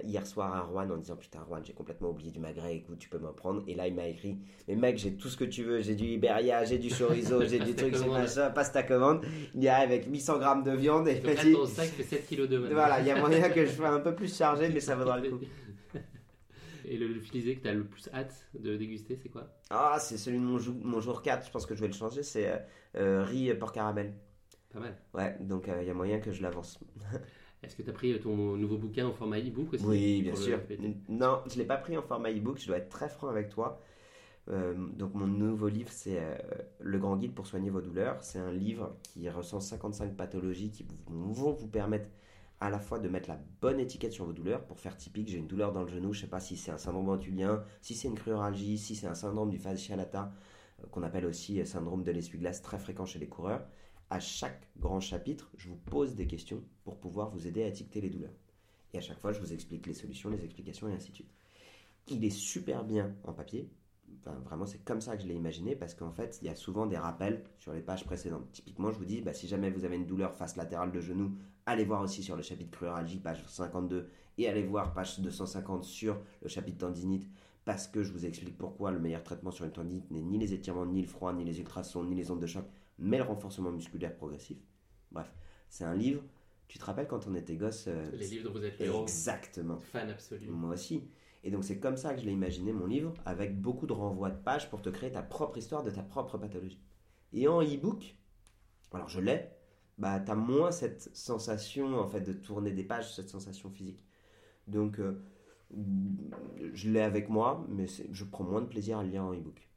[0.05, 3.09] hier soir à Rouen en disant Putain, Rouen, j'ai complètement oublié du magret, écoute, tu
[3.09, 3.63] peux m'en prendre.
[3.67, 4.37] Et là, il m'a écrit
[4.69, 5.81] Mais mec, j'ai tout ce que tu veux.
[5.81, 9.25] J'ai du Iberia, j'ai du chorizo, j'ai du truc, j'ai machin, passe ta commande.
[9.55, 11.09] Il y a avec 800 grammes de viande.
[11.09, 13.65] Et Donc là, ton sac fait 7 kg de Voilà, il y a moyen que
[13.65, 15.41] je sois un peu plus chargé, mais ça vaudra le coup.
[16.85, 19.49] Et le, filisé que tu as le plus hâte de déguster, c'est quoi?
[19.71, 22.23] Ah, c'est celui de mon, mon, jour 4, je pense que je vais le changer,
[22.23, 22.53] c'est
[22.97, 24.13] euh riz porc caramel.
[24.73, 24.97] Pas mal.
[25.15, 26.81] Ouais, donc il euh, y a moyen que je l'avance.
[27.63, 30.59] Est-ce que tu as pris ton nouveau bouquin en format e-book aussi Oui, bien sûr.
[31.09, 33.51] Non, je ne l'ai pas pris en format e-book, je dois être très franc avec
[33.51, 33.81] toi.
[34.51, 36.37] Euh, donc mon nouveau livre, c'est euh,
[36.81, 38.17] Le Grand Guide pour soigner vos douleurs.
[38.23, 42.09] C'est un livre qui recense 55 pathologies qui vont vous permettre
[42.59, 44.65] à la fois de mettre la bonne étiquette sur vos douleurs.
[44.65, 46.73] Pour faire typique, j'ai une douleur dans le genou, je ne sais pas si c'est
[46.73, 50.33] un syndrome antulien, si c'est une cruralgie, si c'est un syndrome du fascia lata,
[50.91, 53.63] qu'on appelle aussi syndrome de l'essuie-glace, très fréquent chez les coureurs
[54.13, 58.03] à chaque grand chapitre, je vous pose des questions pour pouvoir vous aider à étiqueter
[58.03, 58.35] les douleurs.
[58.93, 61.33] Et à chaque fois, je vous explique les solutions, les explications et ainsi de suite.
[62.09, 63.71] Il est super bien en papier.
[64.19, 66.55] enfin, vraiment, c'est comme ça que je l'ai imaginé parce qu'en fait, il y a
[66.55, 68.53] souvent des rappels sur les pages précédentes.
[68.53, 71.35] Typiquement, je vous dis, bah, si jamais vous avez une douleur face latérale de genou,
[71.65, 76.21] allez voir aussi sur le chapitre cruralgie, page 52, et allez voir page 250 sur
[76.43, 77.27] le chapitre tendinite
[77.65, 80.53] parce que je vous explique pourquoi le meilleur traitement sur une tendinite n'est ni les
[80.53, 82.65] étirements, ni le froid, ni les ultrasons, ni les ondes de choc,
[82.99, 84.59] mais le renforcement musculaire progressif.
[85.11, 85.33] Bref,
[85.69, 86.23] c'est un livre.
[86.69, 88.87] Tu te rappelles quand on était gosse euh, Les livres dont vous êtes le.
[88.87, 89.79] Exactement.
[89.79, 90.49] Fan absolu.
[90.49, 91.03] Moi aussi.
[91.45, 94.31] Et donc c'est comme ça que je l'ai imaginé mon livre, avec beaucoup de renvois
[94.31, 96.81] de pages pour te créer ta propre histoire de ta propre pathologie.
[97.33, 98.15] Et en e-book,
[98.93, 99.51] alors je l'ai,
[99.99, 104.05] bah t'as moins cette sensation en fait de tourner des pages, cette sensation physique.
[104.69, 105.21] Donc euh,
[106.73, 109.69] je l'ai avec moi, mais je prends moins de plaisir à le lire en e-book.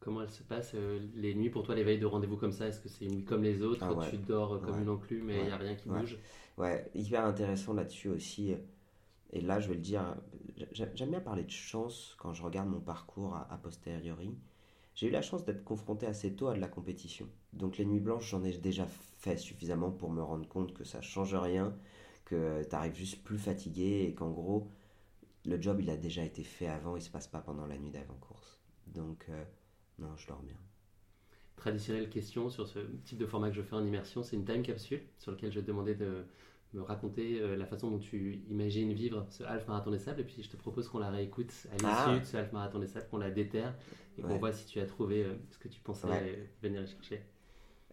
[0.00, 2.66] Comment elle se passe euh, les nuits pour toi, les veilles de rendez-vous comme ça
[2.66, 4.08] Est-ce que c'est une nuit comme les autres Ah ouais.
[4.10, 4.82] Tu dors euh, comme Ouais.
[4.82, 5.62] une enclume mais il n'y a Ouais.
[5.64, 6.00] rien qui Ouais.
[6.00, 6.18] bouge?
[6.56, 8.54] Ouais, hyper intéressant là-dessus aussi.
[9.32, 10.16] Et là, je vais le dire,
[10.72, 14.34] j'a- j'aime bien parler de chance quand je regarde mon parcours a, a posteriori.
[14.94, 17.28] J'ai eu la chance d'être confronté assez tôt à de la compétition.
[17.52, 18.86] Donc les nuits blanches, j'en ai déjà
[19.18, 21.76] fait suffisamment pour me rendre compte que ça change rien,
[22.24, 24.66] que tu arrives juste plus fatigué et qu'en gros,
[25.44, 27.90] le job, il a déjà été fait avant, il se passe pas pendant la nuit
[27.90, 28.58] d'avant-course.
[28.88, 29.44] Donc, euh,
[30.00, 30.56] non, je dors bien.
[31.56, 34.62] Traditionnelle question sur ce type de format que je fais en immersion, c'est une time
[34.62, 36.24] capsule sur lequel je vais te demander de
[36.72, 40.24] me raconter euh, la façon dont tu imagines vivre ce half marathon des sables et
[40.24, 42.18] puis je te propose qu'on la réécoute à l'issue Ah.
[42.18, 43.74] de ce half marathon des sables, qu'on la déterre
[44.16, 44.38] et qu'on Ouais.
[44.38, 46.36] voit si tu as trouvé euh, ce que tu pensais Ouais.
[46.38, 47.22] euh, venir chercher.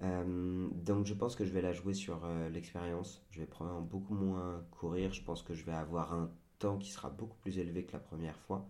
[0.03, 3.25] Euh, donc je pense que je vais la jouer sur euh, l'expérience.
[3.31, 5.11] Je vais probablement beaucoup moins courir.
[5.11, 7.99] Je pense que je vais avoir un temps qui sera beaucoup plus élevé que la
[7.99, 8.69] première fois.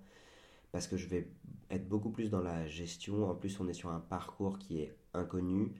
[0.71, 1.29] Parce que je vais
[1.71, 3.29] être beaucoup plus dans la gestion.
[3.29, 5.73] En plus, on est sur un parcours qui est inconnu.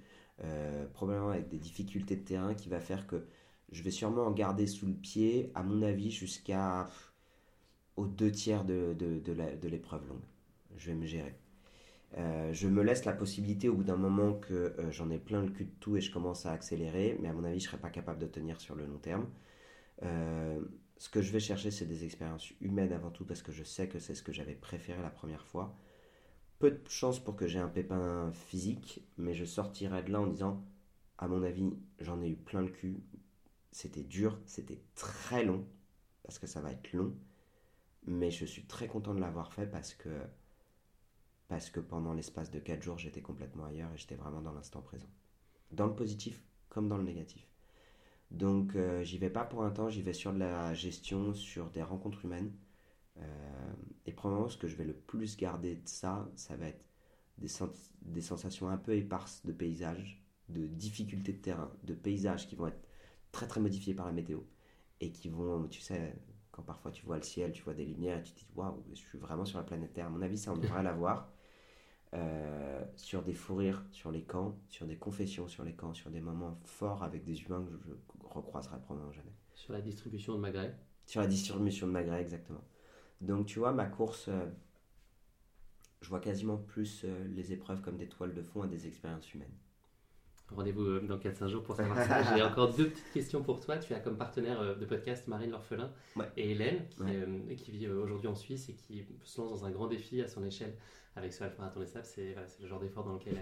[0.44, 3.26] euh, probablement avec des difficultés de terrain qui va faire que
[3.72, 6.90] je vais sûrement en garder sous le pied, à mon avis, jusqu'à
[7.96, 10.24] aux deux tiers de, de l'épreuve longue.
[10.78, 11.36] Je vais me gérer.
[12.18, 15.42] Euh, je me laisse la possibilité au bout d'un moment que euh, j'en ai plein
[15.44, 17.70] le cul de tout et je commence à accélérer, mais à mon avis, je ne
[17.72, 19.28] serai pas capable de tenir sur le long terme.
[20.98, 23.88] Ce que je vais chercher, c'est des expériences humaines avant tout, parce que je sais
[23.88, 25.78] que c'est ce que j'avais préféré la première fois.
[26.60, 30.28] Peu de chance pour que j'ai un pépin physique, mais je sortirai de là en
[30.28, 30.66] disant,
[31.20, 33.04] à mon avis, j'en ai eu plein le cul.
[33.72, 35.68] C'était dur, c'était très long,
[36.24, 37.16] parce que ça va être long,
[38.08, 40.10] mais je suis très content de l'avoir fait parce que
[41.48, 44.82] parce que pendant l'espace de 4 jours, j'étais complètement ailleurs et j'étais vraiment dans l'instant
[44.82, 45.08] présent.
[45.72, 47.48] Dans le positif comme dans le négatif.
[48.32, 51.70] Donc euh, j'y vais pas pour un temps, j'y vais sur de la gestion, sur
[51.72, 52.52] des rencontres humaines.
[53.20, 53.74] Euh,
[54.06, 56.86] et probablement ce que je vais le plus garder de ça, ça va être
[57.38, 62.48] des, sens- des sensations un peu éparses de paysages, de difficultés de terrain, de paysages
[62.48, 62.88] qui vont être
[63.32, 64.42] très très modifiés par la météo
[65.02, 66.16] et qui vont, tu sais,
[66.52, 68.84] quand parfois tu vois le ciel, tu vois des lumières et tu te dis waouh,
[68.94, 70.08] je suis vraiment sur la planète Terre.
[70.08, 71.32] À mon avis, ça on devrait l'avoir.
[72.14, 76.10] Euh, sur des fous rires sur les camps, sur des confessions sur les camps, sur
[76.10, 77.94] des moments forts avec des humains que je, je
[78.34, 79.34] recroiserai probablement jamais.
[79.56, 80.74] Sur la distribution de magret?
[81.06, 82.64] Sur la distribution de magret, exactement.
[83.20, 84.46] Donc tu vois, ma course, euh,
[86.02, 89.34] je vois quasiment plus euh, les épreuves comme des toiles de fond et des expériences
[89.34, 89.54] humaines.
[90.50, 92.34] Rendez-vous dans 4-5 jours pour savoir ça.
[92.38, 93.78] J'ai encore deux petites questions pour toi.
[93.80, 96.32] Tu as comme partenaire de podcast Marine L'Orphelin Ouais.
[96.38, 97.16] et Hélène, qui, Ouais.
[97.18, 100.28] euh, qui vit aujourd'hui en Suisse et qui se lance dans un grand défi à
[100.30, 100.74] son échelle
[101.18, 102.06] avec ce Half Marathon des Sables.
[102.06, 103.38] C'est le genre d'effort dans lequel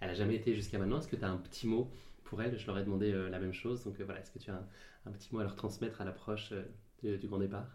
[0.00, 0.98] elle a, jamais été jusqu'à maintenant.
[0.98, 1.90] Est-ce que tu as un petit mot
[2.24, 2.56] pour elle?
[2.58, 3.84] Je leur ai demandé euh, la même chose.
[3.84, 4.62] Donc euh, voilà, est-ce que tu as
[5.06, 7.66] un, petit mot à leur transmettre à l'approche euh, du, grand départ?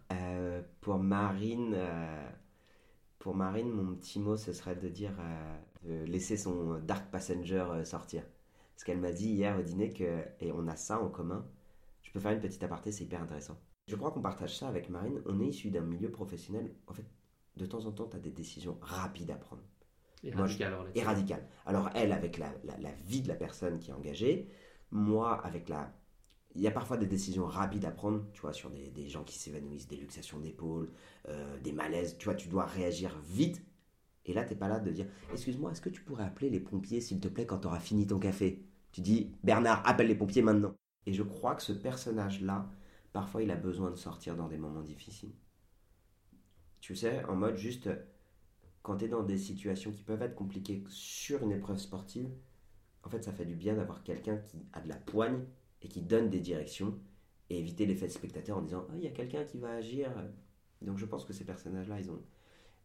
[0.82, 1.78] Pour Marine,
[3.20, 5.14] pour Marine, mon petit mot, ce serait de dire
[5.84, 8.24] de laisser son Dark Passenger sortir.
[8.74, 11.46] Parce qu'elle m'a dit hier au dîner que, et on a ça en commun.
[12.02, 13.58] Je peux faire une petite aparté, c'est hyper intéressant.
[13.88, 15.22] Je crois qu'on partage ça avec Marine.
[15.26, 16.74] On est issu d'un milieu professionnel.
[16.88, 17.06] En fait,
[17.58, 19.62] de temps en temps, tu as des décisions rapides à prendre.
[20.24, 20.88] Et Moi, radical, je- alors.
[20.94, 21.00] Et
[21.96, 24.48] elle, avec la, la- la vie de la personne qui est engagée,
[24.92, 25.94] moi, avec la.
[26.56, 29.24] Il y a parfois des décisions rapides à prendre, tu vois, sur des, des gens
[29.24, 30.92] qui s'évanouissent, des luxations d'épaule,
[31.30, 32.18] euh, des malaises.
[32.20, 33.64] Tu vois, tu dois réagir vite.
[34.26, 37.02] Et là, t'es pas là de dire Excuse-moi, est-ce que tu pourrais appeler les pompiers,
[37.02, 38.64] s'il te plaît, quand tu auras fini ton café?
[38.92, 40.76] Tu dis Bernard, appelle les pompiers maintenant.
[41.06, 42.70] Et je crois que ce personnage-là,
[43.14, 45.34] parfois, il a besoin de sortir dans des moments difficiles.
[46.84, 47.90] Tu sais, en mode juste
[48.84, 52.30] quand tu es dans des situations qui peuvent être compliquées sur une épreuve sportive,
[53.04, 55.46] en fait, ça fait du bien d'avoir quelqu'un qui a de la poigne
[55.82, 57.00] et qui donne des directions
[57.50, 60.12] et éviter l'effet de spectateur en disant Ah, il y a quelqu'un qui va agir.
[60.82, 62.22] Donc, je pense que ces personnages-là, ils ont,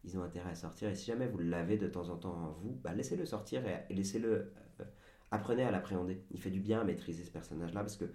[0.05, 0.89] ils ont intérêt à sortir.
[0.89, 3.93] Et si jamais vous l'avez de temps en temps en vous, bah, laissez-le sortir et,
[3.93, 4.53] laissez-le.
[4.81, 4.85] euh,
[5.31, 6.23] apprenez à l'appréhender.
[6.31, 8.05] Il fait du bien à maîtriser ce personnage-là parce que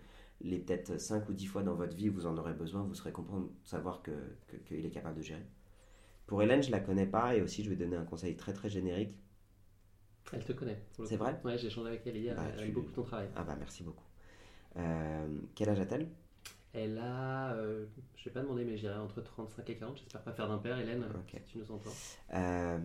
[0.43, 3.13] les peut-être 5 ou 10 fois dans votre vie, vous en aurez besoin, vous serez
[3.13, 4.13] content de savoir que,
[4.49, 5.47] que- qu'il est capable de gérer.
[6.27, 8.69] Pour Hélène, je la connais pas et aussi je vais donner un conseil très très
[8.69, 9.17] générique.
[10.33, 10.83] Elle te connaît.
[11.07, 11.41] C'est vrai?
[11.45, 12.35] Ouais, j'ai échangé avec elle hier.
[12.37, 13.29] Bah, elle tu- aime beaucoup ton travail.
[13.37, 14.05] Ah bah merci beaucoup.
[14.77, 16.09] Euh, quel âge a-t-elle?
[16.75, 17.87] Elle a, euh,
[18.17, 19.97] je vais pas demander, mais je dirais entre 35 et 40.
[19.99, 21.41] J'espère pas faire d'impair, Hélène, Ok.
[21.47, 21.91] si tu nous entends.
[22.35, 22.81] Euh,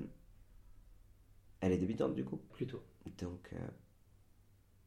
[1.62, 2.42] Elle est débutante du coup?
[2.52, 2.84] Plutôt.
[3.18, 3.68] Donc, euh,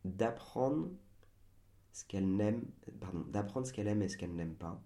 [0.04, 0.90] d'apprendre
[1.92, 2.64] ce qu'elle n'aime,
[3.00, 4.82] pardon, d'apprendre ce qu'elle aime et ce qu'elle n'aime pas,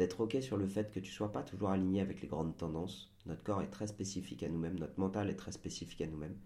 [0.00, 3.12] d'être ok sur le fait que tu sois pas toujours aligné avec les grandes tendances.
[3.26, 6.38] Notre corps est très spécifique à nous-mêmes, notre mental est très spécifique à nous-mêmes.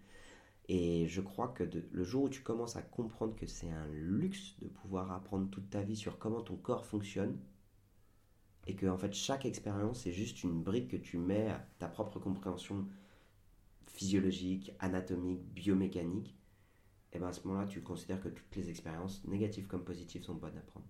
[0.67, 4.57] Et je crois que le jour où tu commences à comprendre que c'est un luxe
[4.61, 7.39] de pouvoir apprendre toute ta vie sur comment ton corps fonctionne,
[8.67, 11.87] et que en fait chaque expérience est juste une brique que tu mets à ta
[11.87, 12.85] propre compréhension
[13.85, 16.35] physiologique, anatomique, biomécanique,
[17.13, 20.35] et ben à ce moment-là, tu considères que toutes les expériences, négatives comme positives, sont
[20.35, 20.87] bonnes à prendre.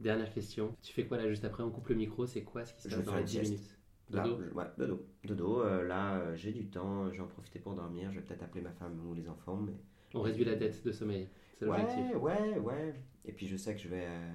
[0.00, 0.74] Dernière question.
[0.82, 1.62] Tu fais quoi là juste après?
[1.62, 2.26] On coupe le micro.
[2.26, 3.52] C'est quoi ce qui se Je passe dans faire les une 10 sieste.
[3.52, 3.78] minutes?
[4.10, 4.42] Là, Dodo?
[4.42, 5.06] je- ouais, dodo.
[5.24, 8.24] Dodo, euh, là, euh, j'ai du temps, je vais en profiter pour dormir, je vais
[8.24, 9.72] peut-être appeler ma femme ou les enfants, mais...
[10.12, 11.30] On réduit la dette de sommeil.
[11.58, 12.14] C'est l'objectif.
[12.16, 12.94] Ouais, ouais, ouais.
[13.24, 14.32] Et puis je sais que je vais, euh,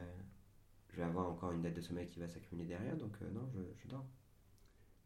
[0.89, 3.59] je vais avoir encore une dette de sommeil qui va s'accumuler derrière, donc non, je,
[3.83, 4.05] je dors.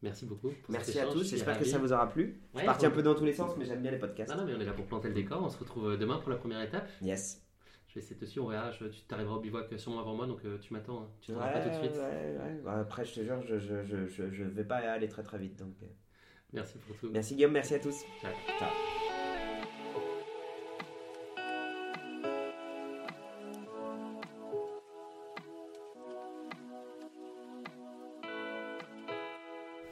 [0.00, 0.48] Merci beaucoup.
[0.62, 2.40] pour Merci à tous, je j'espère que ça vous aura plu.
[2.52, 4.34] Je Ouais, suis parti un peu dans tous les sens, mais j'aime bien les podcasts.
[4.34, 5.42] Non, mais on est là pour planter le décor.
[5.42, 6.88] On se retrouve demain pour la première étape.
[7.02, 7.44] Yes.
[7.92, 8.70] Je vais essayer dessus, on verra.
[8.70, 11.02] Je- tu t'arriveras au bivouac sûrement avant moi, donc euh, tu m'attends.
[11.02, 11.08] hein.
[11.20, 11.92] Tu ne Ouais, pas tout de suite.
[11.92, 12.60] ouais, ouais.
[12.64, 15.36] Bah, après, je te jure, je, je, je, je, je vais pas aller très très
[15.36, 15.58] vite.
[15.58, 15.86] Donc, euh.
[16.54, 17.10] Merci pour tout.
[17.12, 18.02] Merci Guillaume, merci à tous.
[18.22, 18.32] Ciao.
[18.58, 18.70] Ciao.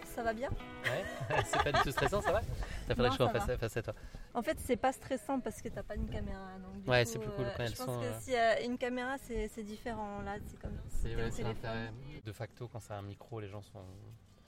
[0.05, 0.51] Ça va bien?
[0.85, 1.05] Ouais,
[1.45, 2.41] c'est pas du tout stressant, ça va
[2.87, 3.95] T'as fait Non, le choix ça face face à toi.
[4.35, 6.59] En fait, c'est pas stressant parce que t'as pas une caméra.
[6.63, 8.33] Donc du Ouais, c'est plus cool euh, quand elles Je pense sont, que euh, s'il
[8.33, 10.23] y a une caméra, c'est différent.
[10.23, 11.93] Là, c'est comme C'est ouais, l'intérêt.
[12.25, 13.85] De facto, quand c'est un micro, les gens sont,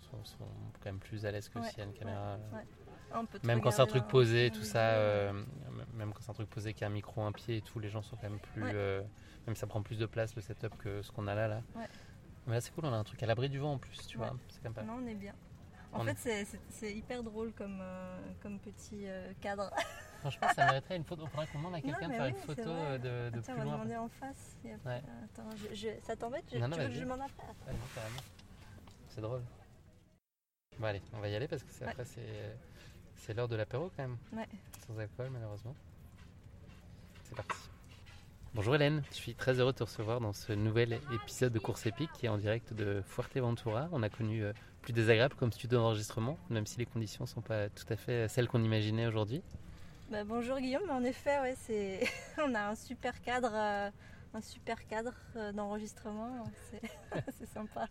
[0.01, 0.49] sont, sont
[0.81, 2.39] quand même plus à l'aise que Ouais, s'il y a une caméra.
[3.15, 5.33] On peut Même quand c'est un truc posé, tout ça, euh,
[5.95, 7.89] même quand c'est un truc posé qui a un micro, un pied et tout, les
[7.89, 8.63] gens sont quand même plus.
[8.65, 9.03] Euh,
[9.47, 11.49] même ça prend plus de place le setup que ce qu'on a là.
[11.49, 11.63] là.
[11.77, 11.89] Ouais.
[12.47, 14.17] Mais là, c'est cool, on a un truc à l'abri du vent en plus, tu
[14.19, 14.35] vois.
[14.49, 14.83] C'est quand même pas.
[14.83, 15.35] Non, on est bien.
[15.93, 19.71] En On fait, est- c'est- hyper drôle comme, euh, comme petit euh, cadre.
[20.21, 21.25] Franchement, ça mériterait une photo.
[21.25, 23.53] Il faudrait qu'on demande à quelqu'un de faire oui, une photo euh, de, de Attends,
[23.53, 23.73] plus on va loin.
[23.75, 24.57] demander en face.
[24.65, 24.73] Ouais.
[24.85, 27.47] Attends, je- je- ça t'embête je, Non, non, Tu veux que je demande après
[27.95, 28.17] carrément.
[29.09, 29.43] C'est drôle.
[30.79, 31.91] Bon, allez, on va y aller parce que Ouais.
[31.91, 34.17] après, c'est l'heure de l'apéro quand même.
[34.33, 34.49] Ouais.
[34.87, 35.75] Sans alcool, malheureusement.
[37.25, 37.57] C'est parti.
[38.55, 41.87] Bonjour Hélène, je suis très heureux de te recevoir dans ce nouvel épisode de Course
[41.87, 43.89] épique qui est en direct de Fuerteventura.
[43.93, 44.53] On a connu euh,
[44.83, 48.29] plus désagréable comme studio d'enregistrement, même si les conditions ne sont pas tout à fait
[48.29, 49.43] celles qu'on imaginait aujourd'hui.
[50.11, 52.01] Bah, bonjour Guillaume, en effet, ouais, c'est...
[52.39, 53.91] on a un super cadre, euh,
[54.35, 56.91] un super cadre euh, d'enregistrement, c'est...
[57.39, 57.87] c'est sympa.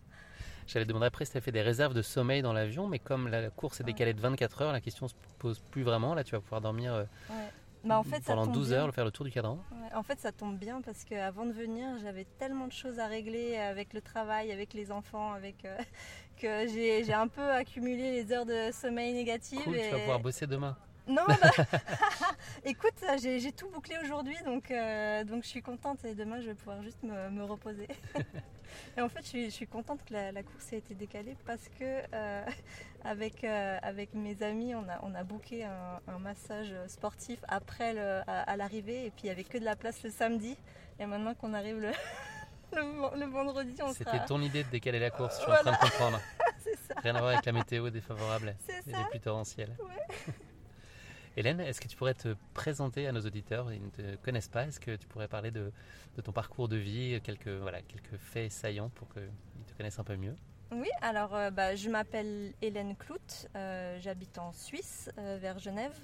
[0.68, 3.26] J'allais demander après si tu as fait des réserves de sommeil dans l'avion, mais comme
[3.26, 6.14] la course est décalée de 24 heures, la question se pose plus vraiment.
[6.14, 7.48] Là, tu vas pouvoir dormir euh, Ouais.
[7.84, 8.78] Bah, en fait, ça pendant tombe 12 bien.
[8.78, 9.58] heures, faire le tour du cadran.
[9.72, 13.06] Ouais, en fait, ça tombe bien parce qu'avant de venir, j'avais tellement de choses à
[13.06, 15.76] régler avec le travail, avec les enfants, avec euh,
[16.36, 19.60] que j'ai, j'ai un peu accumulé les heures de sommeil négatives.
[19.64, 19.82] Cool, et...
[19.88, 20.76] tu vas pouvoir bosser demain.
[21.08, 21.36] Non, bah,
[22.64, 26.54] écoute, j'ai, tout bouclé aujourd'hui, donc, euh, donc je suis contente et demain je vais
[26.54, 27.88] pouvoir juste me, me reposer.
[28.96, 31.36] et en fait, je suis, je suis contente que la, la course ait été décalée
[31.44, 32.44] parce que euh,
[33.04, 37.94] avec, euh, avec mes amis, on a, on a booké un, un massage sportif après
[37.94, 40.56] le, à, à l'arrivée et puis il n'y avait que de la place le samedi.
[41.00, 41.90] Et maintenant qu'on arrive le,
[42.72, 44.20] le, le vendredi, on C'était sera...
[44.20, 45.72] ton idée de décaler la course, je suis Voilà.
[45.72, 46.20] en train de comprendre.
[46.62, 46.94] C'est ça.
[47.02, 48.98] Rien à voir avec la météo défavorable C'est et ça.
[48.98, 49.74] les pluies torrentielles.
[49.80, 50.32] Ouais.
[51.36, 54.66] Hélène, est-ce que tu pourrais te présenter à nos auditeurs Ils ne te connaissent pas.
[54.66, 55.72] Est-ce que tu pourrais parler de,
[56.22, 59.22] ton parcours de vie, quelques, voilà, quelques faits saillants pour qu'ils
[59.66, 60.36] te connaissent un peu mieux?
[60.72, 65.94] Oui, alors euh, bah, je m'appelle Hélène Clout, euh, j'habite en Suisse, euh, vers Genève.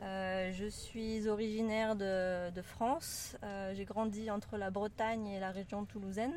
[0.00, 3.36] Je suis originaire de, France.
[3.72, 6.34] J'ai grandi entre la Bretagne et la région toulousaine.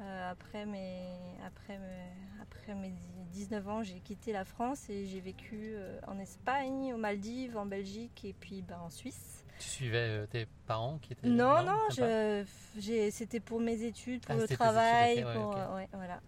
[0.00, 1.02] Euh, après, mes,
[1.44, 2.92] après, mes, après mes
[3.32, 7.66] 19 ans, j'ai quitté la France et j'ai vécu euh, en Espagne, aux Maldives, en
[7.66, 9.44] Belgique et puis bah, en Suisse.
[9.58, 12.44] Tu suivais euh, tes parents qui étaient Non, non,
[12.78, 16.20] j'ai- c'était pour mes études, pour Ah, le travail, études, pour, ouais, voilà.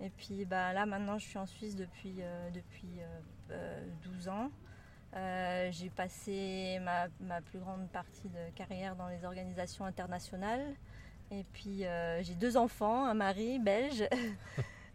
[0.00, 3.20] Et puis bah, là, maintenant, je suis en Suisse depuis, euh, depuis euh,
[3.52, 4.50] euh, 12 ans.
[5.14, 10.74] Euh, j'ai passé ma, ma plus grande partie de carrière dans les organisations internationales.
[11.30, 14.04] Et puis euh, j'ai deux enfants, un mari belge.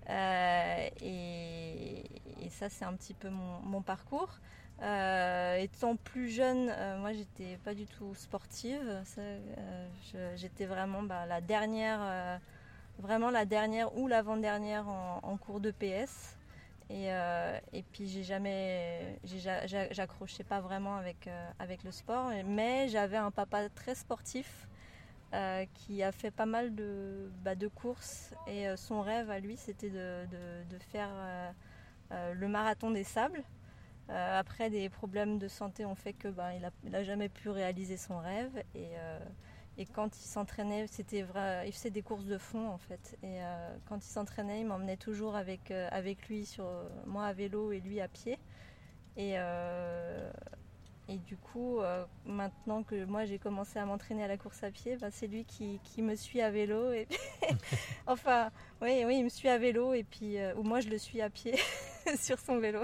[0.09, 2.03] Euh, et,
[2.49, 4.39] ça, c'est un petit peu mon, parcours.
[4.81, 6.65] Euh, étant plus jeune,
[6.99, 9.03] moi j'étais pas du tout sportive.
[10.35, 12.39] J'étais vraiment bah, la dernière,
[12.97, 16.35] vraiment la dernière ou l'avant-dernière en, cours de PS.
[16.89, 17.05] Et,
[17.71, 19.17] et puis j'ai jamais,
[19.91, 21.29] j'accrochais pas vraiment avec,
[21.59, 24.67] avec le sport, mais j'avais un papa très sportif
[25.33, 29.55] euh, qui a fait pas mal de, bah, courses et euh, son rêve à lui
[29.55, 31.09] c'était de, faire
[32.11, 33.43] euh, le marathon des sables.
[34.09, 37.47] Après des problèmes de santé ont fait que bah, il, a, il a jamais pu
[37.47, 38.89] réaliser son rêve et,
[39.77, 43.17] et quand il s'entraînait, c'était vrai, il faisait des courses de fond en fait.
[43.23, 43.39] Et
[43.87, 46.65] quand il s'entraînait, il m'emmenait toujours avec, avec lui sur
[47.05, 48.37] moi à vélo et lui à pied.
[49.15, 49.37] Et,
[51.13, 54.71] et du coup, euh, maintenant que moi j'ai commencé à m'entraîner à la course à
[54.71, 56.91] pied, bah, c'est lui qui, qui me suit à vélo.
[56.91, 57.07] Et
[58.07, 58.49] enfin,
[58.81, 61.21] oui, oui, il me suit à vélo et puis euh, ou moi je le suis
[61.21, 61.55] à pied
[62.19, 62.83] sur son vélo.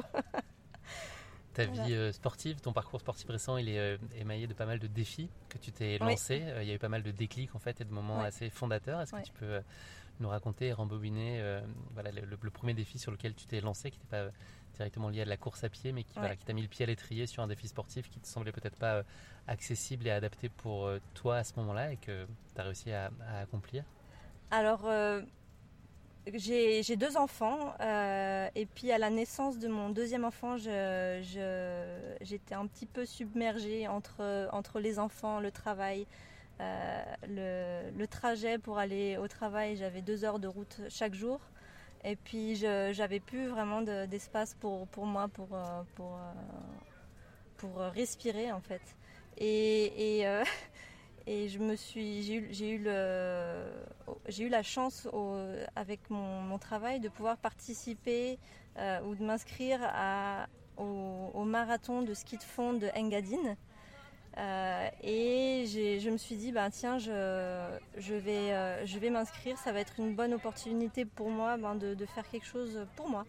[1.53, 1.83] Ta Voilà.
[1.85, 5.29] vie euh, sportive, ton parcours sportif récent, il est émaillé de pas mal de défis
[5.49, 6.43] que tu t'es lancé.
[6.61, 9.01] Il y a eu pas mal de déclics en fait et de moments assez fondateurs.
[9.01, 9.61] Est-ce que tu peux
[10.19, 11.41] nous raconter, rembobiner
[11.93, 14.29] voilà, le, le- le premier défi sur lequel tu t'es lancé, qui n'était pas
[14.77, 16.21] directement lié à de la course à pied, mais qui Ouais.
[16.21, 18.51] voilà, qui t'a mis le pied à l'étrier sur un défi sportif qui te semblait
[18.51, 19.03] peut-être pas euh,
[19.47, 23.11] accessible et adapté pour euh, toi à ce moment-là et que tu as réussi à,
[23.27, 23.83] à accomplir?
[24.51, 25.21] Alors, euh,
[26.33, 31.21] j'ai j'ai deux enfants euh, et puis à la naissance de mon deuxième enfant, je-
[31.23, 36.05] je- j'étais un petit peu submergée entre, entre les enfants, le travail,
[36.61, 39.77] euh, le, le trajet pour aller au travail.
[39.77, 41.39] J'avais deux heures de route chaque jour
[42.03, 46.33] et puis j'avais plus vraiment de- d'espace pour, moi, pour, euh, pour, euh,
[47.79, 48.81] euh, respirer en fait.
[49.37, 50.25] Et, et,
[51.27, 52.79] et j'ai eu,
[54.39, 55.07] eu la chance
[55.75, 58.39] avec mon, travail de pouvoir participer
[58.77, 59.79] ou de m'inscrire
[60.77, 63.57] au, au marathon de ski de fond de Engadine.
[64.37, 69.57] Euh, et je me suis dit, ben, tiens, je, je vais, euh, je vais m'inscrire,
[69.57, 73.09] ça va être une bonne opportunité pour moi ben, de, de faire quelque chose pour
[73.09, 73.25] moi.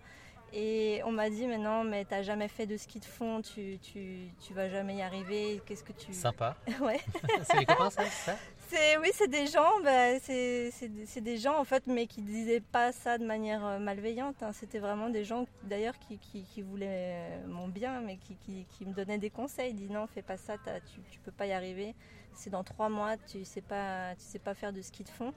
[0.52, 3.78] Et on m'a dit, mais non, mais t'as jamais fait de ski de fond, tu,
[3.82, 6.12] tu, tu vas jamais y arriver, qu'est-ce que tu...
[6.12, 6.56] Sympa.
[6.80, 7.00] ouais.
[7.42, 8.36] C'est les copains, ça?
[8.68, 12.92] C'est oui, c'est des gens, bah, c'est des- gens en fait, mais qui disaient pas
[12.92, 14.42] ça de manière euh, malveillante.
[14.42, 14.52] hein.
[14.52, 18.92] C'était vraiment des gens d'ailleurs qui, qui, qui voulaient euh, mon bien, mais qui, me
[18.92, 19.70] donnaient des conseils.
[19.70, 20.56] Ils disaient non, fais pas ça,
[20.92, 21.94] tu, tu peux pas y arriver.
[22.34, 25.32] C'est dans trois mois, tu sais pas, tu sais pas faire de ski de fond.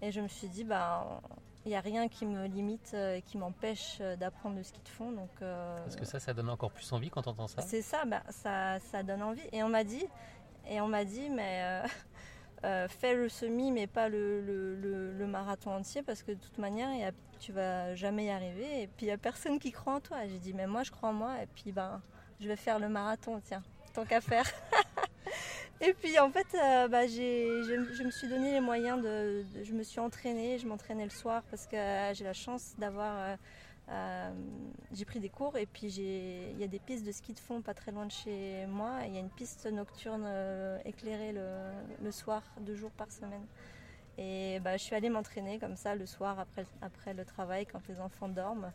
[0.00, 1.20] Et je me suis dit bah
[1.64, 4.88] il n'y a rien qui me limite euh, et qui m'empêche d'apprendre le ski de
[4.88, 5.10] fond.
[5.10, 7.62] Donc euh, Parce que ça, ça donne encore plus envie quand on entend ça.
[7.62, 9.42] c'est ça, bah, ça, ça donne envie.
[9.52, 10.06] Et on m'a dit,
[10.68, 11.88] et on m'a dit, mais euh,
[12.64, 16.92] euh, fais le semi, mais pas le, le- marathon entier, parce que de toute manière,
[16.94, 18.82] y tu vas jamais y arriver.
[18.82, 20.18] Et puis il y a personne qui croit en toi.
[20.26, 21.42] J'ai dit, mais moi, je crois en moi.
[21.42, 22.00] Et puis ben,
[22.40, 23.62] je vais faire le marathon, tiens,
[23.92, 24.46] tant qu'à faire.
[25.80, 29.72] Et puis en fait, euh, bah, j'ai, je, me suis donné les moyens de, Je
[29.72, 33.36] me suis entraînée, je m'entraînais le soir parce que euh, j'ai la chance d'avoir.
[33.90, 34.30] Euh,
[34.92, 37.60] j'ai pris des cours et puis il y a des pistes de ski de fond
[37.60, 39.00] pas très loin de chez moi.
[39.06, 43.46] Il y a une piste nocturne euh, éclairée le, soir, deux jours par semaine.
[44.16, 47.86] Et bah, je suis allée m'entraîner comme ça le soir après, après le travail quand
[47.88, 48.72] les enfants dorment.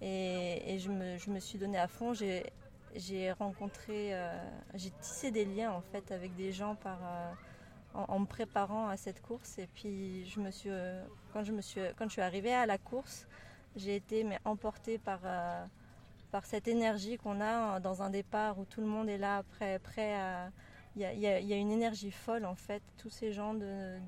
[0.00, 2.12] Et, je, me, je me suis donné à fond.
[2.14, 4.38] J'ai, rencontré, euh,
[4.74, 7.00] j'ai tissé des liens en fait avec des gens par,
[7.94, 9.58] en, en me préparant à cette course.
[9.58, 10.70] Et puis je me suis,
[11.32, 13.26] quand, je me suis, quand je suis arrivée à la course,
[13.78, 15.64] j'ai été emportée par, euh,
[16.30, 19.78] par cette énergie qu'on a dans un départ où tout le monde est là, prêt,
[19.78, 20.50] prêt à.
[20.96, 23.98] Il y a, une énergie folle en fait, tous ces gens de,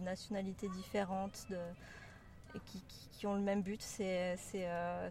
[0.00, 1.46] nationalités différentes
[3.12, 5.08] qui, ont le même but, c'est euh,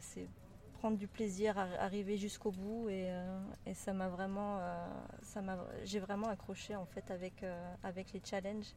[0.81, 6.27] prendre du plaisir, arriver jusqu'au bout et, euh, et ça m'a vraiment, euh, j'ai vraiment
[6.27, 8.73] accroché en fait avec, euh, avec les challenges.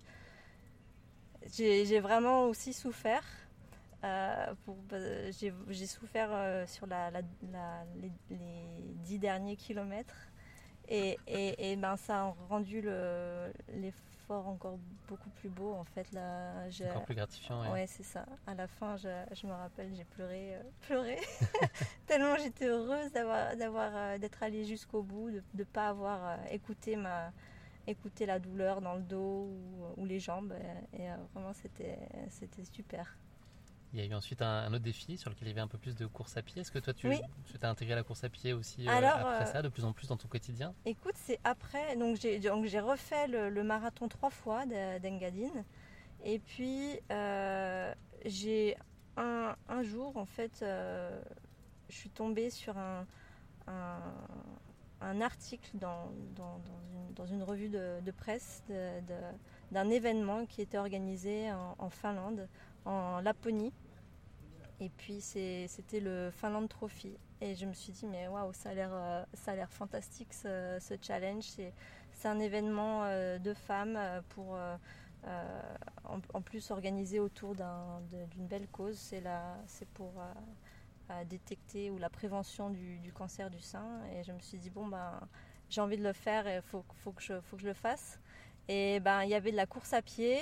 [1.50, 3.24] J'ai vraiment aussi souffert.
[4.04, 4.54] Euh,
[4.92, 5.32] euh,
[5.68, 7.22] j'ai souffert euh, sur la, la-
[7.52, 10.30] la- les, les dix derniers kilomètres.
[10.88, 14.78] Et, et, et ben ça a rendu le- l'effort encore
[15.08, 17.70] beaucoup plus beau en fait là Encore plus gratifiant, ouais.
[17.70, 18.26] ouais c'est ça.
[18.46, 21.18] À la fin je, je me rappelle j'ai pleuré euh, pleuré.
[22.06, 27.32] Tellement j'étais heureuse d'avoir d'être allée jusqu'au bout de ne pas avoir écouté ma
[27.86, 30.54] écouté la douleur dans le dos ou, ou les jambes.
[30.92, 31.98] Et, et, vraiment c'était
[32.28, 33.16] c'était super
[33.94, 35.68] Il y a eu ensuite un, un autre défi sur lequel il y avait un
[35.68, 36.60] peu plus de course à pied.
[36.62, 37.20] Est-ce que toi, tu Oui.
[37.62, 40.08] as intégré la course à pied aussi euh, après euh, ça, de plus en plus
[40.08, 40.74] dans ton quotidien?
[40.84, 42.40] Écoute, c'est après, donc j'ai,
[42.80, 45.64] refait le, le marathon trois fois de- d'Engadine.
[46.24, 47.94] Et puis, euh,
[48.26, 48.76] j'ai
[49.16, 51.22] un, un jour, en fait, euh,
[51.88, 53.06] je suis tombée sur un,
[53.68, 54.00] un,
[55.02, 58.64] un article dans, dans, dans une, dans une revue de, de presse
[59.70, 62.48] d'un événement qui était organisé en, en Finlande,
[62.86, 63.72] en Laponie.
[64.80, 67.16] Et puis c'était le Finland Trophy.
[67.40, 71.44] Et je me suis dit, mais waouh, ça a l'air euh, fantastique ce, challenge.
[72.12, 74.56] C'est un événement euh, de femmes euh, pour
[76.04, 78.98] en, plus organisé autour d'une belle cause.
[78.98, 80.12] C'est pour
[81.26, 84.04] détecter ou la prévention du, du, cancer du sein.
[84.12, 85.20] Et je me suis dit, bon, ben,
[85.70, 87.74] j'ai envie de le faire et il faut, faut, que je, faut que je le
[87.74, 88.18] fasse.
[88.68, 90.38] Et ben, il y avait de la course à pied.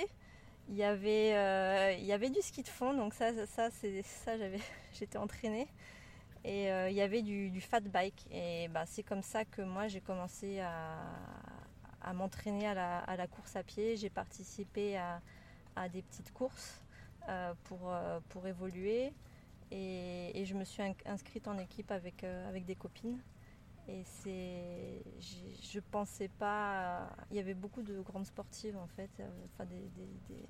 [0.69, 4.01] Il y avait, euh, il y avait du ski de fond, donc ça, ça, c'est
[4.03, 4.59] ça, j'avais,
[4.93, 5.67] j'étais entraînée.
[6.45, 8.25] Et euh, il y avait du, fat bike.
[8.31, 13.63] Et bah, c'est comme ça que moi j'ai commencé à, m'entraîner à la, course à
[13.63, 13.95] pied.
[13.97, 15.21] J'ai participé à,
[15.89, 16.81] des petites courses
[17.29, 17.93] euh, pour,
[18.29, 19.13] pour évoluer.
[19.71, 23.19] Et, et, je me suis inscrite en équipe avec, avec des copines.
[23.87, 25.03] Et c'est,
[25.73, 29.89] je pensais pas, il y avait beaucoup de grandes sportives en fait, euh, enfin des,
[29.95, 30.45] des, des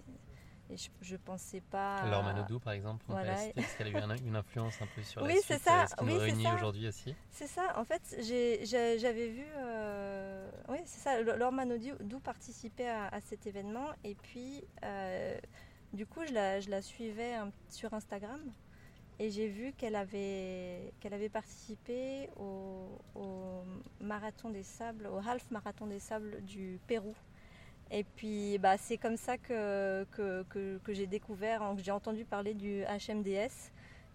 [0.69, 2.05] et je, je, pensais pas.
[2.09, 3.33] Laure Manodou par exemple, voilà.
[3.47, 5.87] est-ce qu'elle a eu un, une influence un peu sur oui, la suite, ça.
[5.87, 10.79] ce qui oui, nous réunit aujourd'hui aussi C'est ça, en fait, j'avais vu, euh, oui
[10.85, 15.37] c'est ça, Laure Manodou participait à, à, cet événement et puis euh,
[15.93, 17.33] du coup je la, je la suivais
[17.69, 18.41] sur Instagram
[19.23, 22.99] et j'ai vu qu'elle avait, qu'elle avait participé au,
[24.01, 27.15] marathon des sables, au half marathon des sables du Pérou.
[27.89, 30.43] Et puis bah, c'est comme ça que, que,
[30.83, 33.71] que, j'ai découvert, que j'ai entendu parler du HMDS.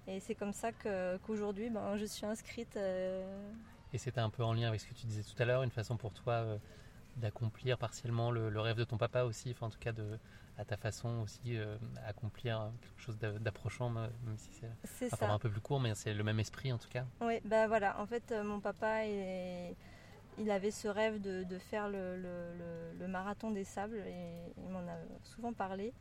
[0.07, 2.77] Et c'est comme ça qu'aujourd'hui ben, je suis inscrite.
[2.77, 3.51] Euh...
[3.95, 5.71] Et c'était un peu en lien avec ce que tu disais tout à l'heure, une
[5.71, 6.59] façon pour toi euh,
[7.17, 10.19] d'accomplir partiellement le, le, rêve de ton papa aussi, enfin, en tout cas de,
[10.59, 11.77] à ta façon aussi euh,
[12.07, 14.67] accomplir quelque chose d'approchant, même si c'est
[15.07, 17.05] un format un peu plus court, mais c'est le même esprit en tout cas.
[17.21, 19.77] Oui, bah voilà, en fait, euh, mon papa, il,
[20.39, 24.53] il, avait ce rêve de, de faire le, le, le, le, marathon des sables et
[24.59, 25.95] il m'en a souvent parlé.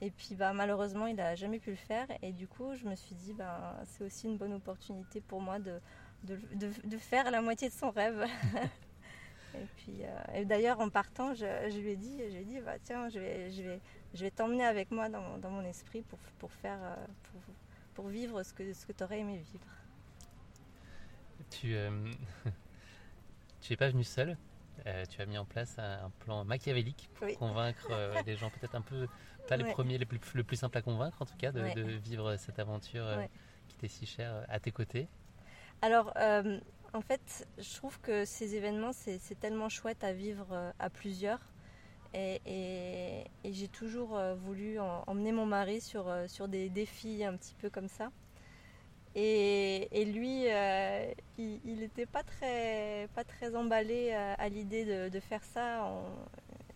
[0.00, 2.06] Et puis bah, malheureusement, il n'a jamais pu le faire.
[2.22, 5.58] Et du coup, je me suis dit, bah, c'est aussi une bonne opportunité pour moi
[5.58, 5.80] de,
[6.22, 6.38] de,
[6.84, 8.24] de faire la moitié de son rêve.
[9.56, 12.60] Et puis, euh, d'ailleurs, en partant, je, je, lui ai dit, je lui ai dit,
[12.60, 13.80] bah, tiens, je vais, je vais,
[14.14, 17.40] je vais t'emmener avec moi dans, dans, mon esprit pour, pour faire, euh, pour,
[17.94, 19.66] pour, vivre ce que, ce que tu aurais aimé vivre.
[21.50, 22.12] Tu, euh,
[23.60, 24.36] tu es pas venu seul.
[24.86, 27.36] Euh, tu as mis en place un, plan machiavélique pour oui.
[27.36, 27.90] convaincre
[28.26, 29.06] les gens, peut-être un peu
[29.48, 29.72] pas les ouais.
[29.72, 31.74] premiers, les plus, le plus simple à convaincre, en tout cas, de, ouais.
[31.74, 33.28] de vivre cette aventure ouais.
[33.68, 35.06] qui t'est si chère à tes côtés.
[35.82, 36.14] Alors
[36.92, 41.40] en fait, je trouve que ces événements, c'est tellement chouette à vivre à plusieurs.
[42.14, 47.36] Et, j'ai toujours euh, voulu en, emmener mon mari sur, euh, sur des défis un
[47.36, 48.10] petit peu comme ça.
[49.16, 55.88] Et, lui, euh, il n'était pas très, pas très emballé à, l'idée de, faire ça.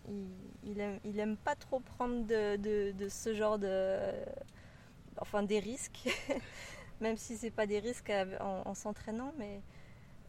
[0.07, 0.25] Il,
[0.63, 3.97] il, aime, il aime pas trop prendre de, de, de ce genre de.
[5.19, 6.07] Enfin, des risques.
[7.01, 9.61] Même si c'est pas des risques en, en s'entraînant, mais.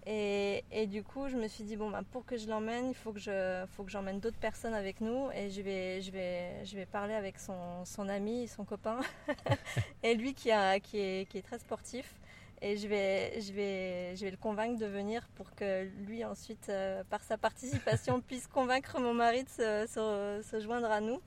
[0.07, 2.95] Et, et, du coup, je me suis dit, bon, bah, pour que je l'emmène, il
[2.95, 5.31] faut que, je, faut que j'emmène d'autres personnes avec nous.
[5.33, 9.01] Et je vais, je vais, je vais parler avec son, son ami, son copain,
[10.03, 12.15] et lui qui, a, qui, est, qui est très sportif.
[12.63, 16.69] Et je vais, je, vais, je vais le convaincre de venir pour que lui, ensuite,
[16.69, 21.21] euh, par sa participation, puisse convaincre mon mari de se, se, se, joindre à nous.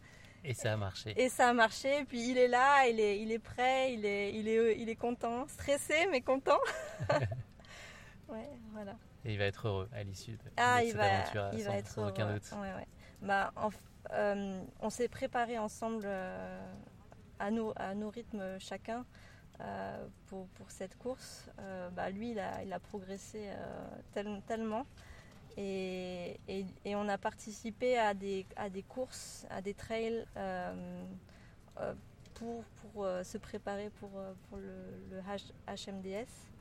[0.44, 1.14] Et ça a marché.
[1.18, 2.00] Et ça a marché.
[2.00, 4.90] Et puis il est là, il est, il est prêt, il est, il, est, il
[4.90, 5.48] est content.
[5.48, 6.60] Stressé, mais content.
[8.30, 8.96] Ouais, voilà.
[9.26, 11.62] Et il va être heureux à l'issue de, ah, de il cette va, aventure, il
[11.62, 12.52] sans, va être sans heureux, aucun doute.
[12.54, 12.88] Ouais, ouais.
[13.22, 13.70] Bah, en,
[14.12, 16.74] euh, on s'est préparé ensemble euh,
[17.40, 19.06] à, nos, à nos rythmes chacun
[19.62, 21.50] euh, pour, pour, cette course.
[21.96, 23.50] Bah, lui, il a, il a progressé
[24.14, 24.86] tel, tellement.
[25.56, 30.26] Et, et, et, on a participé à des, à des courses, à des trails
[32.34, 34.10] pour, pour se préparer pour,
[34.50, 34.74] pour le,
[35.12, 35.22] le
[35.68, 36.53] HMDS.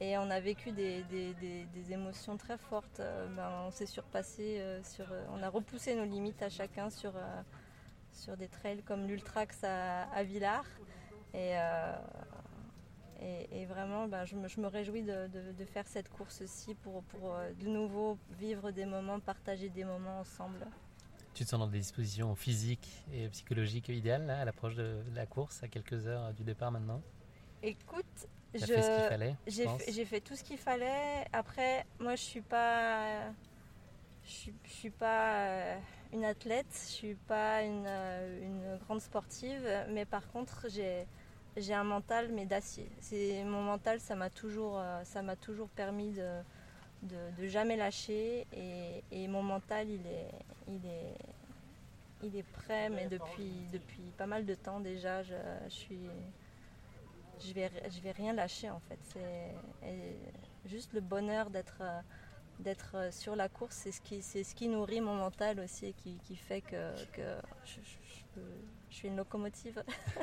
[0.00, 3.00] Et on a vécu des, des, des, des émotions très fortes.
[3.00, 6.90] Euh, ben, on s'est surpassé, euh, sur, euh, on a repoussé nos limites à chacun
[6.90, 7.12] sur,
[8.12, 10.66] sur des trails comme l'Ultrax à, à, Villars.
[11.32, 11.54] Et,
[13.20, 16.74] et, et vraiment, ben, je, me, je, me, réjouis de, de, de faire cette course-ci
[16.74, 20.66] pour, pour de nouveau vivre des moments, partager des moments ensemble.
[21.34, 25.26] Tu te sens dans des dispositions physiques et psychologiques idéales là, à l'approche de la
[25.26, 27.02] course, à quelques heures du départ maintenant?
[27.62, 29.36] Écoute, j'ai fait ce qu'il fallait
[29.88, 31.26] J'ai fait tout ce qu'il fallait.
[31.32, 33.30] Après, moi, je suis pas,
[34.24, 35.76] je suis, je suis pas
[36.12, 41.06] une athlète, je suis pas une, une grande sportive, mais par contre, j'ai
[41.56, 42.88] j'ai un mental mais d'acier.
[43.00, 46.40] C'est mon mental, ça m'a toujours, ça m'a toujours permis de,
[47.02, 48.46] de, de, jamais lâcher.
[48.56, 50.32] Et, et mon mental, il est,
[50.68, 51.14] il est,
[52.24, 55.34] il est prêt, mais depuis depuis pas mal de temps déjà, je,
[55.66, 56.00] je suis
[57.46, 58.98] je vais, je vais rien lâcher en fait.
[59.02, 61.82] C'est juste le bonheur d'être
[62.60, 65.92] d'être sur la course, c'est ce qui, c'est ce qui nourrit mon mental aussi et
[65.92, 66.94] qui, fait que,
[67.64, 67.80] je,
[68.90, 69.82] suis une locomotive.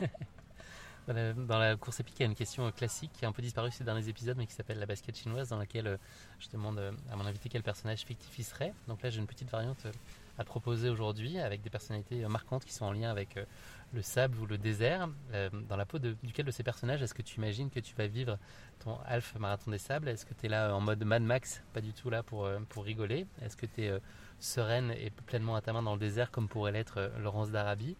[1.08, 3.32] Dans la, dans la course épique, il y a une question classique qui a un
[3.32, 5.98] peu disparu ces derniers épisodes, mais qui s'appelle la basket chinoise, dans laquelle euh,
[6.38, 6.80] je demande
[7.12, 8.72] à mon invité quel personnage fictif il serait?
[8.88, 9.92] Donc là, j'ai une petite variante euh,
[10.38, 13.46] à proposer aujourd'hui, avec des personnalités marquantes qui sont en lien avec euh,
[13.94, 15.10] le sable ou le désert.
[15.34, 18.08] Euh, dans la peau duquel de ces personnages, est-ce que tu imagines que tu vas
[18.08, 18.38] vivre
[18.80, 20.08] ton Half Marathon des Sables?
[20.10, 22.50] Est-ce que tu es là euh, en mode Mad Max, pas du tout là pour,
[22.70, 23.26] pour rigoler?
[23.42, 24.02] Est-ce que tu es
[24.40, 27.96] sereine et pleinement à ta main dans le désert, comme pourrait l'être Laurence d'Arabie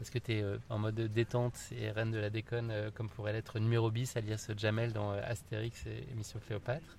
[0.00, 3.60] est-ce que tu es en mode détente et reine de la déconne comme pourrait l'être
[3.60, 6.98] numéro bis alias Jamel dans Astérix et Mission Cléopâtre?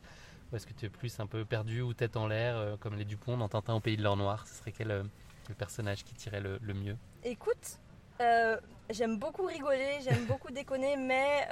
[0.54, 2.96] Ou est-ce que tu es plus un peu perdu ou tête en l'air euh, comme
[2.96, 4.46] les Dupont dans Tintin au pays de l'or noir?
[4.46, 5.04] Ce serait quel, euh,
[5.48, 6.96] quel personnage qui tirait le, le mieux?
[7.24, 7.80] Écoute,
[8.22, 8.56] euh,
[8.92, 11.48] j'aime beaucoup rigoler, j'aime beaucoup déconner, mais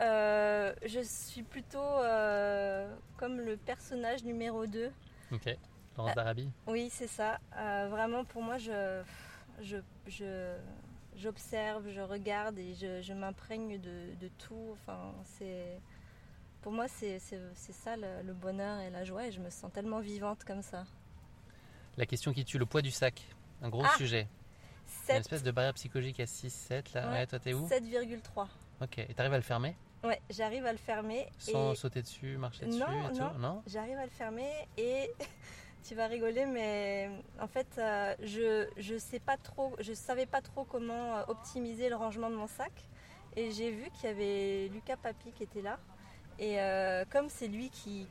[0.85, 1.79] je suis plutôt
[3.17, 4.91] comme le personnage numéro 2.
[5.31, 5.57] Ok.
[5.97, 7.39] Laurence d'Arabie Oui, c'est ça.
[7.89, 9.01] Vraiment, pour moi, je,
[9.63, 10.57] je, je-
[11.17, 14.73] j'observe, je regarde et je, je m'imprègne de, de tout.
[14.73, 15.79] Enfin, c'est,
[16.61, 17.19] pour moi, c'est,
[17.55, 20.83] ça le, le bonheur et la joie et je me sens tellement vivante comme ça.
[21.97, 23.21] La question qui tue le poids du sac.
[23.61, 24.27] Un gros Ah sujet.
[25.05, 27.11] Il y a Une espèce de barrière psychologique à 6-7 là.
[27.11, 28.47] Ouais, toi t'es où 7,3.
[28.81, 28.97] Ok.
[28.99, 29.75] Et t'arrives à le fermer?
[30.03, 31.27] Ouais, j'arrive à le fermer.
[31.37, 31.75] Sans et...
[31.75, 33.63] sauter dessus, marcher dessus non, et non, tout Non?
[33.67, 35.11] j'arrive à le fermer et
[35.83, 37.09] tu vas rigoler, mais
[37.39, 41.89] en fait, euh, je je sais pas trop, je savais pas trop comment euh, optimiser
[41.89, 42.71] le rangement de mon sac
[43.35, 45.79] et j'ai vu qu'il y avait Lucas Papi qui était là
[46.39, 48.07] et euh, comme c'est lui qui,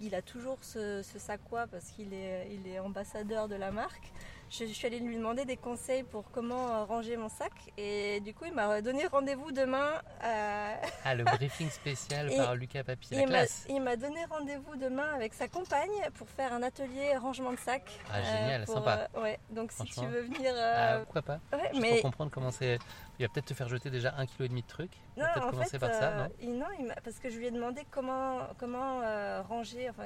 [0.00, 1.18] il a toujours ce, ce
[1.66, 4.12] parce qu'il est, il est ambassadeur de la marque.
[4.50, 8.20] Je, je suis allée lui demander des conseils pour comment euh, ranger mon sac et
[8.20, 10.00] du coup il m'a donné rendez-vous demain.
[10.24, 13.66] euh, Ah, le briefing spécial par Lucas Papi, la il m'a- classe.
[13.68, 17.82] il m'a donné rendez-vous demain avec sa compagne pour faire un atelier rangement de sac.
[18.10, 19.08] Ah, génial, pour, sympa.
[19.14, 20.52] euh, ouais, donc si tu veux venir.
[20.56, 21.40] Ah, euh, pourquoi pas?
[21.52, 22.78] ouais, Juste mais pour comprendre comment c'est.
[23.18, 24.92] Il va peut-être te faire jeter déjà un kilo et demi de trucs.
[25.16, 26.30] Non, peut-être en commencer fait, par ça, euh, non?
[26.40, 30.04] il- non, il parce que je lui ai demandé comment comment euh, ranger, enfin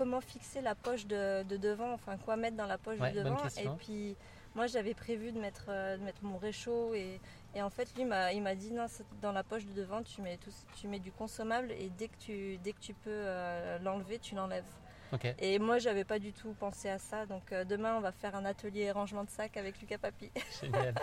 [0.00, 3.22] comment fixer la poche de, de devant, enfin quoi mettre dans la poche Ouais, de
[3.22, 3.36] devant.
[3.58, 4.16] Et puis
[4.54, 7.20] moi j'avais prévu de mettre euh, de mettre mon réchaud et,
[7.54, 8.86] et en fait lui m'a- il m'a dit non
[9.20, 12.16] dans la poche de devant tu mets tout, tu mets du consommable et dès que
[12.18, 14.64] tu dès que tu peux euh, l'enlever tu l'enlèves.
[15.40, 17.26] Et moi, j'avais pas du tout pensé à ça.
[17.26, 20.30] Donc euh, demain, on va faire un atelier rangement de sac avec Lucas Papi.
[20.62, 20.94] Génial.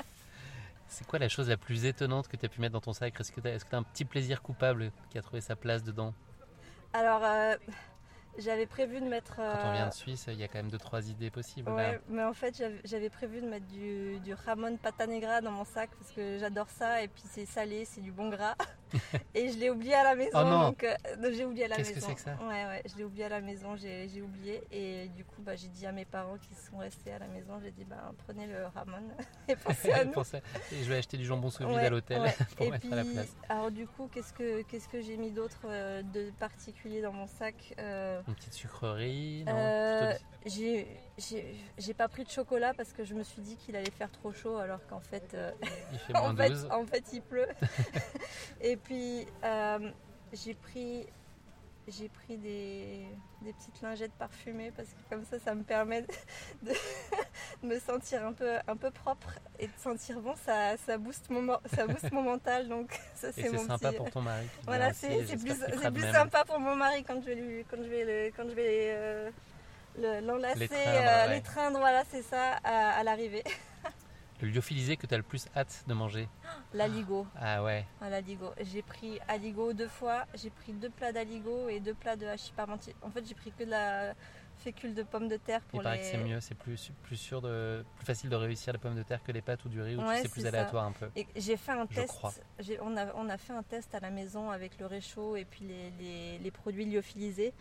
[0.87, 3.19] C'est quoi la chose la plus étonnante que tu as pu mettre dans ton sac?
[3.19, 6.13] Est-ce que tu as, un petit plaisir coupable qui a trouvé sa place dedans?
[6.93, 7.55] Alors, euh,
[8.37, 9.35] j'avais prévu de mettre.
[9.37, 11.69] Quand on euh, vient de Suisse, il y a quand même deux trois idées possibles.
[11.71, 11.97] Ouais, là.
[12.09, 15.89] mais en fait, j'avais- prévu de mettre du, du Ramon Pata Negra dans mon sac
[15.97, 17.01] parce que j'adore ça.
[17.01, 18.55] Et puis, c'est salé, c'est du bon gras.
[19.35, 20.31] et je l'ai oublié à la maison.
[20.35, 20.67] Oh non.
[20.69, 22.07] donc, euh, donc j'ai oublié à la Qu'est-ce que maison.
[22.09, 23.75] c'est que ça Ouais, ouais, je l'ai oublié à la maison.
[23.75, 24.61] J'ai j'ai oublié.
[24.71, 27.59] Et du coup, bah, j'ai dit à mes parents qui sont restés à la maison
[27.63, 29.03] j'ai dit, bah, prenez le Ramon
[29.47, 30.11] et pensez à nous.
[30.11, 30.41] Pensez-
[30.71, 32.35] Et je vais acheter du jambon sous vide Ouais, à l'hôtel ouais.
[32.55, 33.35] pour Et mettre puis, à la place.
[33.49, 37.27] Alors du coup, qu'est-ce que qu'est-ce que j'ai mis d'autre euh, de particulier dans mon
[37.27, 40.13] sac Euh, Une petite sucrerie non euh,
[40.45, 40.87] J'ai
[41.17, 44.31] j'ai pas pris de chocolat parce que je me suis dit qu'il allait faire trop
[44.31, 45.51] chaud alors qu'en fait euh,
[45.91, 46.67] Il fait en fait 12.
[46.71, 47.47] en fait il pleut.
[48.61, 49.91] Et puis euh,
[50.33, 51.07] j'ai pris
[51.89, 53.05] j'ai pris des,
[53.43, 56.07] des petites lingettes parfumées parce que comme ça ça me permet de,
[57.63, 61.29] de me sentir un peu un peu propre et de sentir bon ça ça booste
[61.29, 64.45] mon mo- ça booste mon mental donc ça c'est mon sympa petit- pour ton mari
[64.65, 68.31] Voilà, c'est plus, sympa pour mon mari quand je vais lui quand je vais le-
[68.35, 69.31] quand je vais euh,
[69.97, 71.79] l'enlacer, L'étreindre, euh, ouais.
[71.79, 73.43] voilà, c'est ça à, à l'arrivée.
[74.39, 76.29] Le lyophilisé que tu as le plus hâte de manger
[76.71, 77.25] L'aligot.
[77.35, 77.83] Ah ouais.
[77.99, 78.51] À l'aligot.
[78.61, 80.27] J'ai pris aligot deux fois.
[80.35, 82.95] J'ai pris deux plats d'aligot et deux plats de hachis parmentier.
[83.01, 84.13] En fait, j'ai pris que de la
[84.59, 86.01] fécule de pommes de terre pour Il paraît les.
[86.03, 89.01] que c'est mieux, c'est plus, plus sûr de, plus facile de réussir les pommes de
[89.01, 90.49] terre que les pâtes ou du riz Ouais, c'est plus ça.
[90.49, 91.09] aléatoire un peu.
[91.15, 92.21] Et j'ai fait un Je test.
[92.83, 95.65] On a, on a fait un test à la maison avec le réchaud et puis
[95.65, 97.55] les, les- les produits lyophilisés.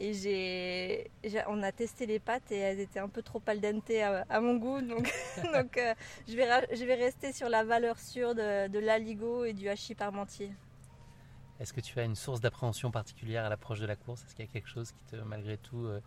[0.00, 1.10] Et j'ai,
[1.46, 4.40] on a testé les pâtes et elles étaient un peu trop al dente à, à
[4.40, 4.80] mon goût.
[4.80, 5.12] Donc,
[5.54, 5.94] donc euh,
[6.26, 9.68] je, vais, ra- je vais rester sur la valeur sûre de, de l'aligot et du
[9.68, 10.50] hachis parmentier.
[11.60, 14.22] Est-ce que tu as une source d'appréhension particulière à l'approche de la course?
[14.24, 16.00] Est-ce qu'il y a quelque chose qui te, malgré tout, euh,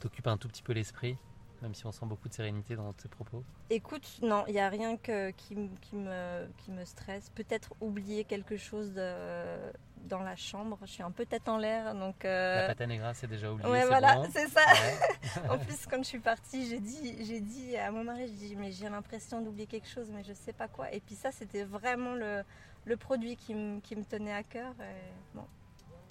[0.00, 1.16] t'occupe un tout petit peu l'esprit
[1.62, 3.44] Même si on sent beaucoup de sérénité dans tes propos?
[3.70, 7.30] Écoute, non, il n'y a rien que, qui, m- qui me, qui me stresse.
[7.30, 9.72] Peut-être oublier quelque chose de,
[10.04, 10.78] dans la chambre.
[10.82, 11.94] Je suis un peu tête en l'air.
[11.94, 13.68] Donc, euh, La pata negra, c'est déjà oublié.
[13.70, 14.28] Ouais, voilà, bon.
[14.32, 14.60] c'est ça.
[14.66, 15.48] Ouais.
[15.50, 18.56] en plus, quand je suis partie, j'ai dit, j'ai dit à mon mari, je dis,
[18.56, 20.92] mais j'ai l'impression d'oublier quelque chose, mais je sais pas quoi.
[20.92, 22.42] Et puis ça, c'était vraiment le,
[22.84, 24.72] le produit qui, me- qui me tenait à cœur.
[24.80, 25.46] Et bon,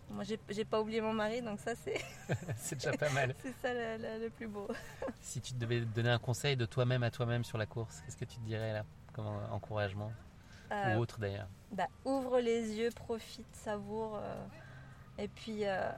[0.10, 2.02] moi, j'ai, pas oublié mon mari, donc ça, c'est,
[2.58, 3.36] c'est déjà pas mal.
[3.42, 4.68] c'est ça le, le- le plus beau.
[5.22, 8.26] Si tu devais donner un conseil de toi-même à toi-même sur la course, qu'est-ce que
[8.26, 10.12] tu te dirais là comme encouragement?
[10.72, 14.18] Euh, Ou autre d'ailleurs bah, ouvre les yeux, profite, savoure.
[14.22, 14.46] euh,
[15.18, 15.90] et puis, euh,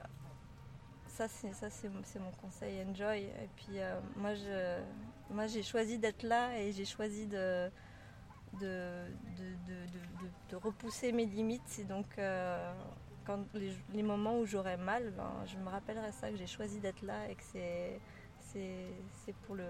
[1.08, 3.22] ça, c'est, ça c'est, c'est mon conseil, enjoy.
[3.24, 3.78] Et puis,
[4.16, 4.80] moi, je,
[5.30, 7.70] moi, j'ai choisi d'être là et j'ai choisi de,
[8.60, 9.06] de,
[9.36, 11.78] de, de- de- de- de repousser mes limites.
[11.78, 12.06] Et donc,
[13.24, 16.78] quand les, les moments où j'aurai mal, ben, je me rappellerai ça, que j'ai choisi
[16.80, 18.00] d'être là et que c'est,
[18.40, 18.94] c'est,
[19.24, 19.66] c'est pour, le,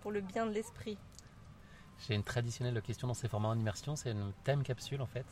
[0.00, 0.98] pour le bien de l'esprit.
[2.08, 5.26] J'ai une traditionnelle question dans ces formats en immersion, c'est une thème capsule en fait,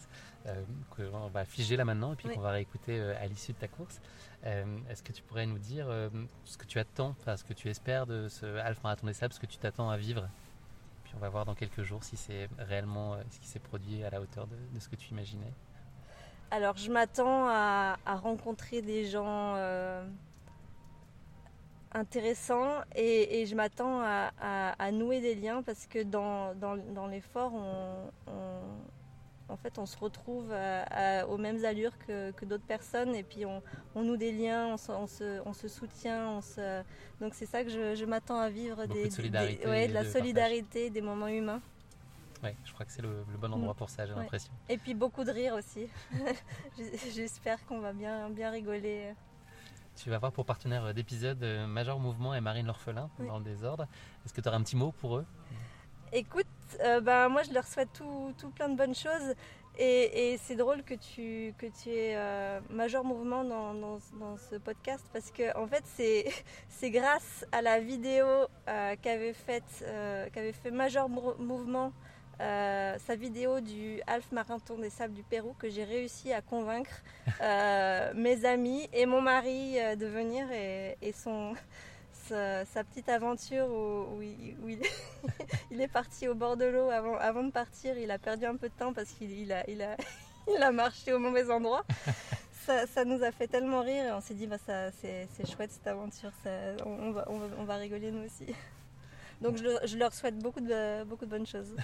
[0.47, 2.35] euh, qu'on va figer là maintenant et puis Oui.
[2.35, 4.01] qu'on va réécouter euh, à l'issue de ta course.
[4.45, 6.11] Euh, Est-ce que tu pourrais nous dire euh,
[6.45, 9.33] ce que tu attends, enfin ce que tu espères de ce Half Marathon des Sables,
[9.33, 10.29] ce que tu t'attends à vivre?
[11.05, 14.11] Puis on va voir dans quelques jours si c'est réellement ce qui s'est produit à
[14.11, 15.53] la hauteur de, de ce que tu imaginais.
[16.51, 19.55] Alors, je m'attends à, à rencontrer des gens
[21.93, 26.77] intéressants et, et je m'attends à, à- à nouer des liens parce que dans, dans,
[26.77, 32.45] dans l'effort, on, on- en fait, on se retrouve à- aux mêmes allures que, que
[32.45, 33.63] d'autres personnes et puis on,
[33.95, 36.29] on noue des liens, on se, on se, on se soutient.
[36.33, 36.83] On se...
[37.21, 38.85] Donc, c'est ça que je, je m'attends à vivre.
[38.85, 40.21] Des, de des- solidarité ouais, et de la de partage.
[40.21, 41.63] solidarité, des moments humains.
[42.43, 44.21] Ouais, je crois que c'est le, le bon endroit pour ça, j'ai Ouais.
[44.21, 44.53] l'impression.
[44.69, 45.89] Et puis beaucoup de rire aussi.
[47.15, 49.15] J'espère qu'on va bien, bien rigoler.
[50.03, 53.27] Tu vas avoir pour partenaire d'épisode euh, Major Mouvement et Marine L'Orphelin Oui.
[53.27, 53.87] dans le désordre.
[54.25, 55.27] Est-ce que tu auras un petit mot pour eux?
[56.13, 56.47] Écoute,
[56.81, 59.35] euh, ben, moi je leur souhaite tout, tout plein de bonnes choses.
[59.81, 64.37] Et, et c'est drôle que tu, que tu aies euh, Major Mouvement dans, dans- dans
[64.37, 68.27] ce podcast parce que en fait c'est grâce à la vidéo
[68.69, 70.71] euh, qu'avait faite, euh, qu'avait fait
[71.09, 71.93] Mouvement,
[72.41, 77.03] euh, sa vidéo du Half Marathon des Sables du Pérou que j'ai réussi à convaincre
[77.43, 81.55] euh, mes amis et mon mari euh, de venir et, et son
[82.29, 84.83] sa, sa petite aventure où, où il, où il-
[85.71, 87.97] il est parti au bord de l'eau avant, avant de partir.
[87.99, 89.97] Il a perdu un peu de temps parce qu'il il a, il a,
[90.55, 91.85] il a marché au mauvais endroit.
[92.67, 95.51] Ça, ça nous a fait tellement rire et on s'est dit bah, ça, c'est, c'est
[95.51, 97.25] chouette cette aventure, ça- on, on va,
[97.59, 98.47] on, va, rigoler nous aussi.
[99.41, 101.75] Donc je, leur- je leur souhaite beaucoup de, beaucoup de bonnes choses.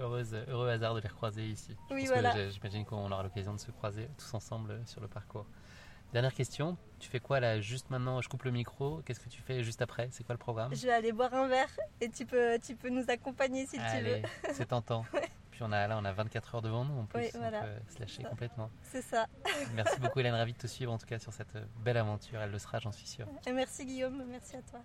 [0.00, 1.76] Heureuse, heureux hasard de les recroiser ici.
[1.90, 2.48] Je Oui, voilà.
[2.48, 5.46] J'imagine qu'on aura l'occasion de se croiser tous ensemble euh, sur le parcours.
[6.14, 8.20] Dernière question, tu fais quoi là juste maintenant?
[8.20, 10.08] Je coupe le micro, qu'est-ce que tu fais juste après?
[10.10, 10.74] C'est quoi le programme?
[10.74, 11.68] Je vais aller boire un verre
[12.00, 14.22] et tu peux, tu peux nous accompagner si tu veux.
[14.52, 15.04] c'est tentant.
[15.50, 17.92] Puis on a, là, on a 24 heures devant nous en plus, Oui, on peut
[17.94, 18.70] se lâcher complètement.
[18.82, 19.26] C'est ça.
[19.74, 22.40] Merci beaucoup Hélène, ravi de te suivre en tout cas sur cette euh, belle aventure,
[22.40, 23.26] elle le sera j'en suis sûr.
[23.46, 24.80] Et merci Guillaume, merci à toi.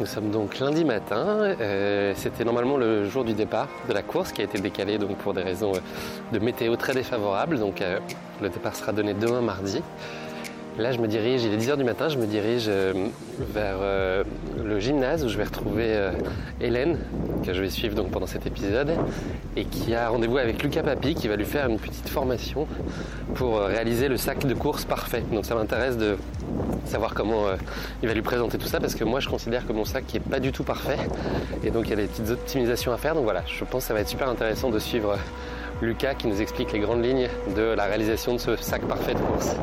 [0.00, 1.26] Nous sommes donc lundi matin.
[1.60, 5.18] euh, C'était normalement le jour du départ de la course qui a été décalé donc
[5.18, 5.78] pour des raisons euh,
[6.32, 7.58] de météo très défavorables.
[7.58, 7.98] Donc euh,
[8.40, 9.82] le départ sera donné demain mardi.
[10.80, 12.94] Là, je me dirige, il est 10h du matin, je me dirige euh,
[13.38, 14.24] vers euh,
[14.64, 16.10] le gymnase où je vais retrouver euh,
[16.58, 16.96] Hélène,
[17.44, 18.92] que je vais suivre donc pendant cet épisode,
[19.56, 22.66] et qui a rendez-vous avec Lucas Papi qui va lui faire une petite formation
[23.34, 25.22] pour réaliser le sac de course parfait.
[25.30, 26.16] Donc ça m'intéresse de
[26.86, 27.44] savoir comment
[28.02, 30.20] il va lui présenter tout ça parce que moi je considère que mon sac n'est
[30.20, 30.96] pas du tout parfait
[31.62, 33.14] et donc il y a des petites optimisations à faire.
[33.14, 35.18] Donc voilà, je pense que ça va être super intéressant de suivre
[35.82, 39.18] Lucas qui nous explique les grandes lignes de la réalisation de ce sac parfait de
[39.18, 39.56] course.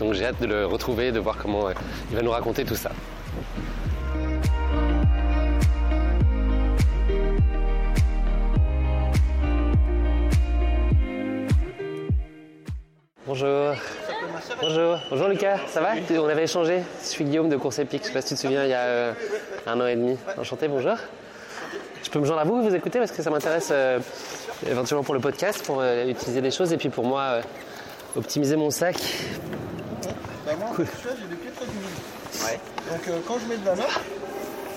[0.00, 1.72] Donc j'ai hâte de le retrouver et de voir comment euh,
[2.10, 2.90] il va nous raconter tout ça.
[13.26, 13.74] Bonjour.
[14.62, 14.98] Bonjour.
[15.10, 15.90] Bonjour Lucas, ça va?
[16.18, 16.80] On avait échangé.
[17.02, 18.74] Je suis Guillaume de Course Épique, je sais pas si tu te souviens, il y
[18.74, 19.12] a euh,
[19.66, 20.16] un an et demi.
[20.38, 20.96] Enchanté, bonjour.
[22.08, 24.00] Je peux me joindre à vous, vous écouter parce que ça m'intéresse euh,
[24.66, 27.42] éventuellement pour le podcast, pour euh, utiliser des choses et puis pour moi euh,
[28.16, 28.96] optimiser mon sac.
[30.46, 32.60] Bah moi, vois, j'ai des pieds très humides.
[32.90, 34.00] Donc euh, quand je mets de la note,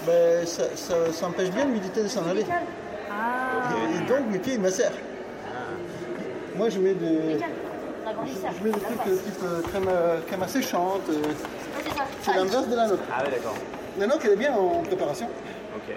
[0.05, 2.41] ben, ça, ça- ça empêche bien l'humidité de s'en aller.
[2.41, 4.91] Et, et donc mes pieds ils macèrent.
[6.57, 9.89] Moi je mets des, je, je mets des trucs euh, type euh, crème,
[10.27, 11.03] crème asséchante.
[11.09, 11.13] euh,
[12.23, 12.99] c'est l'inverse de la note.
[13.09, 13.55] Ah ouais, d'accord.
[13.97, 15.27] La note elle est bien en préparation.
[15.77, 15.95] Ok.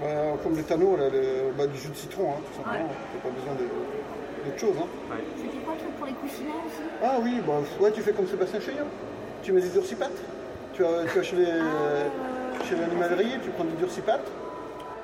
[0.00, 0.06] Bah,
[0.42, 2.88] comme le tanneau, là, le- bah, du jus de citron, hein, tout simplement.
[3.12, 4.74] T'as pas besoin d'autre chose.
[4.78, 4.86] Hein.
[5.36, 6.82] C'était quoi le truc pour les coussinets aussi?
[7.02, 8.84] Ah oui, bah, ouais, tu fais comme Sébastien Chaillot.
[9.42, 10.10] Tu mets du durcipat.
[10.74, 14.20] Tu vas, tu vas chez les- chez l'animalerie, tu prends du durcipat.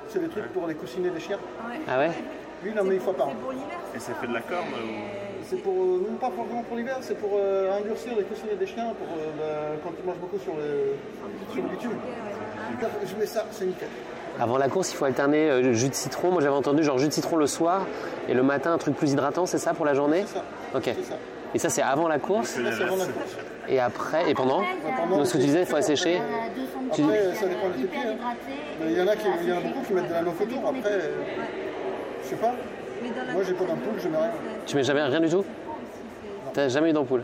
[0.09, 1.39] c'est les trucs pour les coussinets des chiens.
[1.89, 2.11] Ah ouais?
[2.63, 3.33] Lui, il en met une fois par an.
[3.97, 5.43] Et ça fait de la corne ou...
[5.49, 8.67] C'est pour, euh, non pas forcément pour l'hiver, c'est pour euh, endurcir les coussinets des
[8.67, 10.95] chiens pour, euh, bah, quand ils mangent beaucoup sur le,
[11.53, 11.97] sur le bitume.
[13.07, 13.89] Je mets ça, c'est nickel.
[14.41, 16.31] Avant la course, il faut alterner euh, jus de citron.
[16.31, 17.87] Moi, j'avais entendu genre jus de citron le soir
[18.29, 20.45] et le matin un truc plus hydratant, c'est ça pour la journée C'est ça.
[20.75, 20.85] Ok.
[21.09, 21.15] Ça.
[21.55, 23.37] Et ça, c'est avant la course Là, c'est avant la course.
[23.69, 24.63] et après et pendant.
[24.97, 26.19] pendant, Donc, ce que tu disais, il faut assécher.
[26.95, 27.89] Tu- Après, ça dépend pieds.
[27.95, 28.17] hein.
[28.81, 30.21] Mais Il y en a qui, il y en a beaucoup qui mettent de la
[30.23, 30.69] autour.
[30.69, 31.11] Après, euh,
[32.25, 32.53] je sais pas.
[33.33, 34.31] Moi, j'ai pas d'ampoule, je mets rien.
[34.67, 35.45] Tu mets jamais rien du tout
[36.55, 37.23] T'as jamais eu d'ampoule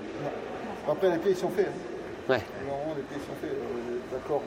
[0.90, 1.68] Après, les pieds, ils sont faits.
[1.68, 2.32] hein.
[2.32, 2.40] Ouais.
[2.66, 3.50] Normalement, les pieds, ils sont faits.
[3.50, 4.42] euh, D'accord.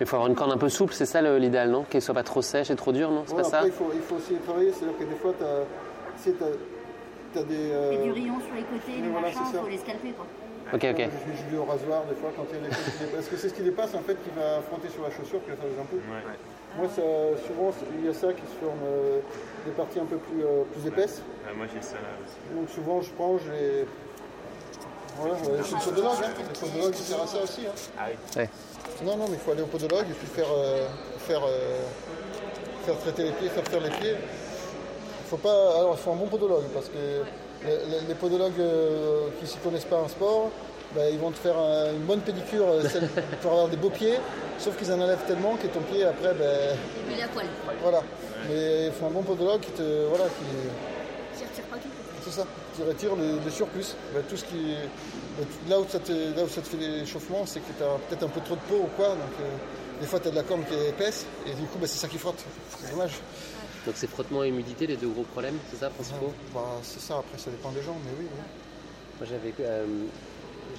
[0.00, 1.84] Mais il faut avoir une corne un peu souple, c'est ça l'idéal, non?
[1.84, 3.24] Qu'elle soit pas trop sèche et trop dure, non?
[3.26, 3.56] C'est Ouais, pas ça?
[3.58, 4.72] après, il faut, il faut aussi travailler.
[4.72, 5.44] C'est-à-dire que des fois, tu
[7.38, 7.54] as, des.
[7.70, 9.60] euh, Et du rayon sur les côtés, les voilà, machins, ça.
[9.60, 10.24] faut les scalper quoi.
[10.72, 10.96] Ok, ok.
[11.04, 13.12] Je je vais au rasoir des fois quand il y a des choses qui dépassent.
[13.14, 15.50] Parce que c'est ce qui dépasse en fait qui va frotter sur la chaussure qui
[15.50, 16.00] va faire des ampoules.
[16.78, 17.02] Moi, ça,
[17.46, 17.70] souvent,
[18.00, 19.20] il y a ça qui se forme euh,
[19.66, 21.20] des parties un peu plus, euh, plus épaisses.
[21.44, 22.38] Ah, moi j'ai ça là aussi.
[22.56, 23.84] Donc souvent, je prends, je les.
[25.18, 26.22] Voilà, ouais, c'est le podologue.
[26.24, 26.30] Hein.
[26.40, 27.66] Le podologue, il sert à ça aussi.
[27.66, 27.76] Hein.
[27.98, 28.44] Ah oui.
[29.04, 30.86] Non, non, mais il faut aller au podologue et puis faire, euh,
[31.26, 31.80] faire, euh,
[32.84, 34.14] faire traiter les pieds, faire faire les pieds.
[34.14, 35.78] Il faut pas.
[35.78, 37.24] Alors, il faut un bon podologue parce que
[37.66, 40.50] les, les- les podologues euh, qui ne s'y connaissent pas en sport,
[40.94, 43.08] ben, ils vont te faire un- une bonne pédicure celle-
[43.42, 44.18] pour avoir des beaux pieds,
[44.58, 46.76] sauf qu'ils en enlèvent tellement que ton pied après, ben,
[47.10, 47.46] Il est à poil.
[47.82, 48.02] voilà.
[48.48, 50.06] Mais il faut un bon podologue qui te.
[50.08, 51.38] Voilà, qui.
[51.38, 51.88] Tu retires pas tout.
[52.22, 52.44] C'est ça,
[52.76, 53.94] qui retire le, le surplus.
[54.14, 54.74] Ben, tout ce qui,
[55.68, 58.22] là, où ça te, là où ça te fait l'échauffement, c'est que tu as peut-être
[58.24, 59.08] un peu trop de peau ou quoi.
[59.10, 61.78] Donc, euh, des fois, tu as de la corne qui est épaisse et du coup,
[61.78, 62.42] ben, c'est ça qui frotte.
[62.80, 63.12] C'est dommage.
[63.86, 67.14] Donc c'est frottement et humidité, les deux gros problèmes, c'est ça, principaux Bah, c'est ça,
[67.18, 68.26] après, ça dépend des gens, mais oui.
[68.30, 68.40] oui.
[69.18, 69.86] Moi, j'avais euh,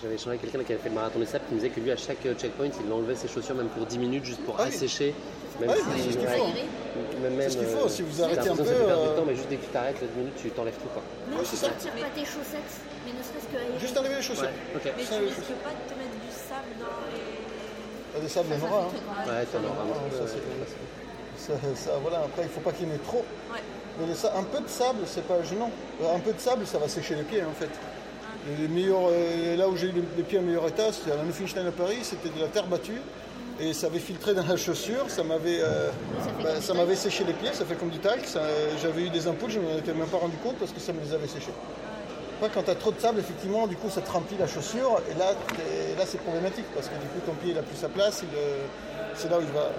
[0.02, 1.80] j'avais échangé avec quelqu'un qui avait fait le marathon des sables qui me disait que
[1.80, 4.56] lui, à chaque euh, checkpoint, il enlevait ses chaussures même pour 10 minutes juste pour
[4.60, 4.76] Ah oui.
[4.76, 5.16] assécher.
[5.60, 6.46] Même Ah oui, si, c'est ce qu'il ouais, faut.
[6.46, 9.16] même, C'est ce qu'il même, faut, euh, si vous arrêtez un peu, perdre du euh,
[9.18, 10.90] temps, mais juste dès que tu t'arrêtes, la 10 minutes, tu t'enlèves tout.
[10.94, 11.02] Quoi.
[11.30, 11.68] Même Ouais, tu ça.
[11.68, 12.91] retires pas tes chaussettes, ne
[13.52, 13.80] que.
[13.80, 14.50] Juste enlever les chaussettes.
[14.74, 14.94] Ouais, ok.
[14.98, 17.22] Mais tu risques pas de te mettre du sable dans les.
[18.16, 18.82] Ah, des sables, il y en aura.
[18.88, 19.28] hein.
[19.28, 19.86] Ouais, t'en auras
[21.40, 22.18] Ah, ça, voilà.
[22.20, 23.26] Après, il ne faut pas qu'il y en ait trop.
[23.52, 23.60] Ouais.
[24.00, 25.70] Mais le un peu de sable, c'est pas gênant.
[26.02, 27.70] Euh, Un peu de sable, ça va sécher les pieds en fait.
[28.60, 31.18] Les meilleurs, euh, là où j'ai eu les, les pieds en meilleur état, c'était à
[31.18, 33.00] la Neufenstein à Paris, c'était de la terre battue
[33.60, 35.90] et ça avait filtré dans la chaussure, ça m'avait, euh,
[36.42, 38.24] bah, ça m'avait séché les pieds, ça fait comme du talc.
[38.82, 40.94] J'avais eu des ampoules, je ne m'en étais même pas rendu compte parce que ça
[40.94, 41.52] me les avait séchés.
[42.42, 45.00] Après, quand tu as trop de sable, effectivement, du coup, ça te remplit la chaussure
[45.12, 45.34] et là,
[45.96, 48.36] là c'est problématique parce que du coup, ton pied il a plus sa place, il,
[48.36, 48.66] euh,
[49.14, 49.70] c'est là où il va,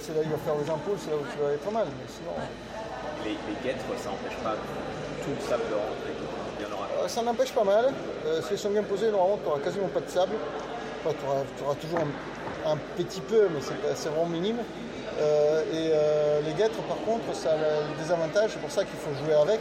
[0.00, 1.86] c'est là où il va faire les ampoules, c'est là où tu vas être mal.
[1.86, 2.34] Mais sinon,
[3.22, 4.56] Les, les guêtres, ça n'empêche pas
[5.22, 6.10] tout le sable de rentrer.
[6.58, 6.88] Il y en aura.
[7.04, 7.94] Euh, Ça n'empêche pas mal.
[8.26, 10.34] Euh, si elles sont bien posées, normalement, tu n'auras quasiment pas de sable.
[11.06, 14.58] Enfin, tu auras, toujours un, un petit peu, mais c'est c'est vraiment minime.
[15.20, 17.56] Euh, et euh, les guêtres, par contre, ça a
[17.86, 19.60] le désavantage, c'est pour ça qu'il faut jouer avec.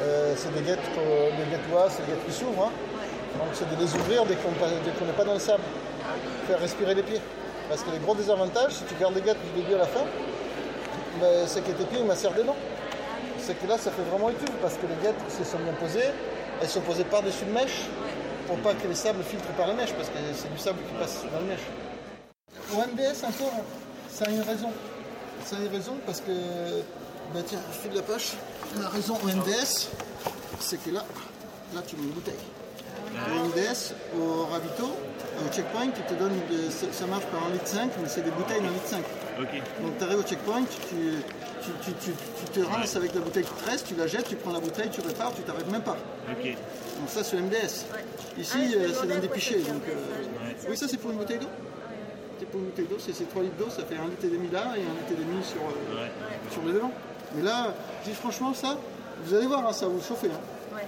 [0.00, 2.64] Euh, c'est des guêtres, que- des guêtres c'est des guêtres qui s'ouvrent.
[2.64, 2.72] hein.
[3.38, 4.50] Donc c'est de les ouvrir dès qu'on
[5.04, 5.62] n'est pas dans le sable.
[6.46, 7.20] Faire respirer les pieds.
[7.68, 10.04] Parce que les gros désavantages, si tu gardes les guêtres du début à la fin,
[11.20, 12.54] ben, c'est que tes pieds macèrent dedans.
[13.40, 15.72] C'est que là, ça fait vraiment utile parce que les guêtres, si elles sont bien
[15.74, 16.10] posées,
[16.62, 17.86] elles sont posées par-dessus le mèche
[18.46, 20.94] pour pas que les sables filtrent par le mèche parce que c'est du sable qui
[20.94, 21.66] passe dans le mèche.
[22.72, 23.52] Au MBS, encore,
[24.10, 24.70] ça a une raison.
[25.44, 26.32] Ça a une raison parce que,
[27.34, 28.32] ben tiens, je file la poche.
[28.80, 29.88] La raison au MDS,
[30.60, 31.04] c'est que là,
[31.74, 32.34] là, tu mets une bouteille.
[33.14, 37.66] Le MDS, au ravito, au checkpoint, ils te donnent, des- ça marche par 1 litre
[37.66, 39.02] 5, mais c'est des bouteilles d'un litre 5.
[39.40, 39.62] Ok.
[39.82, 40.96] Donc tu arrives au checkpoint, tu,
[41.62, 44.28] tu, tu, tu, tu te rinces avec la bouteille qui te reste, tu la jettes,
[44.28, 45.96] tu prends la bouteille, tu répares, tu t'arrêtes même pas.
[47.00, 47.84] Donc ça c'est le MDS.
[48.38, 49.58] Ici Ah, euh, c'est dans des pichets.
[49.60, 51.48] Donc, euh, Oui ça c'est pour une bouteille d'eau.
[52.38, 54.28] C'est pour une bouteille d'eau, c'est c'est 3 litres d'eau, ça fait 1 litre et
[54.28, 56.06] demi là et 1 litre et demi sur, euh,
[56.52, 56.92] sur le devant.
[57.34, 57.74] Mais là,
[58.04, 58.76] je dis franchement ça,
[59.24, 60.28] vous allez voir, hein, ça va vous chauffer.
[60.28, 60.40] hein.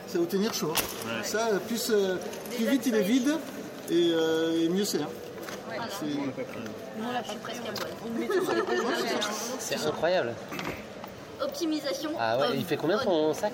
[0.06, 0.73] Ça va vous tenir chaud.
[0.77, 0.81] hein.
[1.19, 1.24] Ouais.
[1.27, 2.16] Ça, plus, euh,
[2.55, 3.35] plus vite il est vide
[3.90, 5.02] et, euh, et mieux c'est.
[5.02, 5.09] hein.
[6.01, 6.12] C'est- les
[9.59, 10.35] C'est incroyable.
[11.40, 12.10] Optimisation.
[12.19, 13.52] Ah ouais, il fait combien ton sac?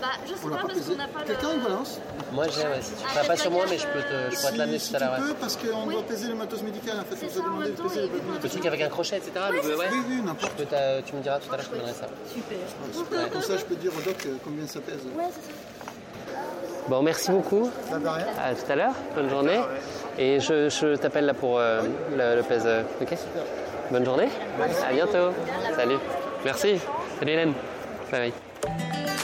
[0.00, 0.92] Bah, je sais On pas pas parce pesé.
[0.92, 1.24] qu'on n'a pas le.
[1.26, 2.00] Quelqu'un il balance
[2.32, 4.36] Moi j'ai, ouais, si tu Ah, pas, sur moi, le mais je peux te, je
[4.40, 5.12] pourrais te l'amener si tout à tu l'heure.
[5.14, 5.26] ouais.
[5.28, 7.16] peux, parce qu'on doit peser le matos médical en fait.
[7.20, 9.16] C'est ça, a en même de temps, peser et le Le truc avec un crochet,
[9.16, 9.32] etc.
[9.50, 9.86] le- Oui, ouais.
[10.08, 10.52] oui, n'importe.
[11.06, 12.06] Tu me diras tout à l'heure, je te donnerai ça.
[12.32, 13.28] Super.
[13.32, 14.94] Comme ça, je peux dire au doc euh, combien ça pèse.
[15.16, 15.40] Ouais, c'est
[16.32, 16.38] ça.
[16.88, 17.68] Bon, merci beaucoup.
[18.38, 18.94] À tout à l'heure.
[19.14, 19.60] Bonne journée.
[20.18, 21.82] Et je, je t'appelle là pour euh,
[22.16, 22.62] le, le pèse.
[22.66, 23.14] euh, Ok
[23.90, 24.28] Bonne journée.
[24.88, 25.32] À bientôt.
[25.74, 25.98] Salut.
[26.44, 26.78] Merci.
[27.18, 27.52] Salut Hélène.
[28.12, 28.32] Bye
[28.64, 29.17] bye.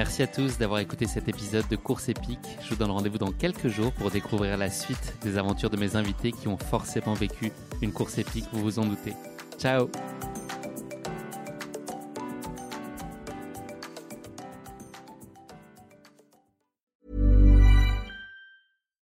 [0.00, 2.38] Merci à tous d'avoir écouté cet épisode de Course épique.
[2.64, 5.94] Je vous donne rendez-vous dans quelques jours pour découvrir la suite des aventures de mes
[5.94, 7.52] invités qui ont forcément vécu
[7.82, 9.12] une course épique, vous vous en doutez.
[9.58, 9.90] Ciao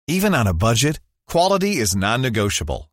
[0.07, 2.92] Even on a budget, quality is non-negotiable.